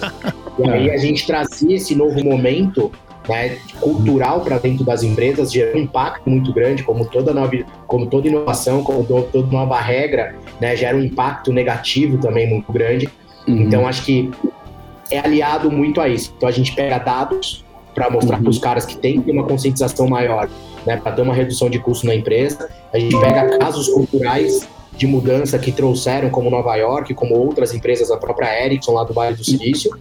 E 0.59 0.69
aí 0.69 0.91
a 0.91 0.97
gente 0.97 1.25
trazia 1.25 1.75
esse 1.75 1.95
novo 1.95 2.23
momento 2.23 2.91
né, 3.27 3.57
cultural 3.79 4.41
para 4.41 4.57
dentro 4.57 4.83
das 4.83 5.03
empresas, 5.03 5.51
gera 5.51 5.77
um 5.77 5.81
impacto 5.81 6.29
muito 6.29 6.51
grande, 6.51 6.83
como 6.83 7.05
toda, 7.05 7.33
nova, 7.33 7.57
como 7.85 8.07
toda 8.07 8.27
inovação, 8.27 8.83
como 8.83 9.03
toda 9.03 9.47
nova 9.47 9.79
regra, 9.79 10.35
né, 10.59 10.75
gera 10.75 10.97
um 10.97 11.03
impacto 11.03 11.53
negativo 11.53 12.17
também 12.17 12.49
muito 12.49 12.71
grande. 12.71 13.07
Uhum. 13.47 13.61
Então, 13.61 13.87
acho 13.87 14.03
que 14.03 14.31
é 15.11 15.19
aliado 15.19 15.71
muito 15.71 16.01
a 16.01 16.09
isso. 16.09 16.33
Então, 16.35 16.49
a 16.49 16.51
gente 16.51 16.73
pega 16.73 16.97
dados 16.97 17.63
para 17.93 18.09
mostrar 18.09 18.37
uhum. 18.37 18.43
para 18.43 18.49
os 18.49 18.59
caras 18.59 18.85
que 18.85 18.97
tem 18.97 19.19
que 19.19 19.25
ter 19.27 19.31
uma 19.31 19.43
conscientização 19.43 20.07
maior 20.07 20.49
né, 20.85 20.97
para 20.97 21.11
ter 21.11 21.21
uma 21.21 21.33
redução 21.33 21.69
de 21.69 21.79
custo 21.79 22.05
na 22.05 22.15
empresa. 22.15 22.69
A 22.93 22.99
gente 22.99 23.19
pega 23.19 23.57
casos 23.57 23.87
culturais 23.89 24.67
de 24.95 25.07
mudança 25.07 25.57
que 25.57 25.71
trouxeram, 25.71 26.29
como 26.29 26.49
Nova 26.49 26.75
York, 26.75 27.13
como 27.13 27.35
outras 27.35 27.73
empresas, 27.73 28.11
a 28.11 28.17
própria 28.17 28.65
Ericsson 28.65 28.93
lá 28.93 29.03
do 29.03 29.13
Vale 29.13 29.35
do 29.35 29.43
Silício, 29.43 29.91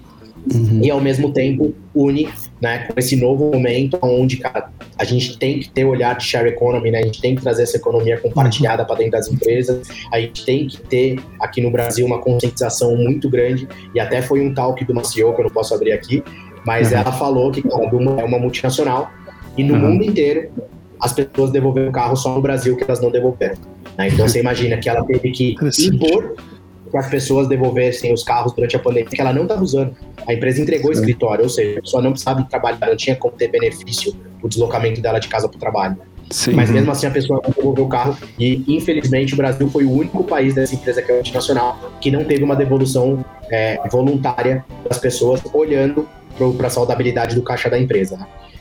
uhum. 0.52 0.80
e 0.82 0.90
ao 0.90 1.00
mesmo 1.00 1.32
tempo 1.32 1.72
une 1.94 2.28
né, 2.60 2.88
com 2.88 2.98
esse 2.98 3.14
novo 3.14 3.50
momento 3.52 3.96
onde 4.02 4.38
cara, 4.38 4.70
a 4.98 5.04
gente 5.04 5.38
tem 5.38 5.60
que 5.60 5.70
ter 5.70 5.84
o 5.84 5.90
olhar 5.90 6.16
de 6.16 6.24
share 6.24 6.48
economy, 6.48 6.90
né, 6.90 6.98
a 6.98 7.02
gente 7.02 7.20
tem 7.20 7.36
que 7.36 7.42
trazer 7.42 7.62
essa 7.62 7.76
economia 7.76 8.18
compartilhada 8.18 8.84
para 8.84 8.96
dentro 8.96 9.12
das 9.12 9.28
empresas, 9.28 9.88
a 10.12 10.20
gente 10.20 10.44
tem 10.44 10.66
que 10.66 10.80
ter 10.80 11.20
aqui 11.40 11.60
no 11.60 11.70
Brasil 11.70 12.04
uma 12.04 12.18
conscientização 12.18 12.96
muito 12.96 13.30
grande, 13.30 13.68
e 13.94 14.00
até 14.00 14.20
foi 14.20 14.40
um 14.40 14.52
talk 14.52 14.84
de 14.84 14.90
uma 14.90 15.04
CEO 15.04 15.32
que 15.32 15.40
eu 15.40 15.44
não 15.44 15.52
posso 15.52 15.72
abrir 15.74 15.92
aqui, 15.92 16.24
mas 16.66 16.90
uhum. 16.90 16.98
ela 16.98 17.12
falou 17.12 17.52
que 17.52 17.62
cara, 17.62 17.84
é 17.84 18.24
uma 18.24 18.38
multinacional 18.38 19.12
e 19.58 19.64
no 19.64 19.74
uhum. 19.74 19.80
mundo 19.80 20.04
inteiro 20.04 20.50
as 21.00 21.12
pessoas 21.12 21.50
devolveram 21.50 21.88
o 21.88 21.92
carro 21.92 22.16
só 22.16 22.34
no 22.34 22.40
Brasil 22.40 22.76
que 22.76 22.84
elas 22.84 23.00
não 23.00 23.10
devolveram. 23.10 23.56
Né? 23.96 24.08
Então 24.08 24.26
você 24.26 24.40
imagina 24.40 24.76
que 24.78 24.88
ela 24.88 25.04
teve 25.04 25.30
que 25.30 25.54
impor 25.80 26.34
que 26.90 26.96
as 26.96 27.08
pessoas 27.08 27.46
devolvessem 27.46 28.12
os 28.14 28.24
carros 28.24 28.52
durante 28.54 28.74
a 28.74 28.78
pandemia, 28.78 29.10
que 29.10 29.20
ela 29.20 29.32
não 29.32 29.42
estava 29.42 29.62
usando. 29.62 29.94
A 30.26 30.32
empresa 30.32 30.62
entregou 30.62 30.90
o 30.90 30.92
escritório, 30.92 31.44
ou 31.44 31.50
seja, 31.50 31.78
a 31.78 31.82
pessoa 31.82 32.02
não 32.02 32.12
precisava 32.12 32.42
trabalhar, 32.44 32.86
não 32.86 32.96
tinha 32.96 33.14
como 33.14 33.34
ter 33.34 33.48
benefício 33.48 34.14
o 34.42 34.48
deslocamento 34.48 35.00
dela 35.00 35.18
de 35.18 35.28
casa 35.28 35.48
para 35.48 35.56
o 35.56 35.60
trabalho. 35.60 35.98
Sim. 36.30 36.52
Mas 36.52 36.70
mesmo 36.70 36.90
assim 36.90 37.06
a 37.06 37.10
pessoa 37.10 37.40
devolveu 37.56 37.84
o 37.84 37.88
carro 37.88 38.16
e 38.38 38.62
infelizmente 38.68 39.32
o 39.32 39.36
Brasil 39.36 39.68
foi 39.70 39.84
o 39.84 39.90
único 39.90 40.24
país 40.24 40.54
dessa 40.54 40.74
empresa 40.74 41.00
que 41.00 41.10
é 41.10 41.14
multinacional 41.14 41.78
que 42.00 42.10
não 42.10 42.22
teve 42.24 42.44
uma 42.44 42.54
devolução 42.54 43.24
é, 43.50 43.80
voluntária 43.90 44.62
das 44.86 44.98
pessoas 44.98 45.40
olhando 45.54 46.06
para 46.56 46.66
a 46.66 46.70
saudabilidade 46.70 47.34
do 47.34 47.42
caixa 47.42 47.70
da 47.70 47.78
empresa. 47.78 48.18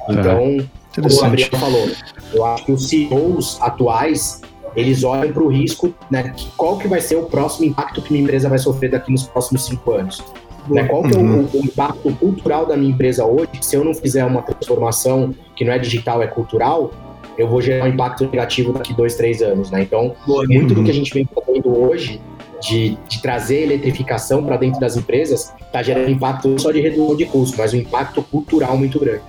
Então, 0.10 0.58
como 0.96 1.14
o 1.14 1.22
Gabriel 1.22 1.50
falou, 1.52 1.90
eu 2.34 2.46
acho 2.46 2.66
que 2.66 2.72
os 2.72 2.88
CEOs 2.88 3.58
atuais 3.62 4.42
eles 4.76 5.04
olham 5.04 5.34
para 5.34 5.44
o 5.44 5.48
risco, 5.48 5.94
né? 6.10 6.36
Qual 6.56 6.78
que 6.78 6.88
vai 6.88 7.02
ser 7.02 7.16
o 7.16 7.24
próximo 7.24 7.66
impacto 7.66 8.02
que 8.02 8.12
minha 8.12 8.24
empresa 8.24 8.48
vai 8.48 8.60
sofrer 8.60 8.92
daqui 8.92 9.12
nos 9.12 9.24
próximos 9.24 9.66
cinco 9.66 9.92
anos? 9.92 10.24
Né, 10.70 10.84
qual 10.84 11.02
que 11.02 11.16
é 11.16 11.18
o, 11.18 11.22
uhum. 11.22 11.48
o, 11.54 11.58
impacto 11.60 12.12
cultural 12.16 12.66
da 12.66 12.76
minha 12.76 12.92
empresa 12.92 13.26
hoje? 13.26 13.48
Se 13.62 13.76
eu 13.76 13.86
não 13.86 13.94
fizer 13.94 14.26
uma 14.26 14.42
transformação 14.42 15.34
que 15.56 15.64
não 15.64 15.72
é 15.72 15.80
digital, 15.80 16.22
é 16.22 16.28
cultural, 16.28 16.92
eu 17.38 17.48
vou 17.48 17.62
gerar 17.62 17.86
um 17.86 17.88
impacto 17.88 18.26
negativo 18.26 18.74
daqui 18.74 18.94
dois, 18.94 19.16
três 19.16 19.42
anos, 19.42 19.72
né? 19.72 19.82
Então, 19.84 20.14
muito 20.28 20.74
do 20.74 20.84
que 20.84 20.92
a 20.92 20.94
gente 20.94 21.14
vem 21.14 21.28
fazendo 21.34 21.76
hoje 21.76 22.22
de, 22.62 22.98
de 23.08 23.22
trazer 23.22 23.64
eletrificação 23.64 24.44
para 24.44 24.58
dentro 24.58 24.80
das 24.80 24.98
empresas 24.98 25.54
está 25.60 25.82
gerando 25.82 26.10
impacto 26.10 26.48
não 26.50 26.58
só 26.58 26.72
de 26.72 26.82
redução 26.82 27.16
de 27.16 27.26
custo, 27.26 27.58
mas 27.58 27.74
um 27.74 27.78
impacto 27.78 28.22
cultural 28.24 28.78
muito 28.78 29.00
grande. 29.00 29.22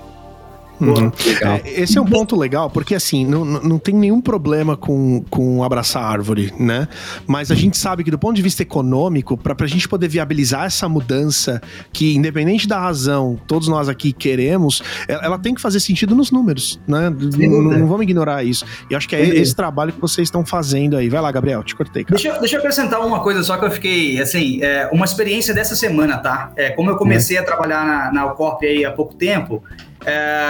Uhum. 0.81 1.11
É, 1.43 1.83
esse 1.83 1.99
é 1.99 2.01
um 2.01 2.05
ponto 2.05 2.37
legal, 2.37 2.71
porque 2.71 2.95
assim, 2.95 3.27
não, 3.27 3.45
não 3.45 3.79
tem 3.79 3.95
nenhum 3.95 4.21
problema 4.21 4.77
com, 4.77 5.25
com 5.29 5.63
abraçar 5.65 6.03
árvore, 6.03 6.53
né? 6.59 6.89
Mas 7.27 7.51
a 7.51 7.55
gente 7.55 7.77
sabe 7.77 8.05
que 8.05 8.11
do 8.11 8.19
ponto 8.19 8.37
de 8.37 8.43
vista 8.43 8.63
econômico, 8.63 9.37
para 9.37 9.55
a 9.59 9.69
gente 9.69 9.89
poder 9.89 10.09
viabilizar 10.09 10.67
essa 10.67 10.89
mudança, 10.89 11.61
que 11.93 12.15
independente 12.15 12.67
da 12.69 12.79
razão, 12.79 13.39
todos 13.47 13.69
nós 13.69 13.89
aqui 13.89 14.13
queremos, 14.13 14.83
ela, 15.07 15.39
tem 15.39 15.55
que 15.55 15.61
fazer 15.61 15.81
sentido 15.81 16.15
nos 16.15 16.31
números, 16.31 16.81
né? 16.87 17.11
Não, 17.11 17.63
não, 17.63 17.87
vamos 17.87 18.03
ignorar 18.03 18.45
isso. 18.45 18.65
E 18.91 18.95
acho 18.95 19.09
que 19.09 19.17
é 19.17 19.23
esse 19.23 19.55
trabalho 19.55 19.93
que 19.93 20.01
vocês 20.01 20.27
estão 20.27 20.45
fazendo 20.45 20.97
aí. 20.97 21.09
Vai 21.09 21.21
lá, 21.21 21.31
Gabriel, 21.31 21.63
te 21.63 21.75
cortei, 21.75 22.05
cara. 22.05 22.21
Deixa, 22.21 22.39
deixa 22.39 22.57
eu 22.57 22.61
acrescentar 22.61 23.01
uma 23.01 23.21
coisa 23.21 23.43
só 23.43 23.57
que 23.57 23.65
eu 23.65 23.71
fiquei, 23.71 24.21
assim, 24.21 24.63
é, 24.63 24.89
uma 24.93 25.05
experiência 25.05 25.55
dessa 25.55 25.77
semana, 25.77 26.19
tá? 26.19 26.53
É, 26.57 26.71
como 26.71 26.91
eu 26.91 26.97
comecei 26.97 27.37
uhum. 27.37 27.43
a 27.43 27.47
trabalhar 27.47 27.87
na, 27.87 28.13
na 28.13 28.21
Alcorp 28.23 28.63
aí 28.63 28.85
há 28.85 28.91
pouco 28.91 29.15
tempo, 29.15 29.63
é, 29.71 29.88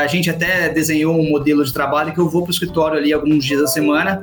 a 0.03 0.07
gente 0.07 0.31
até 0.31 0.68
desenhou 0.68 1.18
um 1.18 1.31
modelo 1.31 1.64
de 1.64 1.73
trabalho 1.73 2.12
que 2.12 2.18
eu 2.18 2.29
vou 2.29 2.42
para 2.42 2.51
o 2.51 2.53
escritório 2.53 2.99
ali 2.99 3.12
alguns 3.12 3.44
dias 3.44 3.61
da 3.61 3.66
semana. 3.66 4.23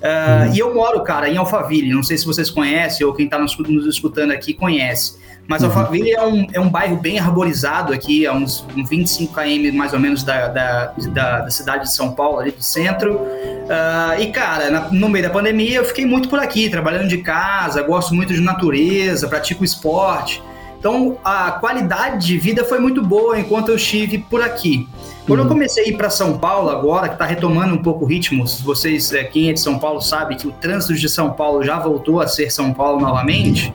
É, 0.00 0.46
uhum. 0.46 0.54
E 0.54 0.58
eu 0.58 0.74
moro, 0.74 1.02
cara, 1.02 1.28
em 1.28 1.36
Alphaville. 1.36 1.92
Não 1.92 2.02
sei 2.02 2.18
se 2.18 2.26
vocês 2.26 2.50
conhecem 2.50 3.06
ou 3.06 3.12
quem 3.12 3.24
está 3.24 3.38
nos, 3.38 3.56
nos, 3.58 3.86
escutando 3.86 4.32
aqui 4.32 4.52
conhece. 4.54 5.18
Mas 5.48 5.62
uhum. 5.62 5.68
Alphaville 5.68 6.10
é 6.10 6.24
um, 6.24 6.46
é 6.52 6.60
um 6.60 6.68
bairro 6.68 6.96
bem 6.96 7.18
arborizado 7.18 7.92
aqui, 7.92 8.26
a 8.26 8.32
uns, 8.32 8.66
uns 8.76 8.88
25 8.88 9.32
km 9.32 9.76
mais 9.76 9.92
ou 9.92 10.00
menos 10.00 10.22
da, 10.22 10.48
da, 10.48 10.86
da, 11.12 11.40
da, 11.40 11.50
cidade 11.50 11.84
de 11.84 11.94
São 11.94 12.12
Paulo, 12.12 12.40
ali 12.40 12.50
do 12.50 12.62
centro. 12.62 13.14
Uh, 13.14 14.20
e, 14.20 14.26
cara, 14.26 14.70
na, 14.70 14.80
no 14.90 15.08
meio 15.08 15.24
da 15.24 15.30
pandemia 15.30 15.78
eu 15.78 15.84
fiquei 15.84 16.04
muito 16.04 16.28
por 16.28 16.40
aqui, 16.40 16.68
trabalhando 16.68 17.08
de 17.08 17.18
casa, 17.18 17.80
gosto 17.82 18.14
muito 18.14 18.34
de 18.34 18.40
natureza, 18.40 19.28
pratico 19.28 19.64
esporte. 19.64 20.42
Então, 20.78 21.18
a 21.24 21.52
qualidade 21.52 22.26
de 22.26 22.38
vida 22.38 22.64
foi 22.64 22.78
muito 22.78 23.02
boa 23.02 23.38
enquanto 23.38 23.70
eu 23.70 23.76
estive 23.76 24.18
por 24.18 24.42
aqui. 24.42 24.88
Quando 25.26 25.40
eu 25.40 25.48
comecei 25.48 25.84
a 25.84 25.88
ir 25.88 25.96
para 25.96 26.08
São 26.08 26.38
Paulo 26.38 26.70
agora, 26.70 27.08
que 27.08 27.14
está 27.14 27.24
retomando 27.24 27.74
um 27.74 27.82
pouco 27.82 28.04
o 28.04 28.08
ritmo, 28.08 28.46
vocês, 28.46 29.12
é, 29.12 29.24
quem 29.24 29.50
é 29.50 29.52
de 29.52 29.60
São 29.60 29.78
Paulo 29.78 30.00
sabe 30.00 30.36
que 30.36 30.46
o 30.46 30.52
trânsito 30.52 30.94
de 30.94 31.08
São 31.08 31.32
Paulo 31.32 31.64
já 31.64 31.78
voltou 31.78 32.20
a 32.20 32.28
ser 32.28 32.50
São 32.50 32.72
Paulo 32.72 33.00
novamente. 33.00 33.74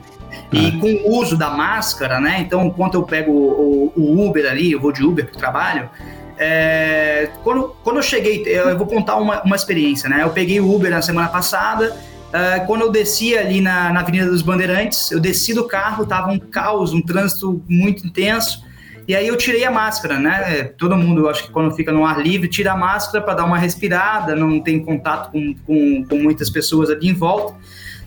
E 0.50 0.72
com 0.72 1.08
o 1.08 1.18
uso 1.18 1.36
da 1.36 1.50
máscara, 1.50 2.20
né? 2.20 2.40
Então, 2.40 2.64
enquanto 2.66 2.94
eu 2.94 3.02
pego 3.02 3.32
o, 3.32 3.92
o 3.96 4.26
Uber 4.26 4.50
ali, 4.50 4.72
eu 4.72 4.80
vou 4.80 4.92
de 4.92 5.02
Uber 5.02 5.26
para 5.26 5.34
o 5.34 5.38
trabalho, 5.38 5.90
é, 6.38 7.28
quando, 7.44 7.74
quando 7.84 7.96
eu 7.96 8.02
cheguei, 8.02 8.42
eu 8.46 8.76
vou 8.76 8.86
contar 8.86 9.16
uma, 9.16 9.42
uma 9.42 9.56
experiência, 9.56 10.08
né? 10.08 10.22
Eu 10.22 10.30
peguei 10.30 10.60
o 10.60 10.74
Uber 10.74 10.90
na 10.90 11.02
semana 11.02 11.28
passada, 11.28 11.96
Uh, 12.32 12.66
quando 12.66 12.80
eu 12.80 12.90
desci 12.90 13.36
ali 13.36 13.60
na, 13.60 13.92
na 13.92 14.00
Avenida 14.00 14.30
dos 14.30 14.40
Bandeirantes, 14.40 15.10
eu 15.10 15.20
desci 15.20 15.52
do 15.52 15.64
carro, 15.64 16.06
tava 16.06 16.32
um 16.32 16.38
caos, 16.38 16.94
um 16.94 17.02
trânsito 17.02 17.62
muito 17.68 18.06
intenso. 18.06 18.64
E 19.06 19.14
aí 19.14 19.28
eu 19.28 19.36
tirei 19.36 19.64
a 19.64 19.70
máscara, 19.70 20.18
né? 20.18 20.64
Todo 20.78 20.96
mundo, 20.96 21.28
acho 21.28 21.44
que 21.44 21.50
quando 21.50 21.74
fica 21.74 21.92
no 21.92 22.06
ar 22.06 22.22
livre, 22.22 22.48
tira 22.48 22.72
a 22.72 22.76
máscara 22.76 23.22
para 23.22 23.34
dar 23.34 23.44
uma 23.44 23.58
respirada, 23.58 24.34
não 24.34 24.60
tem 24.60 24.82
contato 24.82 25.30
com, 25.30 25.54
com, 25.66 26.04
com, 26.04 26.16
muitas 26.16 26.48
pessoas 26.48 26.88
ali 26.88 27.08
em 27.08 27.12
volta. 27.12 27.54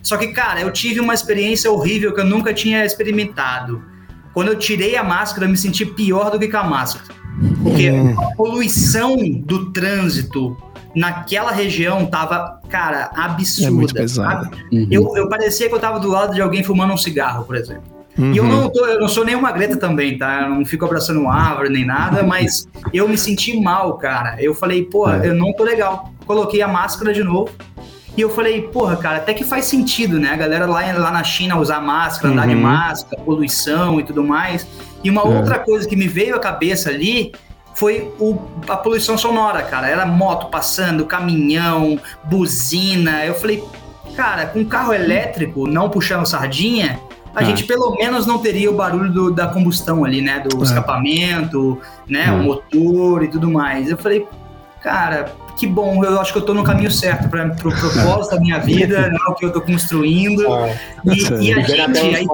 Só 0.02 0.16
que, 0.16 0.28
cara, 0.28 0.60
eu 0.60 0.72
tive 0.72 0.98
uma 0.98 1.14
experiência 1.14 1.70
horrível 1.70 2.12
que 2.12 2.20
eu 2.20 2.24
nunca 2.24 2.52
tinha 2.52 2.84
experimentado. 2.84 3.82
Quando 4.32 4.48
eu 4.48 4.56
tirei 4.56 4.96
a 4.96 5.04
máscara, 5.04 5.46
eu 5.46 5.50
me 5.50 5.56
senti 5.56 5.86
pior 5.86 6.30
do 6.30 6.38
que 6.38 6.48
com 6.48 6.56
a 6.56 6.64
máscara. 6.64 7.14
Porque 7.62 7.90
hum. 7.90 8.14
a 8.18 8.34
poluição 8.34 9.16
do 9.16 9.70
trânsito 9.72 10.56
naquela 10.96 11.52
região 11.52 12.06
tava, 12.06 12.58
cara, 12.70 13.10
absurda. 13.14 13.68
É 13.68 13.70
muito 13.70 13.94
pesado. 13.94 14.50
Uhum. 14.72 14.88
Eu, 14.90 15.14
eu 15.14 15.28
parecia 15.28 15.68
que 15.68 15.74
eu 15.74 15.78
tava 15.78 16.00
do 16.00 16.08
lado 16.08 16.34
de 16.34 16.40
alguém 16.40 16.64
fumando 16.64 16.94
um 16.94 16.96
cigarro, 16.96 17.44
por 17.44 17.54
exemplo. 17.54 17.84
Uhum. 18.18 18.32
E 18.32 18.38
eu 18.38 18.44
não, 18.44 18.70
tô, 18.70 18.86
eu 18.86 18.98
não 18.98 19.08
sou 19.08 19.22
nenhuma 19.22 19.52
Greta 19.52 19.76
também, 19.76 20.16
tá? 20.16 20.42
Eu 20.42 20.48
não 20.48 20.64
fico 20.64 20.86
abraçando 20.86 21.28
árvore 21.28 21.68
nem 21.68 21.84
nada, 21.84 22.22
mas 22.22 22.66
eu 22.94 23.06
me 23.06 23.18
senti 23.18 23.60
mal, 23.60 23.98
cara. 23.98 24.36
Eu 24.40 24.54
falei, 24.54 24.84
porra, 24.84 25.22
é. 25.22 25.28
eu 25.28 25.34
não 25.34 25.52
tô 25.52 25.64
legal. 25.64 26.10
Coloquei 26.26 26.62
a 26.62 26.68
máscara 26.68 27.12
de 27.12 27.22
novo. 27.22 27.50
E 28.16 28.22
eu 28.22 28.30
falei, 28.30 28.62
porra, 28.62 28.96
cara, 28.96 29.18
até 29.18 29.34
que 29.34 29.44
faz 29.44 29.66
sentido, 29.66 30.18
né? 30.18 30.30
A 30.30 30.36
galera 30.36 30.64
lá, 30.64 30.80
lá 30.94 31.10
na 31.10 31.22
China 31.22 31.58
usar 31.58 31.82
máscara, 31.82 32.28
uhum. 32.28 32.32
andar 32.32 32.48
de 32.48 32.54
uhum. 32.54 32.62
máscara, 32.62 33.22
poluição 33.22 34.00
e 34.00 34.02
tudo 34.02 34.24
mais. 34.24 34.66
E 35.04 35.10
uma 35.10 35.20
é. 35.20 35.24
outra 35.24 35.58
coisa 35.58 35.86
que 35.86 35.94
me 35.94 36.08
veio 36.08 36.34
à 36.34 36.38
cabeça 36.38 36.88
ali 36.88 37.32
foi 37.76 38.10
o, 38.18 38.38
a 38.66 38.76
poluição 38.76 39.18
sonora, 39.18 39.62
cara. 39.62 39.86
Era 39.86 40.06
moto 40.06 40.48
passando, 40.48 41.04
caminhão, 41.04 42.00
buzina. 42.24 43.22
Eu 43.26 43.34
falei, 43.34 43.62
cara, 44.16 44.46
com 44.46 44.64
carro 44.64 44.94
elétrico, 44.94 45.68
não 45.68 45.90
puxando 45.90 46.24
sardinha, 46.24 46.98
a 47.34 47.42
é. 47.42 47.44
gente 47.44 47.64
pelo 47.64 47.94
menos 47.94 48.26
não 48.26 48.38
teria 48.38 48.70
o 48.70 48.74
barulho 48.74 49.12
do, 49.12 49.30
da 49.30 49.48
combustão 49.48 50.06
ali, 50.06 50.22
né? 50.22 50.40
Do 50.40 50.58
é. 50.58 50.62
escapamento, 50.62 51.78
né? 52.08 52.30
O 52.32 52.44
motor 52.44 53.22
e 53.22 53.28
tudo 53.28 53.50
mais. 53.50 53.90
Eu 53.90 53.98
falei, 53.98 54.26
cara, 54.80 55.34
que 55.54 55.66
bom, 55.66 56.02
eu 56.02 56.18
acho 56.18 56.32
que 56.32 56.38
eu 56.38 56.46
tô 56.46 56.54
no 56.54 56.64
caminho 56.64 56.90
certo 56.90 57.28
para 57.28 57.46
o 57.46 57.56
pro 57.56 57.70
propósito 57.70 58.36
da 58.36 58.40
minha 58.40 58.58
vida, 58.58 59.02
né, 59.12 59.18
o 59.28 59.34
que 59.34 59.44
eu 59.44 59.52
tô 59.52 59.60
construindo. 59.60 60.50
Ah, 60.50 60.74
e, 61.04 61.10
e, 61.48 61.52
a 61.52 61.60
gente. 61.60 62.16
Aí, 62.16 62.26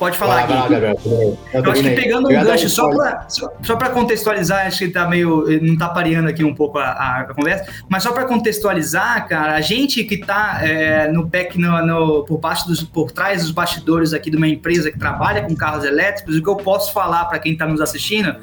Pode 0.00 0.16
falar 0.16 0.44
aqui. 0.44 0.54
Eu, 0.72 1.38
eu 1.52 1.72
acho 1.72 1.82
que 1.82 1.90
pegando 1.90 2.26
um 2.26 2.32
gancho, 2.32 2.70
só 2.70 2.88
para 2.88 3.28
só, 3.28 3.76
para 3.76 3.90
contextualizar, 3.90 4.66
acho 4.66 4.78
que 4.78 4.88
tá 4.88 5.06
meio. 5.06 5.44
não 5.60 5.76
tá 5.76 5.90
pareando 5.90 6.30
aqui 6.30 6.42
um 6.42 6.54
pouco 6.54 6.78
a, 6.78 7.20
a, 7.20 7.34
conversa, 7.34 7.70
mas 7.86 8.02
só 8.02 8.10
para 8.10 8.24
contextualizar, 8.24 9.28
cara, 9.28 9.56
a 9.56 9.60
gente 9.60 10.02
que 10.04 10.16
tá 10.16 10.60
é, 10.62 11.06
no 11.12 11.26
back, 11.26 11.60
no, 11.60 11.84
no, 11.84 12.24
por, 12.24 12.38
baixo 12.38 12.66
dos, 12.66 12.82
por 12.82 13.10
trás 13.10 13.42
dos 13.42 13.50
bastidores 13.50 14.14
aqui 14.14 14.30
de 14.30 14.38
uma 14.38 14.48
empresa 14.48 14.90
que 14.90 14.98
trabalha 14.98 15.42
com 15.42 15.54
carros 15.54 15.84
elétricos, 15.84 16.34
o 16.34 16.42
que 16.42 16.48
eu 16.48 16.56
posso 16.56 16.94
falar 16.94 17.26
para 17.26 17.38
quem 17.38 17.52
está 17.52 17.66
nos 17.66 17.82
assistindo 17.82 18.36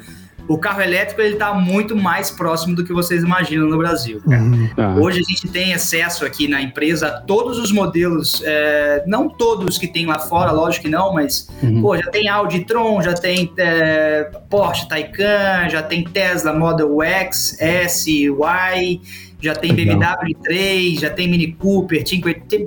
o 0.48 0.56
carro 0.56 0.80
elétrico 0.80 1.20
ele 1.20 1.34
está 1.34 1.52
muito 1.52 1.94
mais 1.94 2.30
próximo 2.30 2.74
do 2.74 2.82
que 2.82 2.92
vocês 2.92 3.22
imaginam 3.22 3.68
no 3.68 3.76
Brasil. 3.76 4.22
Uhum. 4.26 4.68
Ah. 4.76 4.96
Hoje 4.98 5.20
a 5.20 5.22
gente 5.22 5.46
tem 5.48 5.74
acesso 5.74 6.24
aqui 6.24 6.48
na 6.48 6.62
empresa 6.62 7.08
a 7.08 7.20
todos 7.20 7.58
os 7.58 7.70
modelos, 7.70 8.42
é, 8.44 9.04
não 9.06 9.28
todos 9.28 9.76
que 9.76 9.86
tem 9.86 10.06
lá 10.06 10.18
fora, 10.18 10.50
lógico 10.50 10.86
que 10.86 10.90
não, 10.90 11.12
mas 11.12 11.48
uhum. 11.62 11.82
pô, 11.82 11.96
já 11.96 12.10
tem 12.10 12.28
Audi 12.28 12.64
Tron, 12.64 13.02
já 13.02 13.12
tem 13.12 13.52
é, 13.58 14.30
Porsche 14.48 14.88
Taycan, 14.88 15.68
já 15.68 15.82
tem 15.82 16.02
Tesla 16.02 16.52
Model 16.54 17.02
X, 17.02 17.60
S, 17.60 18.10
Y, 18.10 19.00
já 19.40 19.54
tem 19.54 19.72
BMW 19.74 20.34
3, 20.42 21.00
já 21.00 21.10
tem 21.10 21.28
Mini 21.28 21.52
Cooper, 21.52 22.02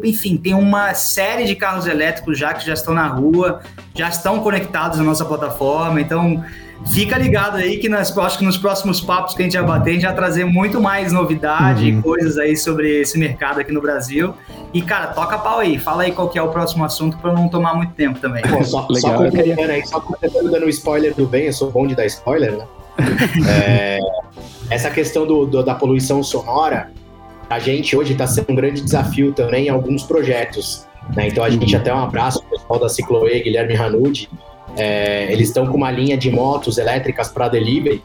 enfim, 0.03 0.37
tem 0.37 0.53
uma 0.53 0.93
série 0.93 1.45
de 1.45 1.55
carros 1.55 1.87
elétricos 1.87 2.37
já 2.37 2.53
que 2.53 2.65
já 2.65 2.73
estão 2.73 2.93
na 2.93 3.07
rua, 3.07 3.61
já 3.93 4.07
estão 4.07 4.39
conectados 4.39 4.99
na 4.99 5.03
nossa 5.03 5.25
plataforma, 5.25 5.99
então 5.99 6.43
Fica 6.87 7.17
ligado 7.17 7.57
aí 7.57 7.77
que 7.77 7.87
nós, 7.87 8.15
acho 8.17 8.37
que 8.37 8.43
nos 8.43 8.57
próximos 8.57 8.99
papos 8.99 9.33
que 9.33 9.41
a 9.41 9.45
gente 9.45 9.57
vai 9.57 9.65
bater, 9.65 9.91
a 9.91 9.93
gente 9.93 10.05
vai 10.05 10.15
trazer 10.15 10.45
muito 10.45 10.81
mais 10.81 11.11
novidade 11.11 11.87
e 11.87 11.95
uhum. 11.95 12.01
coisas 12.01 12.37
aí 12.37 12.57
sobre 12.57 13.01
esse 13.01 13.17
mercado 13.17 13.59
aqui 13.59 13.71
no 13.71 13.81
Brasil. 13.81 14.33
E, 14.73 14.81
cara, 14.81 15.07
toca 15.07 15.37
pau 15.37 15.59
aí. 15.59 15.77
Fala 15.77 16.03
aí 16.03 16.11
qual 16.11 16.27
que 16.27 16.37
é 16.37 16.41
o 16.41 16.49
próximo 16.49 16.83
assunto 16.83 17.17
para 17.17 17.31
não 17.33 17.47
tomar 17.47 17.75
muito 17.75 17.93
tempo 17.93 18.19
também. 18.19 18.41
Pô, 18.43 18.63
só, 18.63 18.87
Legal, 18.89 19.11
só 19.11 19.23
completando 19.23 19.71
aí, 19.71 19.85
só 19.85 19.99
completando 20.01 20.51
dando 20.51 20.69
spoiler 20.69 21.13
do 21.15 21.25
bem, 21.25 21.45
eu 21.45 21.53
sou 21.53 21.71
bom 21.71 21.87
de 21.87 21.95
dar 21.95 22.05
spoiler, 22.05 22.57
né? 22.57 22.65
é, 23.47 23.99
essa 24.69 24.89
questão 24.89 25.25
do, 25.25 25.45
do, 25.45 25.63
da 25.63 25.75
poluição 25.75 26.21
sonora, 26.21 26.91
a 27.49 27.59
gente 27.59 27.95
hoje 27.95 28.13
está 28.13 28.27
sendo 28.27 28.51
um 28.51 28.55
grande 28.55 28.81
desafio 28.81 29.31
também 29.33 29.67
em 29.67 29.69
alguns 29.69 30.03
projetos. 30.03 30.87
Né? 31.15 31.27
Então 31.27 31.43
a 31.43 31.49
gente 31.49 31.75
até 31.75 31.93
um 31.93 31.99
abraço 31.99 32.41
pro 32.43 32.57
pessoal 32.57 32.79
da 32.79 32.89
Cicloe, 32.89 33.41
Guilherme 33.43 33.73
Ranudi, 33.73 34.29
é, 34.77 35.31
eles 35.31 35.49
estão 35.49 35.67
com 35.67 35.77
uma 35.77 35.91
linha 35.91 36.17
de 36.17 36.31
motos 36.31 36.77
elétricas 36.77 37.29
para 37.29 37.49
delivery. 37.49 38.01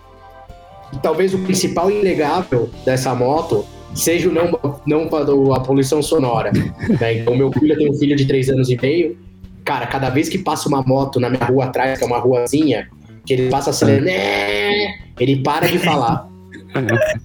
E 0.93 0.99
talvez 0.99 1.35
o 1.35 1.39
principal 1.39 1.91
inegável 1.91 2.71
dessa 2.85 3.15
moto 3.15 3.65
seja 3.95 4.31
não, 4.31 4.79
não 4.87 5.55
a 5.55 5.61
poluição 5.61 6.03
sonora. 6.03 6.53
Né? 7.01 7.19
Então, 7.19 7.37
meu 7.37 7.51
filho 7.53 7.77
tem 7.77 7.91
um 7.91 7.95
filho 7.95 8.17
de 8.17 8.25
3 8.25 8.51
anos 8.51 8.71
e 8.71 8.77
meio. 8.81 9.19
Cara, 9.65 9.87
cada 9.87 10.11
vez 10.11 10.29
que 10.29 10.39
passa 10.39 10.69
uma 10.69 10.83
moto 10.83 11.19
na 11.19 11.29
minha 11.29 11.45
rua 11.45 11.65
atrás, 11.65 11.99
que 11.99 12.05
é 12.05 12.07
uma 12.07 12.19
ruazinha, 12.19 12.89
que 13.25 13.33
ele 13.33 13.51
passa 13.51 13.71
acelerando, 13.71 14.07
né? 14.07 14.95
ele 15.19 15.43
para 15.43 15.67
de 15.67 15.79
falar 15.79 16.29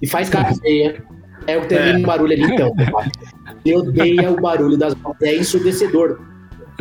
e 0.00 0.06
faz 0.06 0.28
cara 0.28 0.54
feia. 0.54 1.02
É 1.46 1.56
o 1.58 1.66
termino 1.66 1.98
é. 1.98 2.02
barulho 2.02 2.32
ali, 2.32 2.44
então. 2.44 2.72
Ele 3.64 3.76
odeia 3.76 4.30
o 4.30 4.40
barulho 4.40 4.76
das 4.76 4.94
motos. 4.94 5.20
É 5.22 5.34
ensurdecedor. 5.34 6.20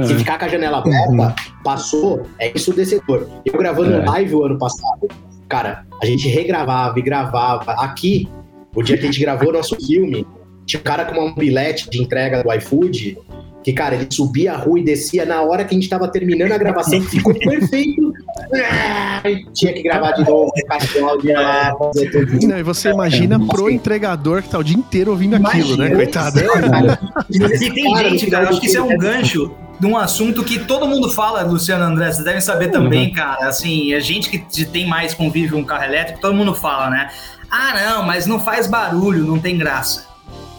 Se 0.03 0.15
ficar 0.15 0.39
com 0.39 0.45
a 0.45 0.47
janela 0.47 0.79
aberta, 0.79 1.11
uhum. 1.11 1.33
passou, 1.63 2.23
é 2.39 2.51
ensurdecedor. 2.55 3.27
Eu 3.45 3.57
gravando 3.57 3.93
é. 3.93 4.05
live 4.05 4.35
o 4.35 4.45
ano 4.45 4.57
passado, 4.57 5.07
cara, 5.47 5.85
a 6.01 6.05
gente 6.05 6.27
regravava 6.27 6.97
e 6.97 7.01
gravava. 7.01 7.73
Aqui, 7.73 8.27
o 8.75 8.81
dia 8.81 8.97
que 8.97 9.03
a 9.03 9.05
gente 9.07 9.19
gravou 9.19 9.49
o 9.49 9.53
nosso 9.53 9.75
filme, 9.75 10.25
tinha 10.65 10.79
um 10.79 10.83
cara 10.83 11.05
com 11.05 11.19
uma 11.19 11.35
bilhete 11.35 11.89
de 11.89 12.01
entrega 12.01 12.41
do 12.41 12.53
iFood, 12.53 13.17
que, 13.63 13.73
cara, 13.73 13.95
ele 13.95 14.07
subia 14.09 14.53
a 14.53 14.57
rua 14.57 14.79
e 14.79 14.83
descia 14.83 15.25
na 15.25 15.41
hora 15.41 15.63
que 15.63 15.75
a 15.75 15.77
gente 15.77 15.87
tava 15.87 16.07
terminando 16.07 16.51
a 16.51 16.57
gravação, 16.57 16.99
ficou 17.01 17.33
perfeito. 17.33 18.13
tinha 19.53 19.73
que 19.73 19.83
gravar 19.83 20.13
de 20.13 20.25
novo, 20.25 20.51
lá, 20.67 21.75
fazer 21.77 22.11
tudo. 22.11 22.47
Não, 22.47 22.57
e 22.57 22.63
você 22.63 22.89
imagina 22.89 23.35
é, 23.35 23.47
pro 23.47 23.69
entregador 23.69 24.41
que 24.41 24.49
tá 24.49 24.57
o 24.57 24.63
dia 24.63 24.77
inteiro 24.77 25.11
ouvindo 25.11 25.35
imagina, 25.35 25.63
aquilo, 25.63 25.77
né, 25.77 25.95
coitado? 25.95 26.39
e 27.29 27.71
tem 27.71 27.95
gente, 27.97 28.31
cara, 28.31 28.49
acho 28.49 28.59
que 28.59 28.65
isso 28.65 28.77
é 28.77 28.81
um 28.81 28.97
gancho 28.97 29.51
de 29.81 29.87
um 29.87 29.97
assunto 29.97 30.43
que 30.43 30.59
todo 30.59 30.87
mundo 30.87 31.09
fala, 31.09 31.41
Luciano 31.41 31.83
André, 31.83 32.11
vocês 32.11 32.23
devem 32.23 32.39
saber 32.39 32.67
uhum. 32.67 32.71
também, 32.71 33.11
cara. 33.11 33.47
Assim, 33.47 33.95
a 33.95 33.99
gente 33.99 34.29
que 34.29 34.63
tem 34.63 34.87
mais 34.87 35.15
convívio 35.15 35.57
com 35.57 35.65
carro 35.65 35.85
elétrico, 35.85 36.21
todo 36.21 36.35
mundo 36.35 36.53
fala, 36.53 36.91
né? 36.91 37.09
Ah, 37.49 37.73
não, 37.73 38.03
mas 38.03 38.27
não 38.27 38.39
faz 38.39 38.67
barulho, 38.67 39.25
não 39.25 39.39
tem 39.39 39.57
graça, 39.57 40.05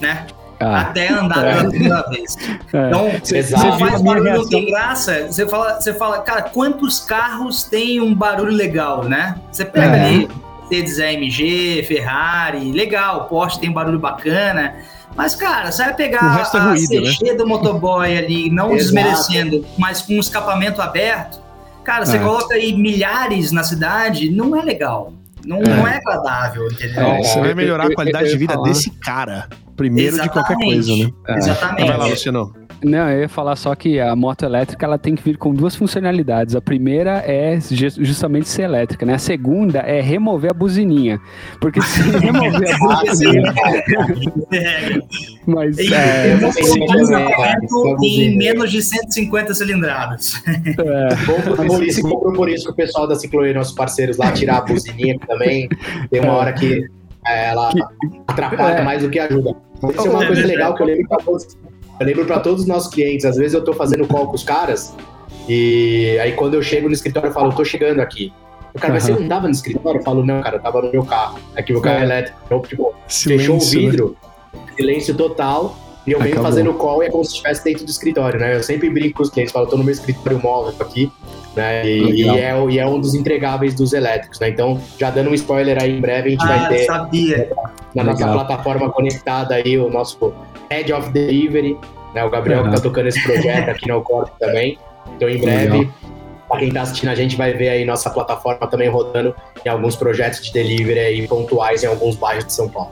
né? 0.01 0.27
Ah. 0.59 0.81
Até 0.81 1.07
andar 1.07 1.45
é. 1.45 1.55
pela 1.55 1.69
primeira 1.69 2.09
vez. 2.09 2.35
É. 2.73 2.87
Então, 2.89 3.11
você 3.23 3.43
faz 3.79 4.01
barulho, 4.01 4.33
não 4.33 4.49
tem 4.49 4.65
graça. 4.65 5.27
Você 5.27 5.47
fala, 5.47 5.79
você 5.79 5.93
fala, 5.93 6.19
cara, 6.19 6.41
quantos 6.41 6.99
carros 6.99 7.63
tem 7.63 8.01
um 8.01 8.13
barulho 8.13 8.51
legal, 8.51 9.05
né? 9.05 9.37
Você 9.49 9.63
pega 9.63 9.95
é. 9.95 10.05
ali 10.05 10.29
Mercedes 10.69 10.99
AMG, 10.99 11.83
Ferrari, 11.87 12.73
legal, 12.73 13.25
Porsche 13.29 13.59
tem 13.61 13.69
um 13.69 13.73
barulho 13.73 13.99
bacana. 13.99 14.75
Mas, 15.15 15.35
cara, 15.35 15.71
você 15.71 15.83
vai 15.83 15.95
pegar 15.95 16.39
é 16.39 16.57
a 16.57 16.63
ruído, 16.63 17.03
CG 17.03 17.31
né? 17.31 17.33
do 17.35 17.47
motoboy 17.47 18.17
ali, 18.17 18.49
não 18.49 18.75
desmerecendo, 18.75 19.65
mas 19.77 20.01
com 20.01 20.13
um 20.13 20.19
escapamento 20.19 20.81
aberto, 20.81 21.39
cara, 21.83 22.05
você 22.05 22.17
é. 22.17 22.19
coloca 22.19 22.55
aí 22.55 22.73
milhares 22.73 23.51
na 23.51 23.63
cidade, 23.63 24.29
não 24.29 24.55
é 24.55 24.63
legal. 24.63 25.13
Não 25.45 25.57
é, 25.57 25.61
não 25.61 25.87
é 25.87 25.97
agradável, 25.97 26.71
entendeu? 26.71 27.03
É, 27.03 27.23
você 27.23 27.39
vai 27.39 27.53
melhorar 27.53 27.87
a 27.87 27.93
qualidade 27.93 28.29
de 28.29 28.37
vida 28.37 28.55
desse 28.63 28.89
cara, 28.89 29.49
primeiro 29.75 30.15
Exatamente. 30.15 30.33
de 30.33 30.47
qualquer 30.47 30.65
coisa, 30.65 30.95
né? 30.95 31.37
Exatamente. 31.37 31.87
Vai 31.87 31.97
lá, 31.97 32.05
Luciano. 32.05 32.53
Não, 32.83 33.09
eu 33.09 33.21
ia 33.21 33.29
falar 33.29 33.55
só 33.55 33.73
que 33.75 33.99
a 33.99 34.15
moto 34.15 34.43
elétrica 34.43 34.85
ela 34.85 34.97
tem 34.97 35.15
que 35.15 35.23
vir 35.23 35.37
com 35.37 35.53
duas 35.53 35.75
funcionalidades. 35.75 36.55
A 36.55 36.61
primeira 36.61 37.23
é 37.25 37.57
justamente 37.59 38.49
ser 38.49 38.63
elétrica, 38.63 39.05
né? 39.05 39.13
A 39.15 39.19
segunda 39.19 39.79
é 39.79 40.01
remover 40.01 40.51
a 40.51 40.53
buzininha. 40.53 41.19
Porque 41.59 41.81
se 41.81 42.01
remover 42.19 42.75
a 42.75 43.05
buzininha. 43.05 43.53
Mas 45.47 45.77
é, 45.77 46.37
em 48.03 48.37
menos 48.37 48.71
de 48.71 48.81
150 48.81 49.53
cilindradas. 49.53 50.41
É. 50.47 51.15
Vamos 51.25 51.43
propor 51.43 51.83
isso, 51.83 52.01
vamos 52.01 52.19
propor 52.21 52.49
isso 52.49 52.65
com 52.65 52.71
o 52.71 52.75
pessoal 52.75 53.07
da 53.07 53.15
Cicloe, 53.15 53.53
nossos 53.53 53.73
parceiros 53.73 54.17
lá, 54.17 54.31
tirar 54.31 54.57
a 54.57 54.61
buzininha 54.61 55.17
também. 55.27 55.67
Tem 56.09 56.21
uma 56.21 56.33
hora 56.33 56.53
que 56.53 56.85
é, 57.25 57.49
ela 57.49 57.71
atrapalha 58.27 58.79
é. 58.79 58.83
mais 58.83 59.01
do 59.01 59.09
que 59.09 59.19
ajuda. 59.19 59.55
Isso 59.89 60.07
é 60.07 60.09
uma 60.09 60.25
coisa 60.25 60.45
legal 60.47 60.75
que 60.75 60.81
eu 60.81 60.87
lembro 60.87 61.07
que 61.07 61.72
eu 62.03 62.07
lembro 62.07 62.25
para 62.25 62.39
todos 62.39 62.61
os 62.61 62.67
nossos 62.67 62.93
clientes, 62.93 63.25
às 63.25 63.37
vezes 63.37 63.53
eu 63.53 63.63
tô 63.63 63.73
fazendo 63.73 64.05
call 64.05 64.27
com 64.27 64.35
os 64.35 64.43
caras, 64.43 64.93
e 65.47 66.17
aí 66.21 66.33
quando 66.33 66.53
eu 66.55 66.61
chego 66.61 66.87
no 66.87 66.93
escritório 66.93 67.29
eu 67.29 67.33
falo, 67.33 67.53
tô 67.53 67.63
chegando 67.63 67.99
aqui. 67.99 68.33
O 68.73 68.79
cara, 68.79 68.93
mas 68.93 69.03
você 69.03 69.11
não 69.11 69.27
tava 69.27 69.47
no 69.47 69.51
escritório? 69.53 69.99
Eu 69.99 70.03
falo, 70.03 70.25
não, 70.25 70.41
cara, 70.41 70.57
eu 70.57 70.61
tava 70.61 70.81
no 70.81 70.91
meu 70.91 71.05
carro. 71.05 71.39
Aqui 71.55 71.73
o 71.73 71.81
carro 71.81 71.99
é 71.99 72.03
elétrico. 72.03 72.39
Então, 72.45 72.59
tipo, 72.61 72.93
Silêncio, 73.07 73.53
fechou 73.53 73.57
o 73.57 73.81
vidro, 73.81 74.17
né? 74.51 74.59
silêncio 74.75 75.15
total. 75.15 75.77
E 76.05 76.11
eu 76.11 76.19
venho 76.19 76.41
fazendo 76.41 76.73
call 76.73 77.01
e 77.01 77.05
é 77.05 77.09
como 77.09 77.23
se 77.23 77.31
estivesse 77.31 77.63
dentro 77.63 77.85
do 77.85 77.89
escritório, 77.89 78.37
né? 78.37 78.57
Eu 78.57 78.63
sempre 78.63 78.89
brinco 78.89 79.17
com 79.17 79.23
os 79.23 79.29
clientes, 79.29 79.53
falo, 79.53 79.67
tô 79.67 79.77
no 79.77 79.85
meu 79.85 79.93
escritório 79.93 80.37
móvel 80.37 80.73
aqui, 80.79 81.09
né? 81.55 81.85
E, 81.85 82.21
e 82.23 82.29
é, 82.29 82.65
e 82.69 82.79
é 82.79 82.85
um 82.85 82.99
dos 82.99 83.13
entregáveis 83.13 83.73
dos 83.75 83.93
elétricos, 83.93 84.39
né? 84.39 84.49
Então, 84.49 84.79
já 84.97 85.09
dando 85.09 85.29
um 85.29 85.33
spoiler 85.33 85.81
aí, 85.81 85.91
em 85.97 86.01
breve 86.01 86.29
a 86.29 86.31
gente 86.31 86.45
vai 86.47 86.59
Ah, 86.59 86.67
ter 86.67 86.85
sabia. 86.85 87.49
na 87.93 88.03
nossa 88.03 88.25
Legal. 88.25 88.33
plataforma 88.45 88.89
conectada 88.91 89.55
aí 89.55 89.77
o 89.77 89.89
nosso 89.89 90.33
Head 90.69 90.91
of 90.93 91.11
Delivery, 91.11 91.77
né? 92.15 92.23
O 92.23 92.29
Gabriel 92.29 92.61
Uhum. 92.63 92.69
que 92.69 92.75
tá 92.75 92.81
tocando 92.81 93.07
esse 93.07 93.21
projeto 93.23 93.69
aqui 93.69 93.87
no 93.87 94.01
Corp 94.01 94.29
também. 94.39 94.77
Então, 95.15 95.29
em 95.29 95.39
breve, 95.39 95.89
para 96.49 96.59
quem 96.59 96.71
tá 96.71 96.81
assistindo 96.81 97.09
a 97.09 97.15
gente 97.15 97.35
vai 97.35 97.53
ver 97.53 97.69
aí 97.69 97.85
nossa 97.85 98.09
plataforma 98.09 98.67
também 98.67 98.89
rodando 98.89 99.35
em 99.65 99.69
alguns 99.69 99.95
projetos 99.95 100.41
de 100.41 100.51
delivery 100.53 100.99
aí 100.99 101.27
pontuais 101.27 101.83
em 101.83 101.87
alguns 101.87 102.15
bairros 102.15 102.45
de 102.45 102.53
São 102.53 102.67
Paulo. 102.69 102.91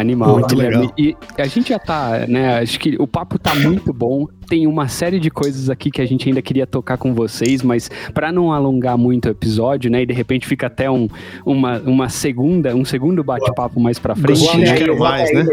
Animal, 0.00 0.34
Muito 0.34 0.54
Guilherme. 0.54 0.76
legal. 0.76 0.94
E 0.98 1.16
a 1.36 1.46
gente 1.46 1.70
já 1.70 1.78
tá, 1.78 2.26
né? 2.28 2.58
Acho 2.58 2.78
que 2.78 2.96
o 2.98 3.06
papo 3.06 3.38
tá 3.38 3.54
muito 3.54 3.92
bom. 3.92 4.26
Tem 4.48 4.66
uma 4.66 4.88
série 4.88 5.20
de 5.20 5.30
coisas 5.30 5.68
aqui 5.68 5.90
que 5.90 6.00
a 6.00 6.06
gente 6.06 6.28
ainda 6.28 6.40
queria 6.40 6.66
tocar 6.66 6.96
com 6.96 7.12
vocês, 7.12 7.62
mas 7.62 7.90
para 8.14 8.32
não 8.32 8.52
alongar 8.52 8.96
muito 8.96 9.26
o 9.26 9.30
episódio, 9.30 9.90
né? 9.90 10.02
E 10.02 10.06
de 10.06 10.14
repente 10.14 10.46
fica 10.46 10.68
até 10.68 10.90
um, 10.90 11.08
uma, 11.44 11.78
uma 11.80 12.08
segunda, 12.08 12.74
um 12.74 12.84
segundo 12.84 13.22
bate-papo 13.22 13.78
mais 13.80 13.98
pra 13.98 14.14
frente. 14.14 14.50
De 14.50 14.58
né? 14.58 14.74
quero 14.74 14.98
mais, 14.98 15.32
né? 15.32 15.44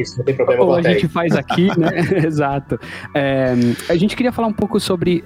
isso, 0.00 0.18
não 0.18 0.24
tem 0.24 0.34
problema, 0.34 0.64
Ou 0.64 0.74
a 0.74 0.82
gente 0.82 1.06
faz 1.08 1.36
aqui, 1.36 1.66
né? 1.78 1.90
Exato. 2.26 2.78
É, 3.14 3.54
a 3.88 3.96
gente 3.96 4.16
queria 4.16 4.32
falar 4.32 4.48
um 4.48 4.52
pouco 4.52 4.80
sobre 4.80 5.24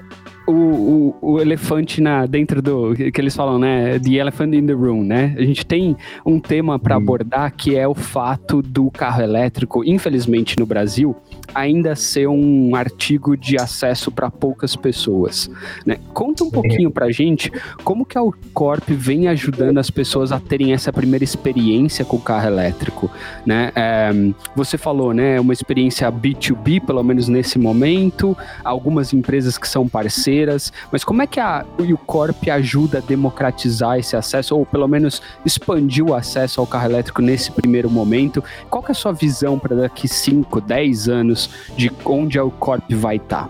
o, 0.50 1.14
o, 1.22 1.32
o 1.32 1.40
elefante 1.40 2.00
na, 2.00 2.26
dentro 2.26 2.60
do. 2.60 2.94
que 2.94 3.20
eles 3.20 3.34
falam, 3.34 3.58
né? 3.58 3.98
The 3.98 4.14
elephant 4.14 4.54
in 4.54 4.66
the 4.66 4.72
room, 4.72 5.04
né? 5.04 5.34
A 5.38 5.42
gente 5.42 5.64
tem 5.64 5.96
um 6.24 6.38
tema 6.38 6.78
para 6.78 6.96
abordar 6.96 7.52
que 7.56 7.76
é 7.76 7.86
o 7.86 7.94
fato 7.94 8.62
do 8.62 8.90
carro 8.90 9.22
elétrico, 9.22 9.84
infelizmente 9.84 10.58
no 10.58 10.66
Brasil, 10.66 11.16
ainda 11.54 11.94
ser 11.96 12.28
um 12.28 12.74
artigo 12.74 13.36
de 13.36 13.56
acesso 13.56 14.10
para 14.10 14.30
poucas 14.30 14.76
pessoas. 14.76 15.50
Né? 15.84 15.98
Conta 16.12 16.44
um 16.44 16.50
pouquinho 16.50 16.90
pra 16.90 17.10
gente 17.10 17.50
como 17.84 18.04
que 18.04 18.18
a 18.18 18.22
Corp 18.52 18.88
vem 18.90 19.28
ajudando 19.28 19.78
as 19.78 19.90
pessoas 19.90 20.32
a 20.32 20.40
terem 20.40 20.72
essa 20.72 20.92
primeira 20.92 21.24
experiência 21.24 22.04
com 22.04 22.16
o 22.16 22.20
carro 22.20 22.46
elétrico, 22.46 23.10
né? 23.44 23.72
É, 23.74 24.10
você 24.54 24.76
falou, 24.76 25.12
né, 25.12 25.40
uma 25.40 25.52
experiência 25.52 26.10
B2B, 26.10 26.84
pelo 26.84 27.02
menos 27.02 27.28
nesse 27.28 27.58
momento, 27.58 28.36
algumas 28.64 29.12
empresas 29.12 29.56
que 29.56 29.68
são 29.68 29.88
parceiras, 29.88 30.72
mas 30.90 31.04
como 31.04 31.22
é 31.22 31.26
que 31.26 31.40
a 31.40 31.64
o 31.78 31.98
Corp 31.98 32.48
ajuda 32.48 32.98
a 32.98 33.00
democratizar 33.00 33.98
esse 33.98 34.16
acesso, 34.16 34.56
ou 34.56 34.64
pelo 34.64 34.86
menos 34.86 35.20
expandir 35.44 36.04
o 36.04 36.14
acesso 36.14 36.60
ao 36.60 36.66
carro 36.66 36.86
elétrico 36.86 37.22
nesse 37.22 37.50
primeiro 37.50 37.90
momento? 37.90 38.42
Qual 38.68 38.82
que 38.82 38.90
é 38.90 38.92
a 38.92 38.94
sua 38.94 39.12
visão 39.12 39.58
para 39.58 39.74
daqui 39.74 40.06
5, 40.06 40.60
10 40.60 41.08
anos 41.08 41.39
de 41.76 41.90
onde 42.04 42.38
a 42.38 42.44
Corp 42.44 42.82
vai 42.90 43.16
estar? 43.16 43.48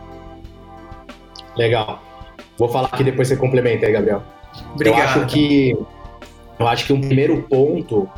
Legal. 1.57 2.03
Vou 2.59 2.69
falar 2.69 2.89
aqui 2.93 3.03
depois 3.05 3.29
você 3.29 3.37
complementa 3.37 3.87
aí, 3.87 3.93
Gabriel. 3.93 4.23
Obrigado. 4.75 4.99
Eu 4.99 5.23
acho 5.23 5.27
que 5.27 5.77
eu 6.59 6.69
acho 6.69 6.87
que 6.87 6.93
um 6.93 7.01
primeiro 7.01 7.43
ponto 7.49 8.09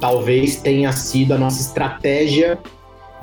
talvez 0.00 0.56
tenha 0.56 0.90
sido 0.92 1.32
a 1.32 1.38
nossa 1.38 1.60
estratégia 1.60 2.58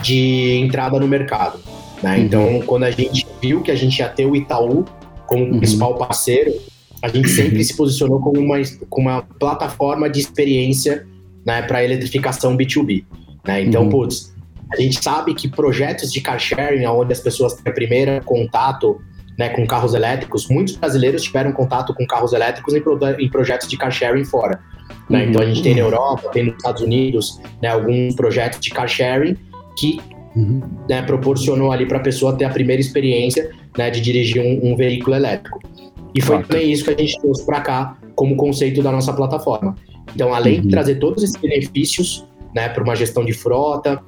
de 0.01 0.57
entrada 0.63 0.99
no 0.99 1.07
mercado. 1.07 1.59
né? 2.01 2.17
Uhum. 2.17 2.23
Então, 2.23 2.61
quando 2.65 2.83
a 2.83 2.91
gente 2.91 3.25
viu 3.41 3.61
que 3.61 3.71
a 3.71 3.75
gente 3.75 3.99
ia 3.99 4.09
ter 4.09 4.25
o 4.25 4.35
Itaú 4.35 4.85
como 5.25 5.43
Uhum. 5.45 5.57
principal 5.57 5.95
parceiro, 5.95 6.53
a 7.01 7.07
gente 7.09 7.29
sempre 7.29 7.63
se 7.63 7.75
posicionou 7.75 8.19
como 8.19 8.39
uma, 8.39 8.57
como 8.89 9.09
uma 9.09 9.21
plataforma 9.21 10.09
de 10.09 10.19
experiência 10.19 11.05
né, 11.45 11.61
para 11.61 11.83
eletrificação 11.83 12.55
B2B. 12.57 13.03
né? 13.45 13.61
Então, 13.63 13.83
Uhum. 13.83 13.89
putz, 13.89 14.32
a 14.71 14.79
gente 14.81 15.03
sabe 15.03 15.33
que 15.33 15.47
projetos 15.47 16.11
de 16.11 16.21
car 16.21 16.39
sharing, 16.39 16.85
onde 16.85 17.11
as 17.13 17.19
pessoas 17.19 17.53
têm 17.53 17.73
primeiro 17.73 18.23
contato 18.23 19.01
né, 19.37 19.49
com 19.49 19.65
carros 19.65 19.93
elétricos, 19.93 20.47
muitos 20.47 20.75
brasileiros 20.75 21.23
tiveram 21.23 21.51
contato 21.51 21.93
com 21.93 22.05
carros 22.05 22.33
elétricos 22.33 22.73
em, 22.73 22.81
pro- 22.81 22.99
em 23.19 23.29
projetos 23.29 23.67
de 23.67 23.75
car 23.77 23.91
sharing 23.91 24.25
fora. 24.25 24.59
né? 25.09 25.23
Uhum. 25.23 25.29
Então 25.29 25.41
a 25.41 25.45
gente 25.45 25.63
tem 25.63 25.73
na 25.73 25.81
Europa, 25.81 26.29
tem 26.31 26.43
nos 26.45 26.55
Estados 26.55 26.81
Unidos, 26.81 27.39
né, 27.61 27.69
alguns 27.69 28.15
projetos 28.15 28.59
de 28.59 28.69
car 28.69 28.87
sharing 28.87 29.35
que 29.77 29.99
Uhum. 30.35 30.61
né, 30.89 31.03
proporcionou 31.03 31.71
ali 31.71 31.85
para 31.85 31.97
a 31.99 32.01
pessoa 32.01 32.35
ter 32.35 32.45
a 32.45 32.49
primeira 32.49 32.81
experiência 32.81 33.51
né, 33.77 33.91
de 33.91 34.01
dirigir 34.01 34.41
um, 34.41 34.71
um 34.71 34.75
veículo 34.75 35.15
elétrico. 35.15 35.59
E 36.15 36.19
foi 36.21 36.41
também 36.41 36.71
isso 36.71 36.83
que 36.85 36.89
a 36.89 36.97
gente 36.97 37.19
trouxe 37.21 37.45
para 37.45 37.61
cá 37.61 37.97
como 38.15 38.35
conceito 38.35 38.81
da 38.81 38.91
nossa 38.91 39.13
plataforma. 39.13 39.75
Então, 40.15 40.33
além 40.33 40.55
Uhum. 40.55 40.61
de 40.63 40.67
trazer 40.69 40.95
todos 40.95 41.21
esses 41.23 41.35
benefícios 41.39 42.25
né, 42.55 42.67
para 42.67 42.83
uma 42.83 42.95
gestão 42.95 43.23
de 43.23 43.31
frota, 43.31 44.01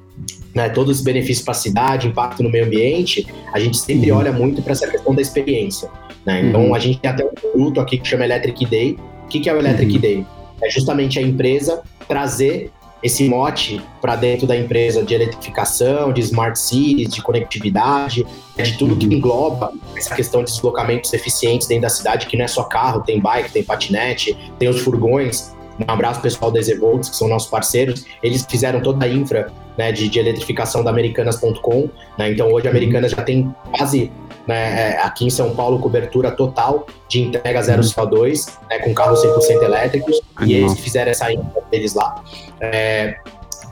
né, 0.54 0.68
todos 0.70 0.98
os 0.98 1.04
benefícios 1.04 1.44
para 1.44 1.52
a 1.52 1.54
cidade, 1.54 2.08
impacto 2.08 2.42
no 2.42 2.48
meio 2.50 2.64
ambiente, 2.64 3.26
a 3.52 3.60
gente 3.60 3.76
sempre 3.76 4.10
Uhum. 4.10 4.18
olha 4.18 4.32
muito 4.32 4.62
para 4.62 4.72
essa 4.72 4.86
questão 4.88 5.14
da 5.14 5.20
experiência. 5.22 5.88
né? 6.24 6.40
Então, 6.48 6.66
Uhum. 6.66 6.74
a 6.74 6.78
gente 6.80 6.98
tem 6.98 7.08
até 7.08 7.24
um 7.24 7.30
produto 7.32 7.80
aqui 7.80 7.98
que 7.98 8.08
chama 8.08 8.24
Electric 8.24 8.66
Day. 8.66 8.96
O 9.24 9.28
que, 9.28 9.38
que 9.38 9.48
é 9.48 9.54
o 9.54 9.58
Electric 9.58 9.94
Uhum. 9.94 10.00
Day? 10.00 10.26
É 10.60 10.68
justamente 10.70 11.18
a 11.20 11.22
empresa 11.22 11.82
trazer 12.08 12.72
esse 13.00 13.28
mote 13.28 13.80
para 14.00 14.16
dentro 14.16 14.44
da 14.44 14.56
empresa 14.56 15.04
de 15.04 15.14
eletrificação, 15.14 16.12
de 16.12 16.20
smart 16.22 16.58
cities, 16.58 17.10
de 17.14 17.22
conectividade, 17.22 18.26
né, 18.56 18.64
de 18.64 18.76
tudo 18.76 18.96
que 18.96 19.06
Uhum. 19.06 19.12
engloba 19.12 19.72
essa 19.96 20.14
questão 20.16 20.42
de 20.42 20.50
deslocamentos 20.50 21.12
eficientes 21.12 21.68
dentro 21.68 21.82
da 21.82 21.88
cidade, 21.90 22.26
que 22.26 22.36
não 22.36 22.44
é 22.44 22.48
só 22.48 22.64
carro, 22.64 23.02
tem 23.02 23.20
bike, 23.20 23.52
tem 23.52 23.62
patinete, 23.62 24.36
tem 24.58 24.68
os 24.68 24.80
furgões. 24.80 25.52
Um 25.78 25.90
abraço 25.90 26.20
pessoal 26.20 26.50
da 26.50 26.58
Ezevolts, 26.58 27.10
que 27.10 27.16
são 27.16 27.28
nossos 27.28 27.50
parceiros. 27.50 28.04
Eles 28.22 28.46
fizeram 28.48 28.80
toda 28.80 29.04
a 29.04 29.08
infra 29.08 29.52
né, 29.76 29.92
de, 29.92 30.08
de 30.08 30.18
eletrificação 30.18 30.82
da 30.82 30.90
Americanas.com. 30.90 31.88
Né? 32.18 32.32
Então 32.32 32.50
hoje 32.50 32.66
a 32.66 32.70
Americanas 32.70 33.12
já 33.12 33.22
tem 33.22 33.54
quase 33.76 34.10
né, 34.46 34.92
é, 34.92 35.02
aqui 35.02 35.26
em 35.26 35.30
São 35.30 35.54
Paulo 35.54 35.78
cobertura 35.78 36.30
total 36.30 36.86
de 37.08 37.20
entrega 37.20 37.62
zero 37.62 37.82
CO2, 37.82 38.52
né, 38.70 38.78
com 38.78 38.94
carros 38.94 39.22
100% 39.22 39.62
elétricos. 39.62 40.20
E 40.44 40.54
eles 40.54 40.78
fizeram 40.80 41.10
essa 41.10 41.30
infra 41.32 41.62
deles 41.70 41.94
lá. 41.94 42.24
É, 42.60 43.16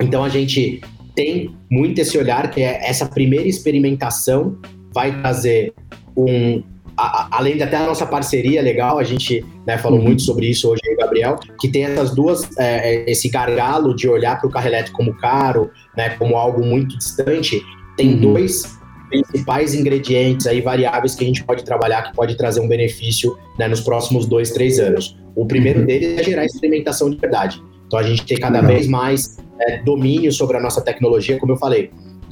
então 0.00 0.22
a 0.24 0.28
gente 0.28 0.82
tem 1.14 1.56
muito 1.70 2.00
esse 2.00 2.18
olhar 2.18 2.50
que 2.50 2.60
é 2.60 2.88
essa 2.88 3.06
primeira 3.06 3.48
experimentação 3.48 4.58
vai 4.92 5.20
trazer 5.20 5.72
um 6.16 6.62
a- 6.96 7.28
além 7.38 7.56
de 7.56 7.62
até 7.62 7.76
a 7.76 7.86
nossa 7.86 8.06
parceria 8.06 8.62
legal, 8.62 8.98
a 8.98 9.04
gente 9.04 9.44
né, 9.66 9.76
falou 9.78 9.98
Uhum. 9.98 10.04
muito 10.04 10.22
sobre 10.22 10.46
isso 10.46 10.68
hoje 10.70 10.80
aí, 10.88 10.96
Gabriel, 10.96 11.38
que 11.60 11.68
tem 11.68 11.84
essas 11.84 12.14
duas, 12.14 12.48
é, 12.58 12.94
é, 13.04 13.10
esse 13.10 13.28
gargalo 13.28 13.94
de 13.94 14.08
olhar 14.08 14.38
para 14.38 14.48
o 14.48 14.50
carro 14.50 14.66
elétrico 14.68 14.96
como 14.98 15.14
caro, 15.16 15.70
né, 15.96 16.10
como 16.10 16.36
algo 16.36 16.64
muito 16.64 16.96
distante, 16.98 17.60
tem 17.96 18.14
Uhum. 18.14 18.20
dois 18.20 18.78
principais 19.08 19.74
ingredientes 19.74 20.46
aí 20.46 20.60
variáveis 20.60 21.14
que 21.14 21.22
a 21.22 21.26
gente 21.26 21.44
pode 21.44 21.64
trabalhar 21.64 22.02
que 22.02 22.14
pode 22.16 22.36
trazer 22.36 22.60
um 22.60 22.66
benefício 22.68 23.36
né, 23.58 23.68
nos 23.68 23.80
próximos 23.80 24.26
dois, 24.26 24.50
três 24.50 24.78
anos. 24.80 25.16
O 25.36 25.46
primeiro 25.46 25.80
Uhum. 25.80 25.86
deles 25.86 26.18
é 26.18 26.22
gerar 26.24 26.44
experimentação 26.44 27.08
de 27.10 27.16
verdade. 27.16 27.62
Então 27.86 27.98
a 27.98 28.02
gente 28.02 28.24
tem 28.24 28.36
cada 28.38 28.60
vez 28.60 28.86
mais 28.88 29.36
é, 29.60 29.78
domínio 29.84 30.32
sobre 30.32 30.56
a 30.56 30.60
nossa 30.60 30.80
tecnologia, 30.80 31.38
como 31.38 31.52
eu 31.52 31.56
falei. 31.56 31.90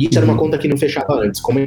Isso 0.09 0.19
era 0.19 0.25
uma 0.27 0.35
Uhum. 0.35 0.41
conta 0.41 0.59
que 0.59 0.69
não 0.69 0.77
fechava 0.77 1.15
antes. 1.15 1.41
Como, 1.41 1.59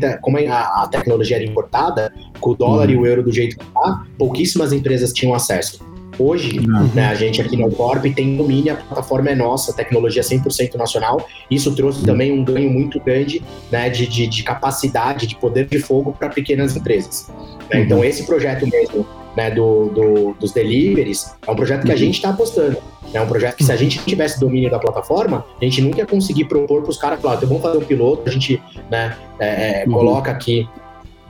a- 0.83 0.87
tecnologia 0.87 1.37
era 1.37 1.45
importada, 1.45 2.13
com 2.39 2.51
o 2.51 2.55
dólar 2.55 2.87
Uhum. 2.87 2.93
e 2.93 2.97
o 2.97 3.05
euro 3.05 3.23
do 3.23 3.31
jeito 3.31 3.57
que 3.57 3.65
tá, 3.65 4.03
pouquíssimas 4.17 4.71
empresas 4.73 5.11
tinham 5.13 5.33
acesso. 5.33 5.79
Hoje, 6.17 6.59
Uhum. 6.59 6.89
né, 6.93 7.07
a 7.07 7.13
gente 7.15 7.41
aqui 7.41 7.57
no 7.57 7.69
Corp 7.71 8.05
tem 8.15 8.37
domínio, 8.37 8.71
a 8.73 8.75
plataforma 8.77 9.29
é 9.31 9.35
nossa, 9.35 9.71
a 9.71 9.75
tecnologia 9.75 10.21
é 10.21 10.23
100% 10.23 10.77
nacional. 10.77 11.27
Isso 11.51 11.75
trouxe 11.75 11.99
Uhum. 11.99 12.05
também 12.05 12.31
um 12.31 12.43
ganho 12.43 12.69
muito 12.71 12.99
grande 13.01 13.43
né, 13.71 13.89
de, 13.89 14.07
de, 14.07 14.25
de 14.25 14.43
capacidade, 14.43 15.27
de 15.27 15.35
poder 15.35 15.65
de 15.67 15.77
fogo 15.79 16.13
para 16.17 16.29
pequenas 16.29 16.75
empresas. 16.75 17.27
né? 17.69 17.79
Uhum. 17.79 17.83
Então, 17.83 18.03
esse 18.05 18.25
projeto 18.25 18.65
mesmo 18.65 19.05
né, 19.35 19.51
do, 19.51 19.89
do- 19.89 20.33
dos 20.39 20.51
deliveries 20.51 21.35
é 21.45 21.51
um 21.51 21.55
projeto 21.55 21.83
que 21.85 21.91
a 21.91 21.93
Uhum. 21.93 21.99
gente 21.99 22.15
está 22.15 22.29
apostando. 22.29 22.77
É 23.13 23.21
um 23.21 23.27
projeto 23.27 23.55
que, 23.57 23.63
se 23.63 23.71
a 23.71 23.75
gente 23.75 23.97
não 23.97 24.05
tivesse 24.05 24.39
domínio 24.39 24.69
da 24.69 24.79
plataforma, 24.79 25.45
a 25.61 25.63
gente 25.63 25.81
nunca 25.81 25.99
ia 25.99 26.05
conseguir 26.05 26.45
propor 26.45 26.81
para 26.81 26.89
os 26.89 26.97
caras, 26.97 27.21
falar, 27.21 27.35
"Então, 27.35 27.47
vamos 27.47 27.63
fazer 27.63 27.77
um 27.77 27.81
piloto, 27.83 28.23
a 28.27 28.31
gente 28.31 28.61
né, 28.89 29.15
é, 29.39 29.81
é, 29.81 29.85
Uhum. 29.85 29.93
coloca 29.93 30.31
aqui 30.31 30.67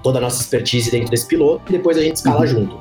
toda 0.04 0.18
a 0.20 0.22
nossa 0.22 0.42
expertise 0.42 0.90
dentro 0.92 1.10
desse 1.10 1.28
piloto 1.28 1.64
e 1.70 1.72
depois 1.74 1.98
a 1.98 2.02
gente 2.02 2.16
escala 2.18 2.42
Uhum. 2.42 2.48
junto. 2.48 2.78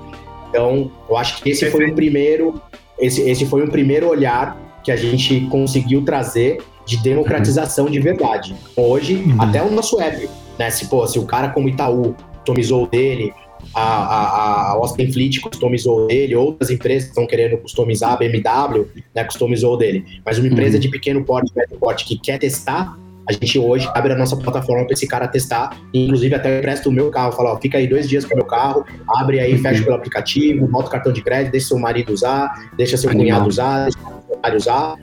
Então, 0.51 0.91
eu 1.09 1.17
acho 1.17 1.43
que 1.43 1.51
esse 1.51 1.71
foi 1.71 1.91
um 1.91 1.95
primeiro, 1.95 2.61
esse, 2.99 3.21
esse 3.23 3.45
foi 3.47 3.63
um 3.63 3.69
primeiro 3.69 4.09
olhar 4.09 4.57
que 4.85 4.93
a 4.93 4.97
gente 4.97 5.41
conseguiu 5.51 6.03
trazer 6.05 6.59
de 6.87 6.99
democratização 6.99 7.87
de 7.87 7.99
verdade. 7.99 8.55
Hoje, 8.77 9.15
Uhum. 9.17 9.37
até 9.41 9.63
o 9.63 9.71
nosso 9.71 9.99
app, 10.01 10.29
né? 10.59 10.71
Se, 10.71 10.87
pô, 10.87 11.07
se 11.07 11.19
o 11.19 11.25
cara 11.25 11.49
como 11.49 11.69
Itaú 11.69 12.15
customizou 12.37 12.85
o 12.85 12.87
dele, 12.87 13.33
a, 13.73 13.83
a, 13.83 14.23
a 14.23 14.71
Austin 14.73 15.11
Fleet 15.13 15.41
customizou 15.41 16.07
dele, 16.07 16.35
outras 16.35 16.71
empresas 16.71 17.09
estão 17.09 17.27
querendo 17.27 17.57
customizar, 17.59 18.13
a 18.13 18.17
BMW, 18.17 18.87
né, 19.15 19.25
customizou 19.25 19.77
dele. 19.77 20.05
Mas 20.25 20.39
uma 20.39 20.49
empresa 20.49 20.75
Uhum. 20.75 20.81
de 20.81 20.89
pequeno 20.89 21.25
porte, 21.25 21.53
médio 21.55 21.79
porte, 21.79 22.05
que 22.05 22.19
quer 22.19 22.39
testar, 22.39 22.99
a 23.29 23.33
gente 23.33 23.59
hoje 23.59 23.89
abre 23.95 24.13
a 24.13 24.17
nossa 24.17 24.37
plataforma 24.37 24.85
para 24.85 24.93
esse 24.93 25.07
cara 25.07 25.27
testar, 25.27 25.79
inclusive 25.95 26.35
até 26.35 26.59
empresta 26.59 26.89
o 26.89 26.93
meu 26.93 27.11
carro, 27.11 27.33
fala, 27.33 27.55
ó, 27.55 27.57
fica 27.59 27.79
aí 27.79 27.87
dois 27.87 28.09
dias 28.09 28.25
com 28.25 28.35
o 28.35 28.37
meu 28.37 28.45
carro, 28.45 28.85
abre 29.17 29.41
aí, 29.41 29.57
fecha 29.59 29.83
pelo 29.83 29.97
aplicativo, 29.97 30.67
bota 30.67 30.89
o 30.89 30.91
cartão 30.91 31.13
de 31.13 31.23
crédito, 31.23 31.53
deixa 31.53 31.69
seu 31.69 31.79
marido 31.79 32.13
usar, 32.13 32.71
deixa 32.77 32.97
seu 32.97 33.09
Animal. 33.09 33.27
cunhado 33.27 33.49
usar, 33.49 33.85
deixa 33.85 33.99
seu 33.99 34.57
usar. 34.57 34.97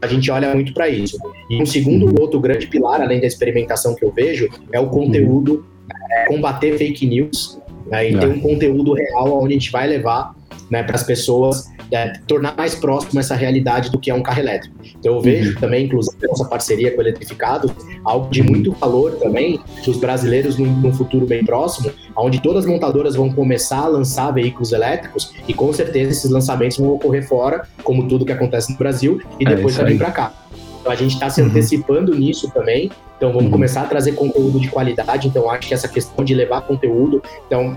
A 0.00 0.06
gente 0.06 0.30
olha 0.30 0.52
muito 0.54 0.72
para 0.74 0.88
isso. 0.88 1.16
E 1.50 1.60
um 1.62 1.66
segundo, 1.66 2.06
uhum. 2.06 2.14
outro 2.20 2.40
grande 2.40 2.66
pilar, 2.66 3.00
além 3.00 3.20
da 3.20 3.26
experimentação 3.26 3.94
que 3.94 4.04
eu 4.04 4.12
vejo, 4.12 4.48
é 4.72 4.80
o 4.80 4.88
conteúdo, 4.88 5.54
uhum. 5.54 5.96
é, 6.10 6.26
combater 6.26 6.76
fake 6.78 7.06
news 7.06 7.60
né, 7.90 8.10
e 8.10 8.14
é. 8.14 8.18
ter 8.18 8.26
um 8.26 8.40
conteúdo 8.40 8.92
real 8.92 9.42
onde 9.42 9.54
a 9.54 9.58
gente 9.58 9.70
vai 9.70 9.86
levar 9.86 10.34
né, 10.70 10.82
para 10.82 10.96
as 10.96 11.02
pessoas 11.02 11.66
é, 11.90 12.12
tornar 12.26 12.54
mais 12.56 12.74
próximo 12.74 13.18
essa 13.18 13.34
realidade 13.34 13.90
do 13.90 13.98
que 13.98 14.10
é 14.10 14.14
um 14.14 14.22
carro 14.22 14.40
elétrico. 14.40 14.76
Então 14.98 15.14
eu 15.14 15.20
vejo 15.20 15.54
uhum. 15.54 15.60
também, 15.60 15.86
inclusive, 15.86 16.16
nossa 16.26 16.44
parceria 16.44 16.90
com 16.90 16.98
o 16.98 17.00
Eletrificado, 17.00 17.74
algo 18.04 18.30
de 18.30 18.42
muito 18.42 18.72
valor 18.72 19.12
também, 19.12 19.58
que 19.82 19.90
os 19.90 19.98
brasileiros, 19.98 20.58
num, 20.58 20.66
num, 20.66 20.92
futuro 20.92 21.26
bem 21.26 21.44
próximo, 21.44 21.90
onde 22.16 22.42
todas 22.42 22.64
as 22.64 22.70
montadoras 22.70 23.14
vão 23.14 23.32
começar 23.32 23.80
a 23.80 23.88
lançar 23.88 24.30
veículos 24.32 24.72
elétricos 24.72 25.32
e 25.46 25.54
com 25.54 25.72
certeza 25.72 26.10
esses 26.10 26.30
lançamentos 26.30 26.78
vão 26.78 26.90
ocorrer 26.90 27.26
fora, 27.26 27.66
como 27.82 28.06
tudo 28.06 28.24
que 28.24 28.32
acontece 28.32 28.72
no 28.72 28.78
Brasil, 28.78 29.20
e 29.40 29.46
é 29.46 29.54
depois 29.54 29.74
é 29.76 29.80
também 29.80 29.96
para 29.96 30.10
cá. 30.10 30.47
Então 30.88 30.92
a 30.92 30.96
gente 30.96 31.14
está 31.14 31.28
se 31.28 31.42
uhum. 31.42 31.48
antecipando 31.48 32.14
nisso 32.14 32.50
também. 32.50 32.90
Então 33.18 33.28
vamos 33.28 33.44
uhum. 33.44 33.50
começar 33.50 33.82
a 33.82 33.84
trazer 33.84 34.12
conteúdo 34.12 34.58
de 34.58 34.68
qualidade. 34.68 35.28
Então 35.28 35.50
acho 35.50 35.68
que 35.68 35.74
essa 35.74 35.86
questão 35.86 36.24
de 36.24 36.34
levar 36.34 36.62
conteúdo, 36.62 37.22
então 37.46 37.76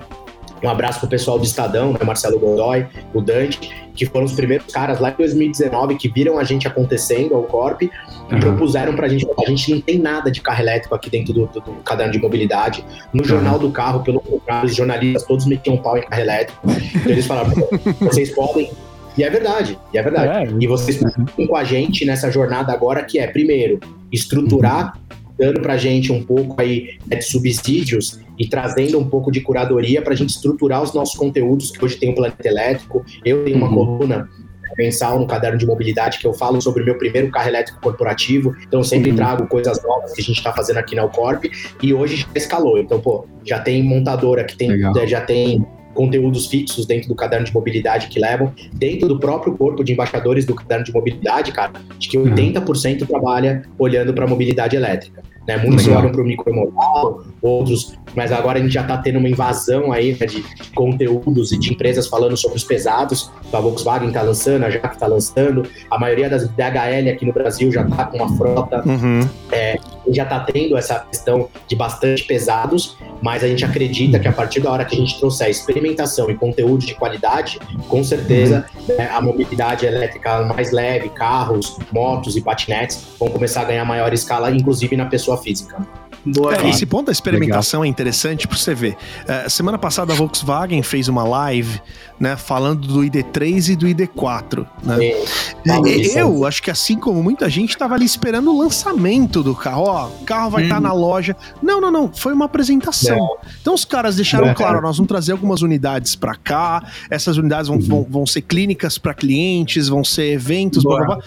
um 0.63 0.69
abraço 0.69 0.99
pro 0.99 1.09
pessoal 1.09 1.37
do 1.37 1.43
Estadão, 1.43 1.91
né, 1.91 1.99
Marcelo 2.05 2.39
Godoy, 2.39 2.85
o 3.13 3.19
Dante, 3.19 3.89
que 3.95 4.05
foram 4.05 4.25
os 4.25 4.31
primeiros 4.31 4.71
caras 4.71 4.99
lá 4.99 5.09
em 5.09 5.15
2019 5.15 5.95
que 5.95 6.07
viram 6.07 6.37
a 6.37 6.43
gente 6.43 6.67
acontecendo 6.67 7.33
ao 7.33 7.43
Corp 7.43 7.81
e 7.81 7.89
uhum. 8.31 8.39
propuseram 8.39 8.95
pra 8.95 9.09
gente, 9.09 9.27
a 9.37 9.49
gente 9.49 9.73
não 9.73 9.81
tem 9.81 9.97
nada 9.97 10.31
de 10.31 10.39
carro 10.39 10.61
elétrico 10.61 10.95
aqui 10.95 11.09
dentro 11.09 11.33
do, 11.33 11.47
do, 11.47 11.59
do 11.59 11.71
caderno 11.83 12.13
de 12.13 12.19
mobilidade. 12.19 12.85
No 13.11 13.23
uhum. 13.23 13.27
jornal 13.27 13.59
do 13.59 13.71
carro, 13.71 14.03
pelo 14.03 14.21
contrário, 14.21 14.69
os 14.69 14.75
jornalistas 14.75 15.23
todos 15.23 15.45
metiam 15.45 15.75
pau 15.75 15.97
em 15.97 16.01
carro 16.01 16.21
elétrico. 16.21 16.61
Então 16.95 17.11
eles 17.11 17.25
falaram, 17.25 17.51
vocês 17.99 18.29
podem 18.33 18.71
e 19.17 19.23
é 19.23 19.29
verdade, 19.29 19.77
e 19.93 19.97
é 19.97 20.01
verdade. 20.01 20.49
É, 20.49 20.57
e 20.59 20.67
vocês 20.67 21.01
estão 21.01 21.47
com 21.47 21.55
a 21.55 21.63
gente 21.63 22.05
nessa 22.05 22.31
jornada 22.31 22.71
agora 22.71 23.03
que 23.03 23.19
é, 23.19 23.27
primeiro, 23.27 23.79
estruturar 24.11 24.95
uhum 24.95 25.11
dando 25.41 25.59
para 25.59 25.73
a 25.73 25.77
gente 25.77 26.11
um 26.11 26.21
pouco 26.21 26.61
aí 26.61 26.99
né, 27.07 27.17
de 27.17 27.25
subsídios 27.25 28.19
e 28.37 28.47
trazendo 28.47 28.99
um 28.99 29.09
pouco 29.09 29.31
de 29.31 29.41
curadoria 29.41 29.99
para 29.99 30.13
a 30.13 30.15
gente 30.15 30.29
estruturar 30.29 30.83
os 30.83 30.93
nossos 30.93 31.15
conteúdos, 31.15 31.71
que 31.71 31.83
hoje 31.83 31.97
tem 31.97 32.11
o 32.11 32.15
Planeta 32.15 32.47
Elétrico, 32.47 33.03
eu 33.25 33.43
tenho 33.43 33.57
uma 33.57 33.67
uhum. 33.67 33.97
coluna 33.97 34.29
mensal 34.77 35.19
no 35.19 35.25
caderno 35.25 35.57
de 35.57 35.65
mobilidade 35.65 36.19
que 36.19 36.25
eu 36.25 36.33
falo 36.33 36.61
sobre 36.61 36.83
o 36.83 36.85
meu 36.85 36.97
primeiro 36.97 37.29
carro 37.31 37.49
elétrico 37.49 37.81
corporativo. 37.81 38.55
Então 38.67 38.83
sempre 38.83 39.09
uhum. 39.09 39.15
trago 39.15 39.47
coisas 39.47 39.83
novas 39.83 40.13
que 40.13 40.21
a 40.21 40.23
gente 40.23 40.37
está 40.37 40.53
fazendo 40.53 40.77
aqui 40.77 40.95
na 40.95 41.01
Alcorp 41.01 41.45
e 41.81 41.93
hoje 41.93 42.17
já 42.17 42.27
escalou. 42.35 42.77
Então, 42.77 42.99
pô, 42.99 43.25
já 43.43 43.59
tem 43.59 43.83
montadora 43.83 44.43
que 44.43 44.55
tem, 44.55 44.69
já 45.07 45.21
tem 45.21 45.65
conteúdos 45.93 46.47
fixos 46.47 46.85
dentro 46.85 47.09
do 47.09 47.15
caderno 47.15 47.45
de 47.45 47.53
mobilidade 47.53 48.07
que 48.07 48.19
levam, 48.19 48.53
dentro 48.73 49.07
do 49.07 49.19
próprio 49.19 49.55
corpo 49.57 49.83
de 49.83 49.93
embaixadores 49.93 50.45
do 50.45 50.55
caderno 50.55 50.85
de 50.85 50.93
mobilidade, 50.93 51.51
cara, 51.51 51.73
de 51.97 52.07
que 52.07 52.17
80% 52.17 53.07
trabalha 53.07 53.63
olhando 53.77 54.13
para 54.13 54.25
a 54.25 54.27
mobilidade 54.27 54.75
elétrica. 54.75 55.23
Né? 55.47 55.57
Muitos 55.57 55.85
Legal. 55.85 56.01
olham 56.01 56.11
para 56.11 56.21
o 56.21 56.25
micromodal, 56.25 57.23
outros, 57.41 57.97
mas 58.15 58.31
agora 58.31 58.59
a 58.59 58.61
gente 58.61 58.73
já 58.73 58.81
está 58.81 58.97
tendo 58.97 59.19
uma 59.19 59.29
invasão 59.29 59.91
aí 59.91 60.17
né, 60.19 60.25
de, 60.25 60.43
conteúdos 60.73 61.51
e 61.51 61.57
de 61.57 61.71
empresas 61.71 62.07
falando 62.07 62.35
sobre 62.37 62.57
os 62.57 62.63
pesados. 62.63 63.31
A 63.51 63.59
Volkswagen 63.59 64.07
está 64.07 64.21
lançando, 64.21 64.65
a 64.65 64.69
JAC 64.69 64.93
está 64.93 65.07
lançando, 65.07 65.63
a 65.89 65.99
maioria 65.99 66.29
das 66.29 66.47
DHL 66.49 67.09
aqui 67.11 67.25
no 67.25 67.33
Brasil 67.33 67.71
já 67.71 67.83
está 67.83 68.05
com 68.05 68.17
uma 68.17 68.37
frota, 68.37 68.83
uhum. 68.85 69.27
é, 69.51 69.77
já 70.09 70.23
está 70.23 70.39
tendo 70.39 70.77
essa 70.77 70.99
questão 70.99 71.49
de 71.67 71.75
bastante 71.75 72.23
pesados, 72.23 72.97
mas 73.21 73.43
a 73.43 73.47
gente 73.47 73.63
acredita 73.63 74.19
que 74.19 74.27
a 74.27 74.31
partir 74.31 74.59
da 74.61 74.71
hora 74.71 74.85
que 74.85 74.95
a 74.95 74.99
gente 74.99 75.17
trouxer 75.19 75.49
experimentação 75.49 76.29
e 76.29 76.35
conteúdo 76.35 76.85
de 76.85 76.95
qualidade, 76.95 77.59
com 77.87 78.03
certeza 78.03 78.65
uhum. 78.75 78.95
né, 78.95 79.09
a 79.11 79.21
mobilidade 79.21 79.85
elétrica 79.85 80.41
mais 80.43 80.71
leve, 80.71 81.09
carros, 81.09 81.77
motos 81.91 82.35
e 82.35 82.41
patinetes 82.41 83.05
vão 83.19 83.29
começar 83.29 83.61
a 83.61 83.65
ganhar 83.65 83.85
maior 83.85 84.13
escala, 84.13 84.51
inclusive 84.51 84.95
na 84.95 85.05
pessoa 85.05 85.37
física. 85.37 85.77
Boa. 86.25 86.55
É, 86.55 86.69
esse 86.69 86.85
ponto 86.85 87.07
da 87.07 87.11
experimentação 87.11 87.81
Legal. 87.81 87.89
é 87.89 87.89
interessante 87.89 88.47
para 88.47 88.57
você 88.57 88.75
ver. 88.75 88.93
Uh, 88.93 89.49
semana 89.49 89.77
passada 89.77 90.13
a 90.13 90.15
Volkswagen 90.15 90.83
fez 90.83 91.07
uma 91.07 91.23
live, 91.23 91.81
né, 92.19 92.37
falando 92.37 92.87
do 92.87 92.99
ID3 92.99 93.69
e 93.69 93.75
do 93.75 93.87
ID4. 93.87 94.67
Né? 94.83 95.05
É, 95.05 96.21
eu 96.21 96.45
acho 96.45 96.61
que 96.61 96.69
assim 96.69 96.97
como 96.97 97.23
muita 97.23 97.49
gente 97.49 97.71
estava 97.71 97.95
ali 97.95 98.05
esperando 98.05 98.53
o 98.53 98.57
lançamento 98.57 99.41
do 99.41 99.55
carro. 99.55 99.83
Ó, 99.83 100.07
o 100.07 100.25
carro 100.25 100.51
vai 100.51 100.63
estar 100.63 100.77
hum. 100.77 100.81
tá 100.81 100.87
na 100.87 100.93
loja. 100.93 101.35
Não, 101.61 101.81
não, 101.81 101.89
não. 101.89 102.13
Foi 102.13 102.33
uma 102.33 102.45
apresentação. 102.45 103.17
Não. 103.17 103.37
Então 103.59 103.73
os 103.73 103.83
caras 103.83 104.15
deixaram 104.15 104.47
não. 104.47 104.53
claro, 104.53 104.81
nós 104.81 104.97
vamos 104.97 105.07
trazer 105.07 105.31
algumas 105.31 105.61
unidades 105.61 106.15
para 106.15 106.35
cá. 106.35 106.83
Essas 107.09 107.37
unidades 107.37 107.67
vão, 107.67 107.77
uhum. 107.77 107.83
vão, 107.83 108.07
vão 108.09 108.25
ser 108.27 108.41
clínicas 108.41 108.97
para 108.97 109.13
clientes, 109.13 109.87
vão 109.87 110.03
ser 110.03 110.33
eventos, 110.33 110.83
blá, 110.83 110.97
blá, 110.97 111.15
blá. 111.15 111.23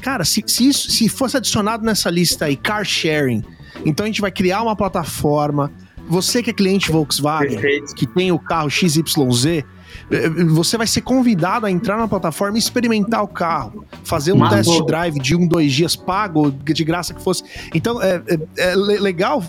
Cara, 0.00 0.24
se, 0.24 0.42
se, 0.46 0.68
isso, 0.68 0.90
se 0.90 1.08
fosse 1.08 1.36
adicionado 1.36 1.84
nessa 1.84 2.10
lista 2.10 2.46
aí, 2.46 2.56
car 2.56 2.84
sharing, 2.84 3.44
então 3.84 4.04
a 4.04 4.06
gente 4.06 4.20
vai 4.20 4.30
criar 4.30 4.62
uma 4.62 4.76
plataforma. 4.76 5.70
Você 6.08 6.42
que 6.42 6.50
é 6.50 6.52
cliente 6.52 6.90
Volkswagen, 6.90 7.58
Perfeito. 7.60 7.94
que 7.94 8.06
tem 8.06 8.32
o 8.32 8.38
carro 8.38 8.68
XYZ, 8.68 9.64
eh, 10.10 10.28
você 10.48 10.76
vai 10.76 10.86
ser 10.86 11.00
convidado 11.02 11.66
a 11.66 11.70
entrar 11.70 11.96
na 11.96 12.08
plataforma 12.08 12.56
e 12.56 12.58
experimentar 12.58 13.22
o 13.22 13.28
carro, 13.28 13.84
fazer 14.04 14.32
um 14.32 14.38
Mas, 14.38 14.66
test 14.66 14.84
drive 14.84 15.18
de 15.18 15.36
um, 15.36 15.46
dois 15.46 15.72
dias 15.72 15.94
pago, 15.96 16.50
de 16.50 16.84
graça 16.84 17.14
que 17.14 17.22
fosse. 17.22 17.44
Então 17.74 18.02
é, 18.02 18.22
é, 18.26 18.72
é 18.72 18.74
legal 18.74 19.42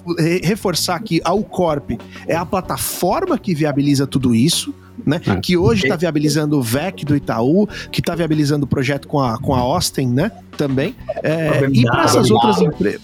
reforçar 0.44 1.00
que 1.00 1.22
a 1.24 1.34
Ucorp 1.34 1.92
é 2.28 2.36
a 2.36 2.46
plataforma 2.46 3.38
que 3.38 3.54
viabiliza 3.54 4.06
tudo 4.08 4.34
isso. 4.34 4.74
Né? 5.04 5.20
Ah, 5.26 5.38
que 5.38 5.58
hoje 5.58 5.84
está 5.84 5.96
viabilizando 5.96 6.58
o 6.58 6.62
VEC 6.62 7.04
do 7.04 7.16
Itaú, 7.16 7.68
que 7.92 8.00
está 8.00 8.14
viabilizando 8.14 8.66
o 8.66 8.68
projeto 8.68 9.08
com 9.08 9.20
a, 9.20 9.40
com 9.40 9.56
a 9.56 9.58
Austin, 9.58 10.06
né? 10.06 10.32
Também. 10.56 10.96
É, 11.24 11.68
e 11.74 11.82
para 11.82 12.04
essas 12.04 12.30
outras 12.30 12.62
empresas. 12.62 13.02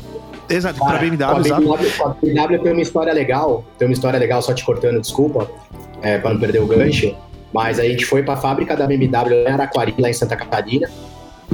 Exato, 0.50 0.80
para 0.80 0.98
BMW, 0.98 1.24
a 1.24 1.40
BMW, 1.40 1.86
exato. 1.86 2.10
A 2.10 2.26
BMW 2.26 2.60
tem 2.64 2.72
uma 2.72 2.82
história 2.82 3.14
legal, 3.14 3.64
tem 3.78 3.88
uma 3.88 3.94
história 3.94 4.20
legal, 4.20 4.42
só 4.42 4.54
te 4.54 4.66
cortando, 4.66 5.00
desculpa, 5.00 5.50
é, 6.02 6.18
para 6.18 6.34
não 6.34 6.40
perder 6.40 6.60
o 6.60 6.66
gancho. 6.66 7.16
Mas 7.54 7.80
a 7.80 7.84
gente 7.84 8.06
foi 8.06 8.24
para 8.24 8.36
a 8.36 8.38
fábrica 8.38 8.76
da 8.76 8.86
BMW 8.86 9.34
em 9.34 9.48
Araquari, 9.48 9.96
lá 9.98 10.10
em 10.10 10.14
Santa 10.14 10.36
Catarina, 10.36 10.90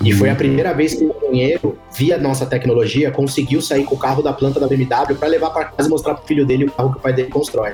e 0.04 0.12
foi 0.12 0.30
a 0.30 0.36
primeira 0.36 0.74
vez 0.74 0.94
que 0.94 1.06
o 1.06 1.16
engenheiro, 1.30 1.78
via 1.98 2.18
nossa 2.18 2.46
tecnologia, 2.46 3.12
conseguiu 3.12 3.62
sair 3.62 3.86
com 3.86 3.96
o 3.96 3.98
carro 3.98 4.22
da 4.22 4.34
planta 4.34 4.60
da 4.60 4.68
BMW 4.68 5.16
para 5.18 5.28
levar 5.28 5.52
para 5.52 5.66
casa 5.66 5.88
e 5.88 5.92
mostrar 5.92 6.16
pro 6.16 6.26
filho 6.26 6.46
dele 6.46 6.66
o 6.66 6.72
carro 6.72 6.92
que 6.92 6.98
o 6.98 7.02
pai 7.02 7.14
dele 7.14 7.30
constrói. 7.30 7.74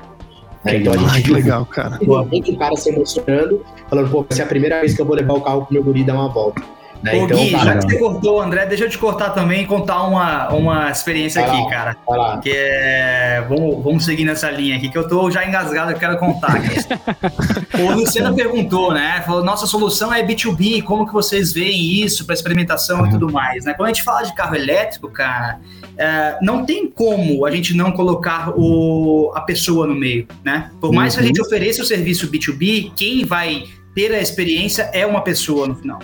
É, 0.64 0.78
então 0.78 0.94
a 0.94 0.98
gente 0.98 1.24
que 1.24 1.32
legal, 1.32 1.66
cara. 1.66 2.00
Muito 2.02 2.52
o 2.52 2.58
cara 2.58 2.76
se 2.76 2.90
emocionando, 2.90 3.66
falando, 3.90 4.12
pô, 4.12 4.22
vai 4.22 4.36
ser 4.36 4.44
a 4.44 4.46
primeira 4.46 4.80
vez 4.80 4.94
que 4.94 5.02
eu 5.02 5.06
vou 5.06 5.16
levar 5.16 5.34
o 5.34 5.42
carro 5.42 5.66
pro 5.66 5.74
meu 5.74 5.84
guri 5.84 6.04
dar 6.04 6.14
uma 6.14 6.30
volta. 6.30 6.62
Né? 7.02 7.14
Ô, 7.14 7.26
então, 7.26 7.38
Gui, 7.38 7.52
cara, 7.52 7.66
já 7.66 7.78
que 7.78 7.84
você 7.84 7.98
cortou, 7.98 8.42
André, 8.42 8.66
deixa 8.68 8.86
eu 8.86 8.90
te 8.90 8.98
cortar 8.98 9.32
também 9.32 9.64
e 9.64 9.66
contar 9.66 10.04
uma, 10.04 10.50
uma 10.50 10.92
experiência 10.92 11.44
aqui, 11.44 11.70
cara. 11.70 11.98
Que 12.42 12.52
é. 12.54 13.46
Vamos, 13.50 13.84
vamos 13.84 14.06
seguir 14.06 14.24
nessa 14.24 14.50
linha 14.52 14.78
aqui, 14.78 14.90
que 14.90 14.98
eu 14.98 15.08
tô 15.08 15.32
já 15.32 15.46
engasgado, 15.46 15.92
eu 15.92 15.98
quero 15.98 16.18
contar. 16.18 16.62
o 17.80 17.92
Luciano 17.92 18.36
perguntou, 18.36 18.94
né? 18.94 19.24
Falou: 19.26 19.44
nossa 19.44 19.66
solução 19.66 20.14
é 20.14 20.24
B2B, 20.24 20.84
como 20.84 21.08
que 21.08 21.14
vocês 21.14 21.52
veem 21.52 22.04
isso 22.04 22.26
para 22.26 22.36
experimentação 22.36 23.02
uhum. 23.02 23.08
e 23.08 23.10
tudo 23.10 23.32
mais, 23.32 23.66
né? 23.66 23.74
Quando 23.74 23.88
a 23.88 23.94
gente 23.94 24.04
fala 24.04 24.22
de 24.24 24.34
carro 24.36 24.56
elétrico, 24.56 25.10
cara. 25.10 25.60
É, 25.98 26.38
não 26.42 26.66
tem 26.66 26.90
como 26.90 27.46
a 27.46 27.52
gente 27.52 27.76
não 27.76 27.92
colocar 27.92 28.54
o, 28.56 29.32
a 29.36 29.42
pessoa 29.42 29.86
no 29.86 29.94
meio, 29.94 30.26
né? 30.44 30.72
Por 30.80 30.92
mais 30.92 31.14
uhum. 31.14 31.20
que 31.20 31.24
a 31.24 31.28
gente 31.28 31.42
uhum. 31.42 31.48
ofereça 31.48 31.82
o 31.84 31.86
serviço 31.86 32.32
B2B, 32.32 32.92
quem 32.96 33.26
vai 33.26 33.66
ter 33.94 34.12
a 34.14 34.20
experiência 34.20 34.90
é 34.94 35.06
uma 35.06 35.22
pessoa 35.22 35.68
no 35.68 35.76
final. 35.76 36.00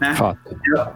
Né? 0.00 0.16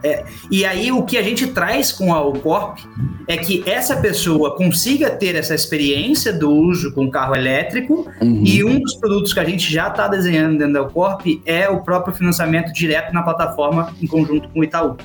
É, 0.05 0.25
e 0.51 0.65
aí 0.65 0.93
o 0.93 1.03
que 1.03 1.19
a 1.19 1.23
gente 1.23 1.49
traz 1.49 1.91
com 1.91 2.15
a 2.15 2.19
Alcorp 2.19 2.79
é 3.27 3.37
que 3.37 3.63
essa 3.67 3.97
pessoa 3.97 4.57
consiga 4.57 5.11
ter 5.11 5.35
essa 5.35 5.55
experiência 5.55 6.33
do 6.33 6.51
uso 6.51 6.93
com 6.95 7.11
carro 7.11 7.35
elétrico 7.35 8.09
uhum. 8.21 8.43
e 8.45 8.63
um 8.65 8.81
dos 8.81 8.95
produtos 8.95 9.33
que 9.33 9.41
a 9.41 9.45
gente 9.45 9.73
já 9.73 9.89
está 9.89 10.07
desenhando 10.07 10.59
dentro 10.59 10.75
da 10.75 10.81
Alcorp 10.81 11.23
é 11.45 11.69
o 11.69 11.81
próprio 11.83 12.15
financiamento 12.15 12.73
direto 12.73 13.13
na 13.13 13.23
plataforma 13.23 13.93
em 14.01 14.07
conjunto 14.07 14.49
com 14.49 14.61
o 14.61 14.65
Itaú. 14.65 14.97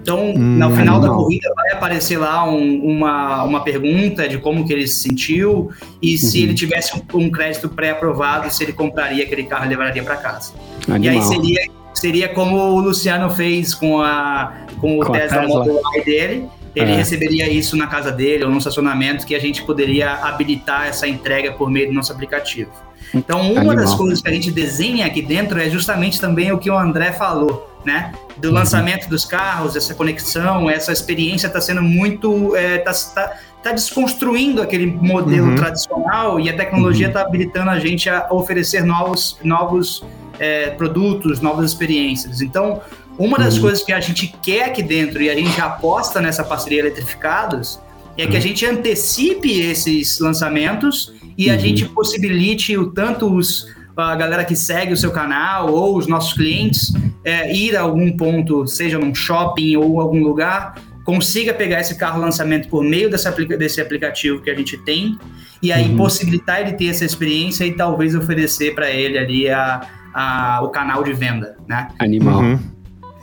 Então, 0.00 0.30
hum, 0.30 0.58
no 0.58 0.70
final 0.70 1.00
da 1.00 1.08
corrida 1.08 1.48
vai 1.54 1.72
aparecer 1.72 2.18
lá 2.18 2.44
um, 2.48 2.80
uma, 2.82 3.42
uma 3.44 3.60
pergunta 3.62 4.28
de 4.28 4.38
como 4.38 4.66
que 4.66 4.72
ele 4.72 4.86
se 4.86 5.00
sentiu 5.00 5.70
e 6.00 6.12
uhum. 6.12 6.18
se 6.18 6.42
ele 6.42 6.54
tivesse 6.54 6.94
um, 6.96 7.18
um 7.18 7.30
crédito 7.30 7.68
pré-aprovado, 7.68 8.50
se 8.52 8.64
ele 8.64 8.72
compraria 8.72 9.24
aquele 9.24 9.44
carro 9.44 9.66
e 9.66 9.68
levaria 9.68 10.02
para 10.02 10.16
casa. 10.16 10.52
Animal. 10.88 11.00
E 11.00 11.08
aí 11.08 11.22
seria 11.22 11.60
seria 11.94 12.28
como 12.28 12.56
o 12.56 12.80
Luciano 12.80 13.30
fez 13.30 13.74
com, 13.74 14.00
a, 14.00 14.52
com 14.80 14.98
o 14.98 15.04
com 15.04 15.12
Tesla, 15.12 15.40
Tesla 15.40 15.58
Model 15.58 15.80
Y 15.96 16.04
dele. 16.04 16.48
Ele 16.74 16.90
é. 16.90 16.96
receberia 16.96 17.48
isso 17.48 17.76
na 17.76 17.86
casa 17.86 18.10
dele 18.10 18.44
ou 18.44 18.50
no 18.50 18.58
estacionamento 18.58 19.24
que 19.24 19.34
a 19.34 19.38
gente 19.38 19.62
poderia 19.62 20.12
habilitar 20.14 20.86
essa 20.88 21.06
entrega 21.06 21.52
por 21.52 21.70
meio 21.70 21.88
do 21.88 21.92
nosso 21.92 22.12
aplicativo. 22.12 22.70
Então, 23.14 23.40
uma 23.40 23.60
Animal. 23.60 23.76
das 23.76 23.94
coisas 23.94 24.20
que 24.20 24.28
a 24.28 24.32
gente 24.32 24.50
desenha 24.50 25.06
aqui 25.06 25.22
dentro 25.22 25.60
é 25.60 25.70
justamente 25.70 26.20
também 26.20 26.50
o 26.50 26.58
que 26.58 26.68
o 26.68 26.76
André 26.76 27.12
falou, 27.12 27.70
né? 27.84 28.12
Do 28.36 28.48
uhum. 28.48 28.54
lançamento 28.54 29.08
dos 29.08 29.24
carros, 29.24 29.76
essa 29.76 29.94
conexão, 29.94 30.68
essa 30.68 30.92
experiência 30.92 31.46
está 31.46 31.60
sendo 31.60 31.80
muito. 31.80 32.56
É, 32.56 32.78
tá, 32.78 32.92
tá, 32.92 33.32
tá, 33.62 33.72
desconstruindo 33.72 34.60
aquele 34.60 34.86
modelo 34.86 35.50
uhum. 35.50 35.54
tradicional 35.54 36.40
e 36.40 36.50
a 36.50 36.56
tecnologia 36.56 37.06
está 37.06 37.20
uhum. 37.20 37.28
habilitando 37.28 37.70
a 37.70 37.78
gente 37.78 38.10
a 38.10 38.26
oferecer 38.32 38.84
novos, 38.84 39.38
novos 39.44 40.02
é, 40.38 40.70
produtos, 40.70 41.40
novas 41.40 41.70
experiências. 41.70 42.40
Então, 42.40 42.80
uma 43.18 43.38
das 43.38 43.56
uhum. 43.56 43.62
coisas 43.62 43.82
que 43.82 43.92
a 43.92 44.00
gente 44.00 44.34
quer 44.42 44.64
aqui 44.64 44.82
dentro 44.82 45.22
e 45.22 45.30
a 45.30 45.34
gente 45.34 45.60
aposta 45.60 46.20
nessa 46.20 46.42
parceria 46.42 46.80
Eletrificados 46.80 47.78
é 48.16 48.26
que 48.26 48.32
a 48.32 48.34
uhum. 48.34 48.40
gente 48.40 48.66
antecipe 48.66 49.60
esses 49.60 50.18
lançamentos 50.18 51.12
e 51.36 51.50
a 51.50 51.54
uhum. 51.54 51.58
gente 51.60 51.84
possibilite 51.86 52.76
o 52.76 52.90
tanto 52.90 53.32
os, 53.32 53.66
a 53.96 54.14
galera 54.14 54.44
que 54.44 54.56
segue 54.56 54.92
o 54.92 54.96
seu 54.96 55.10
canal 55.10 55.72
ou 55.72 55.96
os 55.96 56.06
nossos 56.06 56.32
clientes 56.32 56.92
é, 57.24 57.54
ir 57.54 57.76
a 57.76 57.82
algum 57.82 58.16
ponto, 58.16 58.66
seja 58.66 58.98
num 58.98 59.14
shopping 59.14 59.76
ou 59.76 60.00
algum 60.00 60.22
lugar, 60.22 60.74
consiga 61.04 61.52
pegar 61.52 61.80
esse 61.80 61.96
carro 61.96 62.20
lançamento 62.20 62.68
por 62.68 62.82
meio 62.82 63.10
desse, 63.10 63.28
aplica 63.28 63.56
desse 63.56 63.80
aplicativo 63.80 64.40
que 64.40 64.50
a 64.50 64.54
gente 64.54 64.76
tem 64.78 65.18
e 65.62 65.72
aí 65.72 65.88
uhum. 65.88 65.96
possibilitar 65.96 66.60
ele 66.60 66.72
ter 66.72 66.86
essa 66.86 67.04
experiência 67.04 67.64
e 67.64 67.72
talvez 67.72 68.14
oferecer 68.14 68.74
para 68.74 68.90
ele 68.90 69.18
ali 69.18 69.48
a, 69.48 69.86
a, 70.14 70.60
o 70.62 70.68
canal 70.68 71.02
de 71.02 71.12
venda, 71.12 71.56
né? 71.68 71.88
Animal. 71.98 72.40
Uhum. 72.40 72.58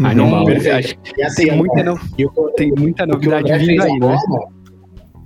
Animal. 0.04 0.50
Então, 0.50 0.78
Acho, 0.78 0.96
assim, 1.26 1.48
tem, 1.48 1.56
muita 1.56 1.84
no... 1.84 2.00
tem 2.56 2.72
muita 2.72 3.06
novidade 3.06 3.54
vindo 3.66 3.82
aí, 3.82 4.00
né? 4.00 4.18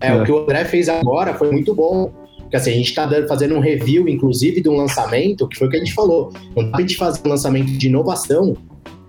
É, 0.01 0.07
é, 0.09 0.22
o 0.22 0.24
que 0.24 0.32
o 0.32 0.43
André 0.43 0.66
fez 0.66 0.88
agora 0.88 1.34
foi 1.34 1.51
muito 1.51 1.74
bom. 1.74 2.11
Porque 2.41 2.57
assim, 2.57 2.72
a 2.72 2.76
gente 2.76 2.89
está 2.89 3.09
fazendo 3.28 3.55
um 3.55 3.59
review, 3.59 4.07
inclusive, 4.07 4.61
de 4.61 4.70
um 4.70 4.76
lançamento, 4.76 5.47
que 5.47 5.57
foi 5.57 5.68
o 5.68 5.72
que 5.72 5.78
a 5.78 5.80
gente 5.80 5.93
falou. 5.93 6.32
Não 6.55 6.66
dá 6.66 6.72
pra 6.72 6.82
gente 6.82 6.95
fazer 6.95 7.22
um 7.26 7.30
lançamento 7.30 7.72
de 7.72 7.88
inovação 7.88 8.55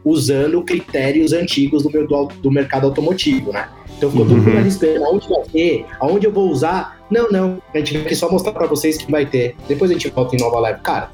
usando 0.04 0.62
critérios 0.62 1.32
antigos 1.32 1.82
do, 1.82 1.90
meu, 1.90 2.06
do, 2.06 2.28
do 2.40 2.50
mercado 2.50 2.86
automotivo, 2.86 3.52
né? 3.52 3.68
Então 3.96 4.10
ficou 4.10 4.26
todo 4.26 4.38
mundo 4.38 4.50
uhum. 4.50 4.58
ali 4.58 4.68
esperando 4.68 5.04
aonde 5.04 5.28
vai 5.28 5.42
ter, 5.52 5.86
aonde 6.00 6.26
eu 6.26 6.32
vou 6.32 6.48
usar. 6.48 6.98
Não, 7.10 7.28
não. 7.30 7.62
A 7.74 7.78
gente 7.78 7.92
vai 7.94 8.02
aqui 8.02 8.14
só 8.14 8.30
mostrar 8.30 8.52
para 8.52 8.66
vocês 8.66 8.96
que 8.96 9.10
vai 9.10 9.26
ter. 9.26 9.54
Depois 9.68 9.90
a 9.90 9.94
gente 9.94 10.08
volta 10.08 10.36
em 10.36 10.38
nova 10.38 10.60
live. 10.60 10.80
Cara, 10.80 11.10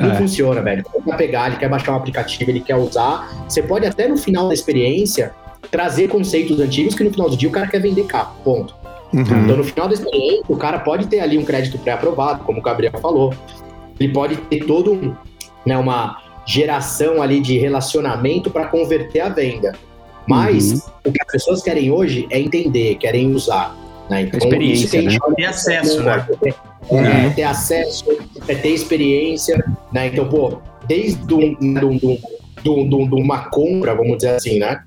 não 0.00 0.12
é. 0.12 0.16
funciona, 0.16 0.60
velho. 0.62 0.84
Ele 0.94 1.04
quer 1.04 1.16
pegar, 1.16 1.46
ele 1.48 1.56
quer 1.56 1.68
baixar 1.68 1.92
um 1.92 1.96
aplicativo, 1.96 2.50
ele 2.50 2.60
quer 2.60 2.76
usar. 2.76 3.44
Você 3.48 3.62
pode 3.62 3.86
até 3.86 4.08
no 4.08 4.16
final 4.16 4.48
da 4.48 4.54
experiência 4.54 5.32
trazer 5.70 6.08
conceitos 6.08 6.58
antigos 6.58 6.94
que 6.94 7.04
no 7.04 7.10
final 7.10 7.28
do 7.28 7.36
dia 7.36 7.48
o 7.48 7.52
cara 7.52 7.66
quer 7.66 7.80
vender 7.80 8.04
carro. 8.04 8.34
Ponto. 8.42 8.74
Uhum. 9.12 9.22
Então, 9.22 9.56
no 9.56 9.64
final 9.64 9.88
da 9.88 9.94
experiência, 9.94 10.44
o 10.48 10.56
cara 10.56 10.78
pode 10.78 11.06
ter 11.06 11.20
ali 11.20 11.36
um 11.36 11.44
crédito 11.44 11.78
pré-aprovado, 11.78 12.44
como 12.44 12.60
o 12.60 12.62
Gabriel 12.62 12.92
falou. 13.00 13.34
Ele 13.98 14.12
pode 14.12 14.36
ter 14.36 14.64
todo 14.64 14.92
um, 14.92 15.14
né, 15.66 15.76
uma 15.76 16.18
geração 16.46 17.20
ali 17.20 17.40
de 17.40 17.58
relacionamento 17.58 18.50
para 18.50 18.66
converter 18.66 19.20
a 19.20 19.28
venda. 19.28 19.72
Mas 20.26 20.72
uhum. 20.72 20.80
o 21.06 21.12
que 21.12 21.22
as 21.22 21.32
pessoas 21.32 21.62
querem 21.62 21.90
hoje 21.90 22.26
é 22.30 22.40
entender, 22.40 22.94
querem 22.96 23.34
usar. 23.34 23.76
Né? 24.08 24.22
Então, 24.22 24.38
experiência, 24.38 25.02
né? 25.02 25.16
ter 25.36 25.44
acesso, 25.44 26.02
né? 26.02 26.26
Uhum. 26.94 27.32
ter 27.34 27.42
acesso, 27.42 28.04
é 28.48 28.54
ter 28.54 28.70
experiência, 28.70 29.62
né? 29.92 30.08
Então, 30.08 30.28
pô, 30.28 30.60
desde 30.86 31.34
um, 31.34 31.56
um, 31.62 32.20
um, 32.66 33.08
uma 33.14 33.50
compra, 33.50 33.94
vamos 33.94 34.16
dizer 34.16 34.30
assim, 34.30 34.58
né? 34.58 34.82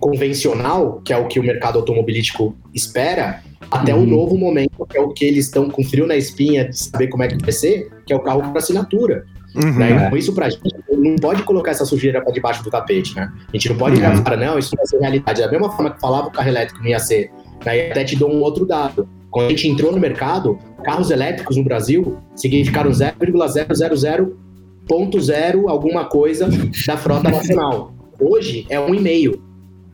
Convencional, 0.00 1.00
que 1.04 1.12
é 1.12 1.16
o 1.16 1.26
que 1.26 1.40
o 1.40 1.42
mercado 1.42 1.78
automobilístico 1.78 2.56
espera, 2.74 3.42
até 3.70 3.94
uhum. 3.94 4.02
o 4.02 4.06
novo 4.06 4.38
momento, 4.38 4.86
que 4.88 4.96
é 4.96 5.00
o 5.00 5.08
que 5.12 5.24
eles 5.24 5.46
estão 5.46 5.68
com 5.68 5.82
frio 5.84 6.06
na 6.06 6.16
espinha 6.16 6.68
de 6.68 6.78
saber 6.78 7.08
como 7.08 7.22
é 7.22 7.28
que 7.28 7.36
vai 7.36 7.52
ser, 7.52 7.90
que 8.06 8.12
é 8.12 8.16
o 8.16 8.20
carro 8.20 8.40
para 8.40 8.58
assinatura. 8.58 9.24
Uhum. 9.54 9.78
Né? 9.78 9.90
Então, 9.90 10.16
isso 10.16 10.32
pra 10.32 10.48
gente 10.48 10.62
não 10.90 11.16
pode 11.16 11.42
colocar 11.42 11.70
essa 11.70 11.84
sujeira 11.84 12.20
para 12.20 12.32
debaixo 12.32 12.62
do 12.62 12.70
tapete, 12.70 13.14
né? 13.16 13.32
A 13.48 13.56
gente 13.56 13.68
não 13.70 13.76
pode 13.76 14.00
uhum. 14.00 14.22
para 14.22 14.36
não, 14.36 14.58
isso 14.58 14.70
não 14.74 14.78
vai 14.78 14.86
ser 14.86 14.98
realidade. 14.98 15.40
Da 15.40 15.50
mesma 15.50 15.70
forma 15.70 15.90
que 15.90 16.00
falava 16.00 16.28
o 16.28 16.30
carro 16.30 16.48
elétrico 16.48 16.80
não 16.80 16.88
ia 16.88 16.98
ser. 16.98 17.30
Daí 17.64 17.90
até 17.90 18.04
te 18.04 18.16
dou 18.16 18.30
um 18.30 18.40
outro 18.40 18.64
dado. 18.64 19.08
Quando 19.30 19.46
a 19.46 19.50
gente 19.50 19.68
entrou 19.68 19.92
no 19.92 19.98
mercado, 19.98 20.58
carros 20.82 21.10
elétricos 21.10 21.56
no 21.56 21.64
Brasil 21.64 22.18
significaram 22.34 22.90
0,000.0 22.90 25.68
alguma 25.68 26.06
coisa 26.06 26.48
da 26.86 26.96
frota 26.96 27.30
nacional. 27.30 27.92
Hoje 28.18 28.66
é 28.68 28.80
um 28.80 28.92
e 28.94 29.00
meio. 29.00 29.42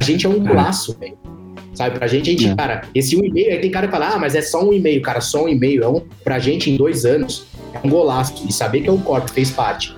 A 0.01 0.05
gente 0.05 0.26
é 0.26 0.28
um 0.28 0.55
laço, 0.55 0.97
velho. 0.99 1.18
Sabe, 1.74 1.99
pra 1.99 2.07
gente, 2.07 2.30
a 2.30 2.32
gente, 2.32 2.49
é. 2.49 2.55
cara, 2.55 2.82
esse 2.95 3.16
um 3.16 3.24
e-mail, 3.24 3.51
aí 3.51 3.59
tem 3.59 3.70
cara 3.70 3.89
que 3.89 3.93
fala, 3.93 4.14
ah, 4.14 4.18
mas 4.18 4.37
é 4.37 4.43
só 4.43 4.64
um 4.64 4.72
e-mail, 4.72 5.03
cara, 5.03 5.20
só 5.20 5.45
um 5.45 5.49
e-mail. 5.49 5.82
É 5.82 5.89
um, 5.89 6.01
pra 6.22 6.39
gente, 6.39 6.70
em 6.70 6.76
dois 6.76 7.05
anos, 7.05 7.47
é 7.72 7.85
um 7.85 7.91
golaço. 7.91 8.47
E 8.49 8.53
saber 8.53 8.82
que 8.82 8.89
é 8.89 8.93
um 8.93 9.01
corpo 9.01 9.28
fez 9.30 9.51
parte, 9.51 9.95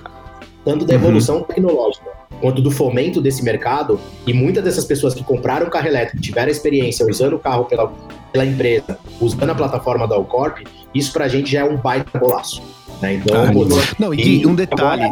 tanto 0.64 0.86
da 0.86 0.94
uhum. 0.94 1.00
evolução 1.00 1.36
uhum. 1.38 1.44
tecnológica, 1.44 2.06
quanto 2.40 2.62
do 2.62 2.70
fomento 2.70 3.20
desse 3.20 3.44
mercado, 3.44 4.00
e 4.26 4.32
muitas 4.32 4.64
dessas 4.64 4.86
pessoas 4.86 5.12
que 5.12 5.22
compraram 5.22 5.68
carro 5.68 5.86
elétrico, 5.86 6.22
tiveram 6.22 6.50
experiência 6.50 7.06
usando 7.06 7.34
o 7.34 7.38
carro 7.38 7.66
pela, 7.66 7.92
pela 8.36 8.44
empresa, 8.44 8.98
usando 9.18 9.50
a 9.50 9.54
plataforma 9.54 10.06
da 10.06 10.14
Alcorp, 10.14 10.58
isso 10.94 11.10
pra 11.12 11.26
gente 11.26 11.50
já 11.50 11.60
é 11.60 11.64
um 11.64 11.76
baita 11.78 12.18
golaço. 12.18 12.62
Né? 13.00 13.14
Então, 13.14 13.34
ah, 13.42 13.94
não, 13.98 14.12
e, 14.12 14.42
e 14.42 14.46
um 14.46 14.54
detalhe. 14.54 15.10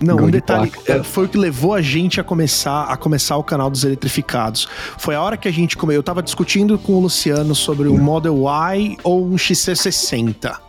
Não, 0.00 0.16
um 0.16 0.30
detalhe, 0.30 0.72
é, 0.86 1.02
foi 1.02 1.26
o 1.26 1.28
que 1.28 1.36
levou 1.36 1.74
a 1.74 1.82
gente 1.82 2.20
a 2.20 2.24
começar 2.24 2.84
a 2.84 2.96
começar 2.96 3.36
o 3.36 3.42
canal 3.42 3.68
dos 3.68 3.84
eletrificados. 3.84 4.68
Foi 4.96 5.14
a 5.14 5.20
hora 5.20 5.36
que 5.36 5.48
a 5.48 5.52
gente 5.52 5.76
comeu. 5.76 5.96
Eu 5.96 6.02
tava 6.02 6.22
discutindo 6.22 6.78
com 6.78 6.94
o 6.94 7.00
Luciano 7.00 7.54
sobre 7.54 7.88
um 7.88 7.98
Model 7.98 8.44
Y 8.44 8.96
ou 9.02 9.24
um 9.26 9.34
XC60 9.34 10.68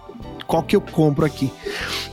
qual 0.50 0.64
que 0.64 0.76
eu 0.76 0.82
compro 0.82 1.28
aqui. 1.28 1.54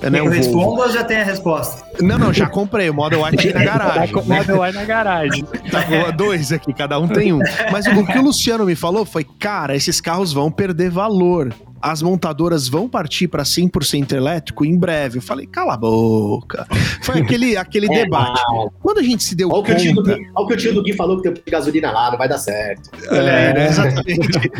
É, 0.03 0.11
né, 0.11 0.21
eu 0.21 0.29
respondo 0.29 0.83
ou 0.83 0.91
já 0.91 1.03
tem 1.03 1.17
a 1.17 1.25
resposta? 1.25 1.86
Não, 2.01 2.19
não, 2.19 2.33
já 2.33 2.47
comprei. 2.47 2.91
O 2.91 2.95
Model 2.95 3.21
Y 3.21 3.35
aqui 3.35 3.53
na 3.53 3.65
garagem. 3.65 4.15
Tá 4.15 4.23
né? 4.23 4.39
Model 4.39 4.65
Y 4.65 4.73
na 4.73 4.85
garagem. 4.85 5.45
Tá 5.71 6.11
dois 6.11 6.53
aqui, 6.53 6.73
cada 6.73 6.99
um 6.99 7.09
tem 7.09 7.33
um. 7.33 7.41
Mas 7.71 7.87
o 7.87 8.07
que 8.07 8.19
o 8.19 8.23
Luciano 8.23 8.65
me 8.65 8.75
falou 8.75 9.05
foi, 9.05 9.25
cara, 9.25 9.75
esses 9.75 10.01
carros 10.01 10.33
vão 10.33 10.51
perder 10.51 10.91
valor 10.91 11.55
as 11.81 12.03
montadoras 12.03 12.69
vão 12.69 12.89
partir 12.89 13.29
para 13.29 13.43
100% 13.43 14.13
elétrico 14.13 14.65
em 14.65 14.77
breve. 14.77 15.19
Eu 15.19 15.23
falei, 15.23 15.47
cala 15.47 15.75
a 15.75 15.77
boca. 15.77 16.67
Foi 17.01 17.21
aquele, 17.21 17.57
aquele 17.57 17.87
é, 17.87 18.05
debate. 18.05 18.43
Não. 18.49 18.73
Quando 18.81 18.99
a 18.99 19.03
gente 19.03 19.23
se 19.23 19.37
deu 19.37 19.51
olha 19.51 19.63
conta... 19.63 19.75
Que 19.77 19.89
olha 19.91 20.31
o 20.35 20.47
que 20.47 20.55
o 20.55 20.57
tio 20.57 20.75
do 20.75 20.83
Gui 20.83 20.95
falou 20.95 21.21
que 21.21 21.31
tem 21.31 21.43
gasolina 21.49 21.91
lá, 21.93 22.11
não 22.11 22.19
vai 22.19 22.29
dar 22.29 22.39
certo. 22.39 22.91
É, 23.09 23.53
né? 23.55 23.69
exatamente. 23.69 24.51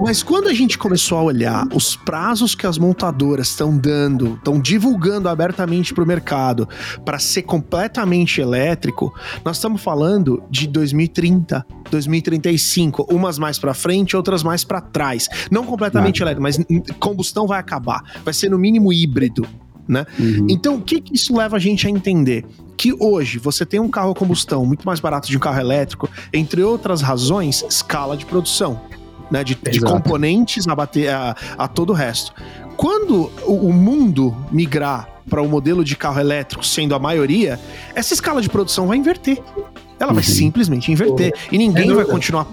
Mas 0.00 0.22
quando 0.24 0.48
a 0.48 0.52
gente 0.52 0.76
começou 0.78 1.18
a 1.18 1.22
olhar 1.22 1.66
os 1.72 1.94
prazos 1.94 2.54
que 2.54 2.66
as 2.66 2.78
montadoras 2.78 3.48
estão 3.48 3.76
dando, 3.76 4.34
estão 4.34 4.58
divulgando 4.58 5.28
abertamente 5.28 5.94
para 5.94 6.02
o 6.02 6.06
mercado 6.06 6.68
para 7.04 7.18
ser 7.18 7.42
completamente 7.42 8.40
elétrico, 8.40 9.14
nós 9.44 9.56
estamos 9.56 9.82
falando 9.82 10.42
de 10.50 10.66
2030, 10.66 11.64
2035, 11.90 13.06
umas 13.10 13.38
mais 13.38 13.58
para 13.58 13.74
frente, 13.74 14.16
outras 14.16 14.42
mais 14.42 14.64
para 14.64 14.80
trás. 14.80 15.28
Não 15.50 15.64
completamente 15.64 16.22
elétrico, 16.22 16.42
mas 16.42 16.58
combustão 16.98 17.46
vai 17.46 17.58
acabar. 17.58 18.02
Vai 18.24 18.34
ser 18.34 18.50
no 18.50 18.58
mínimo 18.58 18.92
híbrido. 18.92 19.46
Né? 19.86 20.06
Uhum. 20.18 20.46
Então, 20.48 20.76
o 20.76 20.80
que, 20.80 21.00
que 21.00 21.14
isso 21.14 21.36
leva 21.36 21.56
a 21.56 21.58
gente 21.58 21.86
a 21.86 21.90
entender? 21.90 22.44
Que 22.76 22.94
hoje 22.98 23.38
você 23.38 23.66
tem 23.66 23.80
um 23.80 23.88
carro 23.88 24.12
a 24.12 24.14
combustão 24.14 24.64
muito 24.64 24.86
mais 24.86 25.00
barato 25.00 25.28
de 25.28 25.36
um 25.36 25.40
carro 25.40 25.60
elétrico, 25.60 26.08
entre 26.32 26.62
outras 26.62 27.02
razões, 27.02 27.64
escala 27.68 28.16
de 28.16 28.24
produção. 28.24 28.80
Né, 29.30 29.42
de, 29.42 29.54
de 29.54 29.80
componentes 29.80 30.68
a 30.68 30.74
bater 30.74 31.08
a, 31.08 31.34
a 31.56 31.66
todo 31.66 31.88
o 31.88 31.92
resto. 31.94 32.34
Quando 32.76 33.32
o, 33.46 33.68
o 33.68 33.72
mundo 33.72 34.36
migrar 34.50 35.08
para 35.28 35.42
o 35.42 35.48
modelo 35.48 35.84
de 35.84 35.96
carro 35.96 36.20
elétrico, 36.20 36.64
sendo 36.64 36.94
a 36.94 36.98
maioria, 36.98 37.58
essa 37.94 38.14
escala 38.14 38.40
de 38.40 38.48
produção 38.48 38.86
vai 38.86 38.96
inverter. 38.96 39.42
Ela 40.02 40.12
vai 40.12 40.24
uhum. 40.24 40.28
simplesmente 40.28 40.90
inverter. 40.90 41.32
E 41.52 41.56
ninguém 41.56 41.94
vai 41.94 42.04
continuar. 42.04 42.44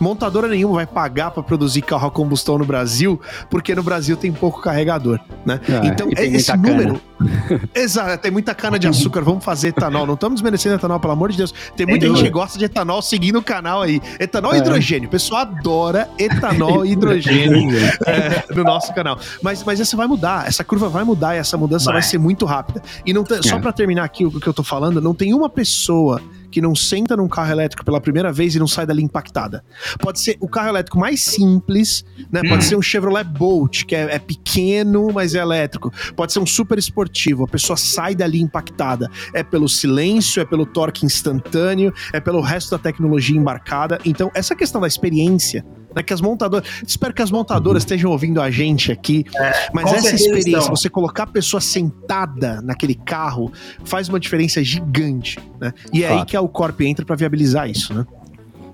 Montadora 0.00 0.48
nenhuma 0.48 0.76
vai 0.76 0.86
pagar 0.86 1.30
para 1.30 1.42
produzir 1.42 1.82
carro 1.82 2.08
a 2.08 2.10
combustão 2.10 2.56
no 2.56 2.64
Brasil, 2.64 3.20
porque 3.50 3.74
no 3.74 3.82
Brasil 3.82 4.16
tem 4.16 4.32
pouco 4.32 4.62
carregador, 4.62 5.20
né? 5.44 5.60
Ah, 5.68 5.86
então, 5.86 6.08
esse 6.10 6.56
número. 6.56 6.98
Exato, 7.74 8.22
tem 8.22 8.30
muita 8.30 8.54
cana 8.54 8.78
de 8.78 8.88
açúcar, 8.88 9.20
vamos 9.20 9.44
fazer 9.44 9.68
etanol. 9.68 10.06
Não 10.06 10.14
estamos 10.14 10.40
desmerecendo 10.40 10.76
etanol, 10.76 10.98
pelo 10.98 11.12
amor 11.12 11.30
de 11.30 11.36
Deus. 11.36 11.52
Tem 11.76 11.86
muita 11.86 12.06
gente 12.06 12.22
que 12.22 12.30
gosta 12.30 12.58
de 12.58 12.64
etanol 12.64 13.02
seguindo 13.02 13.38
o 13.38 13.42
canal 13.42 13.82
aí. 13.82 14.00
Etanol 14.18 14.54
e 14.54 14.56
é. 14.56 14.60
hidrogênio. 14.60 15.06
O 15.06 15.10
pessoal 15.10 15.42
adora 15.42 16.08
etanol 16.18 16.86
e 16.86 16.92
hidrogênio 16.96 17.76
é, 18.06 18.54
no 18.54 18.64
nosso 18.64 18.94
canal. 18.94 19.18
Mas, 19.42 19.62
mas 19.62 19.80
essa 19.80 19.94
vai 19.98 20.06
mudar, 20.06 20.48
essa 20.48 20.64
curva 20.64 20.88
vai 20.88 21.04
mudar 21.04 21.34
e 21.34 21.38
essa 21.38 21.58
mudança 21.58 21.86
vai, 21.86 22.00
vai 22.00 22.02
ser 22.02 22.16
muito 22.16 22.46
rápida. 22.46 22.82
E 23.04 23.12
não 23.12 23.22
tem, 23.22 23.42
só 23.42 23.56
é. 23.56 23.60
para 23.60 23.72
terminar 23.72 24.04
aqui 24.04 24.24
o 24.24 24.40
que 24.40 24.46
eu 24.46 24.54
tô 24.54 24.62
falando, 24.62 24.98
não 24.98 25.14
tem 25.14 25.34
uma 25.34 25.50
pessoa 25.50 26.22
que 26.56 26.60
não 26.62 26.74
senta 26.74 27.14
num 27.14 27.28
carro 27.28 27.50
elétrico 27.50 27.84
pela 27.84 28.00
primeira 28.00 28.32
vez 28.32 28.54
e 28.54 28.58
não 28.58 28.66
sai 28.66 28.86
dali 28.86 29.02
impactada. 29.02 29.62
Pode 30.00 30.20
ser 30.20 30.38
o 30.40 30.48
carro 30.48 30.70
elétrico 30.70 30.98
mais 30.98 31.22
simples, 31.22 32.02
né? 32.32 32.40
Pode 32.40 32.64
hum. 32.64 32.68
ser 32.68 32.76
um 32.76 32.80
Chevrolet 32.80 33.24
Bolt, 33.24 33.84
que 33.84 33.94
é, 33.94 34.14
é, 34.14 34.18
pequeno, 34.18 35.12
mas 35.12 35.34
é 35.34 35.38
elétrico. 35.40 35.92
Pode 36.16 36.32
ser 36.32 36.38
um 36.38 36.46
super 36.46 36.78
esportivo, 36.78 37.44
a 37.44 37.46
pessoa 37.46 37.76
sai 37.76 38.14
dali 38.14 38.40
impactada. 38.40 39.10
É 39.34 39.42
pelo 39.42 39.68
silêncio, 39.68 40.40
é 40.40 40.46
pelo 40.46 40.64
torque 40.64 41.04
instantâneo, 41.04 41.92
é 42.10 42.20
pelo 42.20 42.40
resto 42.40 42.70
da 42.70 42.78
tecnologia 42.78 43.36
embarcada. 43.36 43.98
Então, 44.02 44.30
essa 44.32 44.56
questão 44.56 44.80
da 44.80 44.86
experiência 44.86 45.62
Né, 45.96 46.02
que 46.02 46.12
as 46.12 46.20
montadoras. 46.20 46.68
Espero 46.86 47.14
que 47.14 47.22
as 47.22 47.30
montadoras 47.30 47.82
uhum. 47.82 47.86
estejam 47.86 48.10
ouvindo 48.10 48.42
a 48.42 48.50
gente 48.50 48.92
aqui. 48.92 49.24
É, 49.34 49.68
mas 49.72 49.90
essa 49.94 50.14
experiência, 50.14 50.70
você 50.70 50.90
colocar 50.90 51.22
a 51.22 51.26
pessoa 51.26 51.60
sentada 51.60 52.60
naquele 52.60 52.94
carro, 52.94 53.50
faz 53.82 54.08
uma 54.08 54.20
diferença 54.20 54.62
gigante. 54.62 55.38
Né? 55.58 55.72
E 55.92 56.04
é 56.04 56.08
aí 56.12 56.24
que 56.26 56.36
a 56.36 56.42
Corp 56.42 56.82
entra 56.82 57.04
para 57.04 57.16
viabilizar 57.16 57.70
isso, 57.70 57.94
né? 57.94 58.06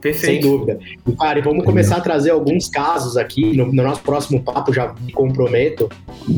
Perfeito. 0.00 0.42
Sem 0.42 0.50
dúvida. 0.50 0.80
E, 1.06 1.12
cara, 1.12 1.40
vamos 1.40 1.64
começar 1.64 1.98
a 1.98 2.00
trazer 2.00 2.30
alguns 2.30 2.68
casos 2.68 3.16
aqui. 3.16 3.56
No, 3.56 3.66
no 3.66 3.82
nosso 3.84 4.02
próximo 4.02 4.42
papo, 4.42 4.72
já 4.72 4.92
me 5.00 5.12
comprometo 5.12 5.88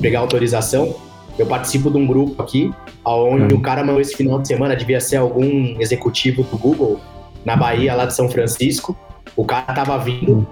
pegar 0.02 0.20
autorização. 0.20 0.94
Eu 1.38 1.46
participo 1.46 1.90
de 1.90 1.96
um 1.96 2.06
grupo 2.06 2.40
aqui, 2.42 2.70
onde 3.04 3.54
hum. 3.54 3.58
o 3.58 3.60
cara 3.62 3.82
mandou 3.82 4.02
esse 4.02 4.14
final 4.14 4.38
de 4.38 4.46
semana, 4.46 4.76
devia 4.76 5.00
ser 5.00 5.16
algum 5.16 5.80
executivo 5.80 6.42
do 6.44 6.58
Google, 6.58 7.00
na 7.44 7.56
Bahia, 7.56 7.94
lá 7.94 8.04
de 8.04 8.14
São 8.14 8.28
Francisco. 8.28 8.94
O 9.34 9.44
cara 9.44 9.72
tava 9.72 9.98
vindo, 9.98 10.46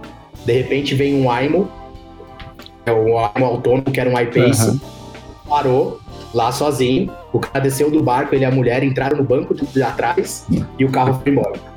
de 0.44 0.52
repente 0.52 0.94
vem 0.94 1.14
um 1.14 1.30
Aimo, 1.30 1.68
é 2.84 2.92
um 2.92 3.18
Aimo 3.18 3.44
autônomo, 3.44 3.84
que 3.84 4.00
era 4.00 4.10
um 4.10 4.18
iPace, 4.18 4.70
uhum. 4.70 4.80
parou 5.48 6.00
lá 6.34 6.50
sozinho. 6.52 7.10
O 7.32 7.38
cara 7.38 7.60
desceu 7.60 7.90
do 7.90 8.02
barco, 8.02 8.34
ele 8.34 8.44
e 8.44 8.46
a 8.46 8.50
mulher 8.50 8.82
entraram 8.82 9.16
no 9.16 9.24
banco 9.24 9.54
de, 9.54 9.64
de 9.66 9.82
atrás 9.82 10.46
e 10.78 10.84
o 10.84 10.90
carro 10.90 11.20
foi 11.22 11.32
embora. 11.32 11.72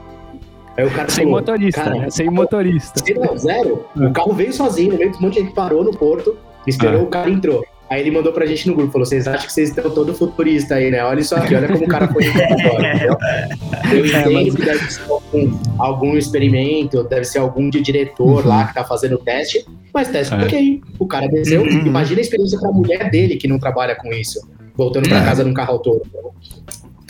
Aí 0.78 0.86
o 0.86 0.92
cara 0.92 1.10
sem 1.10 1.24
falou, 1.24 1.40
motorista, 1.40 1.84
cara, 1.84 1.96
né? 1.96 2.10
Sem 2.10 2.30
motorista. 2.30 3.04
Não, 3.16 3.38
zero. 3.38 3.86
O 3.96 4.12
carro 4.12 4.34
veio 4.34 4.52
sozinho, 4.52 4.98
veio 4.98 5.16
um 5.16 5.22
monte 5.22 5.36
de 5.36 5.40
gente 5.42 5.54
parou 5.54 5.84
no 5.84 5.92
porto, 5.92 6.36
esperou, 6.68 7.02
ah. 7.02 7.04
o 7.04 7.08
cara 7.08 7.30
entrou. 7.30 7.66
Aí 7.90 8.02
ele 8.02 8.10
mandou 8.10 8.34
pra 8.34 8.46
gente 8.48 8.68
no 8.68 8.76
grupo, 8.76 8.92
falou, 8.92 9.06
vocês 9.06 9.28
acham 9.28 9.46
que 9.46 9.54
vocês 9.54 9.70
estão 9.70 9.92
todo 9.92 10.14
futurista 10.14 10.76
aí, 10.76 10.90
né? 10.90 11.04
Olha 11.04 11.24
só 11.24 11.36
aqui, 11.36 11.54
olha 11.54 11.68
como 11.68 11.86
o 11.86 11.88
cara 11.88 12.08
foi 12.08 12.26
agora, 12.28 13.20
Eu 13.94 14.06
é, 14.06 14.22
entendo 14.22 14.56
que 14.56 14.66
deve 14.66 14.92
ser 14.92 15.02
algum, 15.08 15.60
algum, 15.78 16.18
experimento, 16.18 17.04
deve 17.04 17.26
ser 17.26 17.38
algum 17.38 17.70
de 17.70 17.82
diretor 17.82 18.44
uhum. 18.44 18.50
lá 18.50 18.68
que 18.68 18.74
tá 18.74 18.84
fazendo 18.84 19.16
o 19.16 19.18
teste, 19.20 19.64
mas 19.94 20.08
teste 20.08 20.34
é. 20.34 20.38
ok. 20.38 20.82
O 20.98 21.06
cara 21.06 21.28
desceu, 21.28 21.62
uhum. 21.62 21.86
imagina 21.86 22.20
a 22.20 22.24
experiência 22.24 22.60
pra 22.60 22.72
mulher 22.72 23.12
dele 23.12 23.36
que 23.36 23.48
não 23.48 23.60
trabalha 23.60 23.96
com 23.96 24.12
isso, 24.12 24.40
voltando 24.76 25.08
pra 25.08 25.22
é. 25.22 25.26
casa 25.26 25.44
num 25.44 25.54
carro 25.54 25.74
autônomo. 25.74 26.06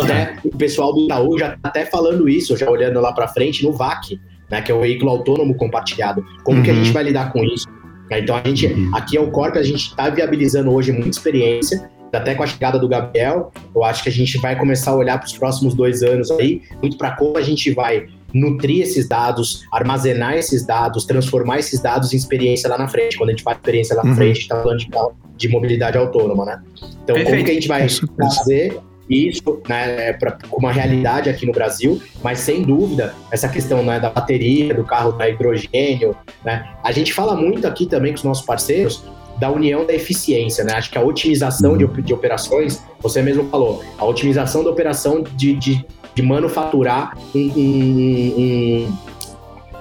Né? 0.05 0.37
O 0.43 0.57
pessoal 0.57 0.93
do 0.93 1.05
Itaú 1.05 1.37
já 1.39 1.51
tá 1.51 1.69
até 1.69 1.85
falando 1.85 2.27
isso, 2.27 2.57
já 2.57 2.69
olhando 2.69 2.99
lá 2.99 3.13
pra 3.13 3.29
frente 3.29 3.63
no 3.63 3.71
VAC, 3.71 4.19
né, 4.51 4.61
que 4.61 4.71
é 4.71 4.75
o 4.75 4.81
veículo 4.81 5.09
autônomo 5.09 5.55
compartilhado. 5.55 6.23
Como 6.43 6.57
uhum. 6.57 6.63
que 6.63 6.69
a 6.69 6.73
gente 6.73 6.87
uhum. 6.87 6.93
vai 6.93 7.03
lidar 7.03 7.31
com 7.31 7.43
isso? 7.43 7.65
Né? 8.09 8.19
Então 8.19 8.35
a 8.35 8.47
gente, 8.47 8.67
uhum. 8.67 8.91
aqui 8.93 9.17
é 9.17 9.21
o 9.21 9.31
Corp, 9.31 9.55
a 9.55 9.63
gente 9.63 9.89
está 9.89 10.09
viabilizando 10.09 10.71
hoje 10.71 10.91
muita 10.91 11.09
experiência, 11.09 11.89
até 12.13 12.33
com 12.33 12.43
a 12.43 12.47
chegada 12.47 12.79
do 12.79 12.87
Gabriel, 12.87 13.51
eu 13.75 13.83
acho 13.83 14.03
que 14.03 14.09
a 14.09 14.11
gente 14.11 14.37
vai 14.37 14.57
começar 14.57 14.91
a 14.91 14.95
olhar 14.95 15.17
para 15.17 15.27
os 15.27 15.37
próximos 15.37 15.73
dois 15.73 16.01
anos 16.01 16.31
aí, 16.31 16.61
muito 16.81 16.97
para 16.97 17.11
como 17.11 17.37
a 17.37 17.41
gente 17.41 17.71
vai 17.71 18.07
nutrir 18.33 18.81
esses 18.81 19.07
dados, 19.07 19.65
armazenar 19.71 20.33
esses 20.33 20.65
dados, 20.65 21.05
transformar 21.05 21.59
esses 21.59 21.81
dados 21.81 22.13
em 22.13 22.17
experiência 22.17 22.69
lá 22.69 22.77
na 22.77 22.87
frente. 22.87 23.17
Quando 23.17 23.29
a 23.29 23.31
gente 23.31 23.43
faz 23.43 23.57
experiência 23.57 23.95
lá 23.95 24.03
na 24.03 24.09
uhum. 24.09 24.15
frente, 24.15 24.31
a 24.31 24.33
gente 24.33 24.43
está 24.43 24.61
falando 24.61 24.79
de, 24.79 24.89
de, 25.37 25.49
mobilidade 25.49 25.97
autônoma, 25.97 26.45
né? 26.45 26.61
Então, 27.03 27.15
Perfeito. 27.15 27.29
como 27.29 27.45
que 27.45 27.51
a 27.51 27.53
gente 27.53 27.67
vai 27.67 27.87
fazer 28.17 28.77
isso 29.09 29.61
né, 29.67 30.09
é 30.09 30.13
para 30.13 30.37
uma 30.51 30.71
realidade 30.71 31.29
aqui 31.29 31.45
no 31.45 31.51
Brasil, 31.51 32.01
mas 32.23 32.39
sem 32.39 32.63
dúvida, 32.63 33.13
essa 33.31 33.47
questão 33.47 33.83
né, 33.83 33.99
da 33.99 34.09
bateria, 34.09 34.73
do 34.73 34.83
carro 34.83 35.11
da 35.11 35.29
hidrogênio, 35.29 36.15
né, 36.43 36.67
a 36.83 36.91
gente 36.91 37.13
fala 37.13 37.35
muito 37.35 37.67
aqui 37.67 37.85
também 37.85 38.11
com 38.11 38.17
os 38.17 38.23
nossos 38.23 38.45
parceiros 38.45 39.03
da 39.37 39.51
união 39.51 39.85
da 39.85 39.93
eficiência, 39.93 40.63
né? 40.63 40.73
Acho 40.73 40.89
que 40.89 40.97
a 40.97 41.01
otimização 41.01 41.77
de, 41.77 41.85
uhum. 41.85 42.01
de 42.01 42.13
operações, 42.13 42.83
você 42.99 43.21
mesmo 43.21 43.49
falou, 43.49 43.83
a 43.97 44.05
otimização 44.05 44.63
da 44.63 44.69
operação 44.69 45.23
de, 45.35 45.53
de, 45.55 45.85
de 46.13 46.21
manufaturar 46.21 47.17
um, 47.35 47.39
um, 47.39 48.33
um, 48.37 48.97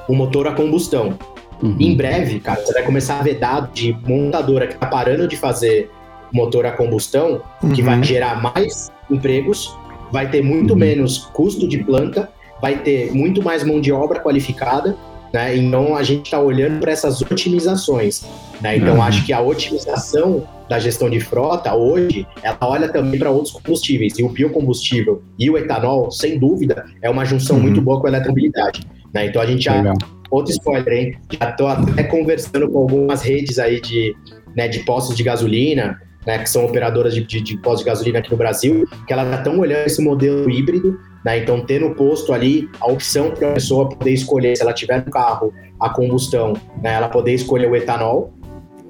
um, 0.09 0.15
motor 0.15 0.49
a 0.49 0.53
combustão. 0.53 1.17
Uhum. 1.63 1.77
Em 1.79 1.97
breve, 1.97 2.41
cara, 2.41 2.61
você 2.61 2.73
vai 2.73 2.83
começar 2.83 3.21
a 3.21 3.23
ver 3.23 3.39
dados 3.39 3.71
de 3.73 3.97
montadora 4.07 4.67
que 4.67 4.75
está 4.75 4.87
parando 4.87 5.29
de 5.29 5.37
fazer 5.37 5.89
motor 6.35 6.67
a 6.67 6.73
combustão, 6.73 7.41
uhum. 7.63 7.71
que 7.71 7.83
vai 7.83 7.97
uhum. 7.97 8.03
gerar 8.03 8.43
mais 8.43 8.91
empregos, 9.09 9.75
vai 10.13 10.29
ter 10.29 10.43
muito 10.43 10.73
uhum. 10.73 10.79
menos 10.79 11.19
custo 11.33 11.69
de 11.69 11.79
planta, 11.79 12.29
vai 12.61 12.79
ter 12.79 13.13
muito 13.13 13.43
mais 13.43 13.63
mão 13.63 13.81
de 13.81 13.93
obra 13.93 14.21
qualificada, 14.21 14.97
né? 15.33 15.57
Então 15.57 15.97
a 15.97 16.03
gente 16.03 16.27
está 16.27 16.41
olhando 16.41 16.81
para 16.81 16.93
essas 16.93 17.21
otimizações, 17.23 18.25
né? 18.61 18.77
Então 18.77 18.97
uhum. 18.97 19.03
acho 19.03 19.25
que 19.25 19.33
a 19.33 19.41
otimização 19.41 20.47
da 20.69 20.79
gestão 20.79 21.11
de 21.11 21.21
frota 21.21 21.75
hoje, 21.75 22.27
ela 22.43 22.57
olha 22.63 22.89
também 22.89 23.19
para 23.19 23.31
outros 23.31 23.53
combustíveis 23.53 24.19
e 24.19 24.23
o 24.23 24.29
biocombustível 24.29 25.23
e 25.39 25.51
o 25.51 25.59
etanol, 25.59 26.11
sem 26.11 26.39
dúvida, 26.39 26.85
é 27.03 27.11
uma 27.11 27.25
junção 27.25 27.57
uhum. 27.57 27.63
muito 27.63 27.81
boa 27.81 28.01
com 28.01 28.07
a 28.07 28.11
eletromobilidade, 28.11 28.81
né? 29.13 29.27
Então 29.27 29.41
a 29.41 29.47
gente 29.47 29.65
já 29.65 29.77
Legal. 29.77 29.97
outro 30.31 30.53
spoiler, 30.53 30.93
hein? 30.93 31.17
Já 31.41 31.51
estou 31.51 31.69
até 31.69 32.03
conversando 32.05 32.69
com 32.71 32.79
algumas 32.79 33.23
redes 33.23 33.59
aí 33.59 33.81
de, 33.81 34.17
né, 34.57 34.69
de 34.69 34.81
postos 34.81 35.17
de 35.17 35.23
gasolina, 35.23 36.01
né, 36.27 36.39
que 36.39 36.49
são 36.49 36.65
operadoras 36.65 37.15
de, 37.15 37.23
de, 37.25 37.41
de 37.41 37.57
pós 37.59 37.81
de 37.81 37.85
gasolina 37.85 38.19
aqui 38.19 38.31
no 38.31 38.37
Brasil, 38.37 38.87
que 39.07 39.13
elas 39.13 39.39
estão 39.39 39.59
olhando 39.59 39.87
esse 39.87 40.03
modelo 40.03 40.51
híbrido, 40.51 40.99
né, 41.25 41.39
então 41.39 41.61
ter 41.65 41.81
no 41.81 41.95
posto 41.95 42.33
ali 42.33 42.69
a 42.81 42.91
opção 42.91 43.31
para 43.31 43.51
a 43.51 43.53
pessoa 43.55 43.89
poder 43.89 44.13
escolher, 44.13 44.57
se 44.57 44.63
ela 44.63 44.73
tiver 44.73 45.05
no 45.05 45.11
carro 45.11 45.53
a 45.81 45.91
combustão, 45.91 46.55
né, 46.83 46.95
ela 46.95 47.09
poder 47.09 47.35
escolher 47.35 47.71
o 47.71 47.77
etanol, 47.77 48.33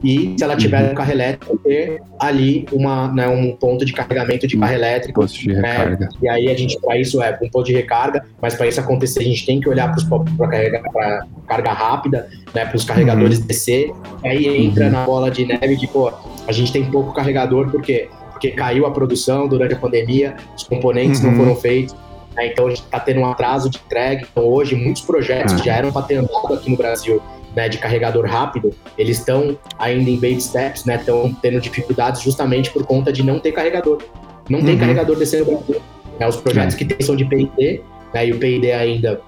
e 0.05 0.35
se 0.37 0.45
ela 0.45 0.55
tiver 0.55 0.83
uhum. 0.83 0.91
um 0.91 0.95
carro 0.95 1.11
elétrico, 1.11 1.59
ter 1.65 2.03
ali 2.21 2.67
uma, 2.71 3.11
né, 3.11 3.27
um 3.27 3.57
ponto 3.57 3.87
de 3.87 3.93
carregamento 3.95 4.47
de 4.47 4.55
carro 4.55 4.75
elétrico. 4.75 5.23
Posto 5.23 5.41
de 5.41 5.55
né? 5.55 5.63
recarga. 5.63 6.09
E 6.21 6.29
aí 6.29 6.51
a 6.51 6.55
gente, 6.55 6.79
para 6.79 6.99
isso, 6.99 7.23
é 7.23 7.39
um 7.43 7.49
ponto 7.49 7.65
de 7.65 7.73
recarga, 7.73 8.23
mas 8.39 8.55
para 8.55 8.67
isso 8.67 8.79
acontecer, 8.79 9.21
a 9.21 9.25
gente 9.25 9.47
tem 9.47 9.61
que 9.61 9.67
olhar 9.67 9.91
para 9.95 11.27
carga 11.49 11.73
rápida, 11.73 12.29
né, 12.55 12.67
para 12.67 12.77
os 12.77 12.85
carregadores 12.85 13.39
uhum. 13.39 13.47
DC. 13.47 13.95
Aí 14.23 14.67
entra 14.67 14.85
uhum. 14.85 14.91
na 14.91 15.05
bola 15.07 15.31
de 15.31 15.47
neve 15.47 15.75
de, 15.75 15.87
pô, 15.87 16.13
a 16.47 16.53
gente 16.53 16.71
tem 16.71 16.85
pouco 16.91 17.15
carregador, 17.15 17.71
por 17.71 17.81
quê? 17.81 18.11
Porque 18.31 18.51
caiu 18.51 18.85
a 18.85 18.91
produção 18.91 19.49
durante 19.49 19.73
a 19.73 19.79
pandemia, 19.79 20.37
os 20.55 20.65
componentes 20.65 21.23
uhum. 21.23 21.31
não 21.31 21.39
foram 21.39 21.57
feitos. 21.57 21.97
Né, 22.37 22.49
então 22.49 22.67
a 22.67 22.69
gente 22.69 22.83
está 22.83 23.01
tendo 23.01 23.21
um 23.21 23.27
atraso 23.27 23.71
de 23.71 23.79
entrega. 23.79 24.27
Então 24.31 24.45
hoje 24.45 24.75
muitos 24.75 25.01
projetos 25.01 25.55
que 25.55 25.65
já 25.65 25.77
eram 25.77 25.91
para 25.91 26.03
ter 26.03 26.17
andado 26.17 26.53
aqui 26.53 26.71
no 26.71 26.77
Brasil 26.77 27.23
né, 27.55 27.69
de 27.69 27.79
carregador 27.79 28.27
rápido, 28.27 28.73
eles 28.99 29.19
estão 29.19 29.59
ainda 29.79 30.11
em 30.11 30.17
baby 30.17 30.41
steps, 30.41 30.85
né, 30.85 30.97
estão 30.97 31.33
tendo 31.41 31.61
dificuldades 31.61 32.23
justamente 32.23 32.71
por 32.71 32.85
conta 32.85 33.13
de 33.13 33.23
não 33.23 33.39
ter 33.39 33.53
carregador. 33.53 34.03
Não 34.49 34.59
uhum. 34.59 34.67
tem 34.67 34.79
carregador 34.79 35.17
descendo 35.17 35.51
no 35.51 35.59
Brasil. 35.59 35.83
Né, 36.19 36.29
os 36.29 36.37
projetos 36.37 36.75
é. 36.75 36.79
que 36.79 36.85
tem 36.85 37.05
são 37.05 37.17
de 37.17 37.25
P&D, 37.25 37.81
né, 38.13 38.27
e 38.27 38.33
o 38.33 38.39
P&D 38.39 38.73
ainda 38.73 39.21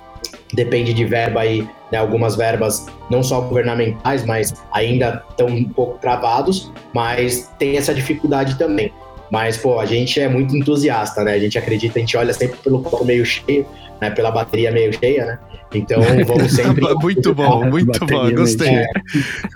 depende 0.53 0.93
de 0.93 1.05
verba 1.05 1.41
aí, 1.41 1.67
né, 1.91 1.99
algumas 1.99 2.37
verbas 2.37 2.87
não 3.11 3.23
só 3.23 3.41
governamentais, 3.41 4.25
mas 4.25 4.55
ainda 4.73 5.25
estão 5.31 5.47
um 5.47 5.65
pouco 5.65 5.99
travados, 5.99 6.73
mas 6.93 7.53
tem 7.59 7.77
essa 7.77 7.95
dificuldade 7.95 8.57
também. 8.57 8.93
Mas, 9.31 9.57
pô, 9.57 9.81
a 9.81 9.87
gente 9.87 10.21
é 10.21 10.29
muito 10.29 10.57
entusiasta, 10.57 11.25
né? 11.25 11.33
A 11.33 11.39
gente 11.39 11.59
acredita, 11.59 11.99
a 11.99 12.01
gente 12.01 12.17
olha 12.17 12.33
sempre 12.33 12.57
pelo 12.59 12.83
copo 12.83 13.05
meio 13.05 13.25
cheio, 13.25 13.67
né? 14.01 14.11
Pela 14.11 14.31
bateria 14.31 14.71
meio 14.71 14.93
cheia, 14.93 15.27
né? 15.27 15.39
Então 15.75 16.01
vamos 16.27 16.53
sempre. 16.53 16.85
muito 16.95 17.35
bom, 17.35 17.65
muito 17.71 18.07
bom, 18.07 18.31
gostei. 18.35 18.85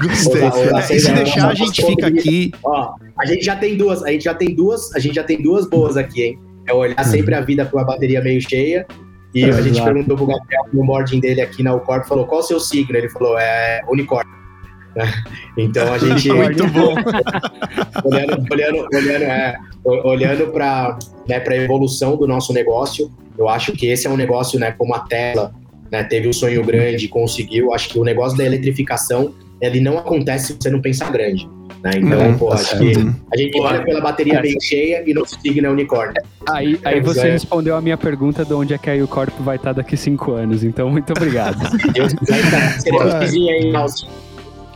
Gostei. 0.00 0.42
É, 0.42 0.82
se 0.82 1.12
deixar, 1.12 1.48
a 1.48 1.54
gente 1.54 1.84
fica 1.84 2.08
aqui. 2.08 2.52
Ó, 2.64 2.94
a 3.18 3.26
gente 3.26 3.44
já 3.44 3.56
tem 3.56 3.76
duas, 3.76 4.02
a 4.02 4.10
gente 4.10 4.24
já 4.24 4.34
tem 4.34 4.54
duas, 4.54 4.94
a 4.94 4.98
gente 4.98 5.14
já 5.14 5.24
tem 5.24 5.40
duas 5.40 5.68
boas 5.68 5.96
aqui, 5.96 6.22
hein? 6.22 6.38
É 6.66 6.74
olhar 6.74 6.98
uhum. 6.98 7.10
sempre 7.10 7.34
a 7.34 7.40
vida 7.40 7.64
com 7.64 7.78
a 7.78 7.84
bateria 7.84 8.20
meio 8.20 8.40
cheia. 8.40 8.86
E 9.32 9.44
a 9.44 9.62
gente 9.62 9.80
perguntou 9.80 10.16
pro 10.16 10.26
Gabriel 10.26 10.64
no 10.72 10.84
boarding 10.84 11.20
dele 11.20 11.40
aqui 11.40 11.62
na 11.62 11.72
Ucorp, 11.72 12.04
falou 12.04 12.26
qual 12.26 12.40
é 12.40 12.44
o 12.44 12.46
seu 12.46 12.58
signo? 12.58 12.96
Ele 12.96 13.08
falou, 13.08 13.38
é 13.38 13.80
unicórnio. 13.88 14.39
Então 15.56 15.92
a 15.92 15.98
gente. 15.98 16.30
Muito 16.32 16.66
bom. 16.68 16.94
olhando 18.04 18.46
olhando, 18.50 18.88
olhando, 18.92 19.22
é, 19.24 19.56
olhando 19.84 20.52
para 20.52 20.98
né, 21.28 21.42
a 21.46 21.56
evolução 21.56 22.16
do 22.16 22.26
nosso 22.26 22.52
negócio, 22.52 23.10
eu 23.38 23.48
acho 23.48 23.72
que 23.72 23.86
esse 23.86 24.06
é 24.06 24.10
um 24.10 24.16
negócio, 24.16 24.58
né, 24.58 24.72
como 24.72 24.94
a 24.94 25.00
tela 25.00 25.52
né, 25.90 26.04
teve 26.04 26.28
um 26.28 26.32
sonho 26.32 26.64
grande, 26.64 27.08
conseguiu. 27.08 27.72
Acho 27.72 27.88
que 27.88 27.98
o 27.98 28.04
negócio 28.04 28.36
da 28.38 28.44
eletrificação 28.44 29.34
ele 29.60 29.80
não 29.80 29.98
acontece 29.98 30.48
se 30.48 30.58
você 30.60 30.70
não 30.70 30.80
pensar 30.80 31.10
grande. 31.10 31.48
Né? 31.82 31.92
Então, 31.96 32.26
uhum, 32.26 32.38
pô, 32.38 32.48
tá 32.48 32.56
acho 32.56 32.78
que 32.78 32.92
a 33.32 33.36
gente 33.36 33.58
olha 33.58 33.82
pela 33.82 34.00
bateria 34.00 34.34
é. 34.34 34.42
bem 34.42 34.60
cheia 34.60 35.02
e 35.06 35.14
não 35.14 35.24
signa 35.24 35.68
é 35.68 35.70
unicórnio. 35.70 36.14
Aí, 36.48 36.78
aí 36.84 37.00
você 37.00 37.28
é. 37.28 37.32
respondeu 37.32 37.74
a 37.74 37.80
minha 37.80 37.96
pergunta 37.96 38.44
de 38.44 38.52
onde 38.52 38.74
é 38.74 38.78
que 38.78 38.90
a 38.90 38.94
Ucorp 39.02 39.32
vai 39.40 39.56
estar 39.56 39.72
daqui 39.72 39.96
cinco 39.96 40.32
anos. 40.32 40.62
Então, 40.62 40.90
muito 40.90 41.10
obrigado. 41.10 41.58
Deus 41.92 42.12
quiser, 42.12 42.80
seremos 42.80 43.14
vizinhos 43.14 43.48
aí, 43.48 43.72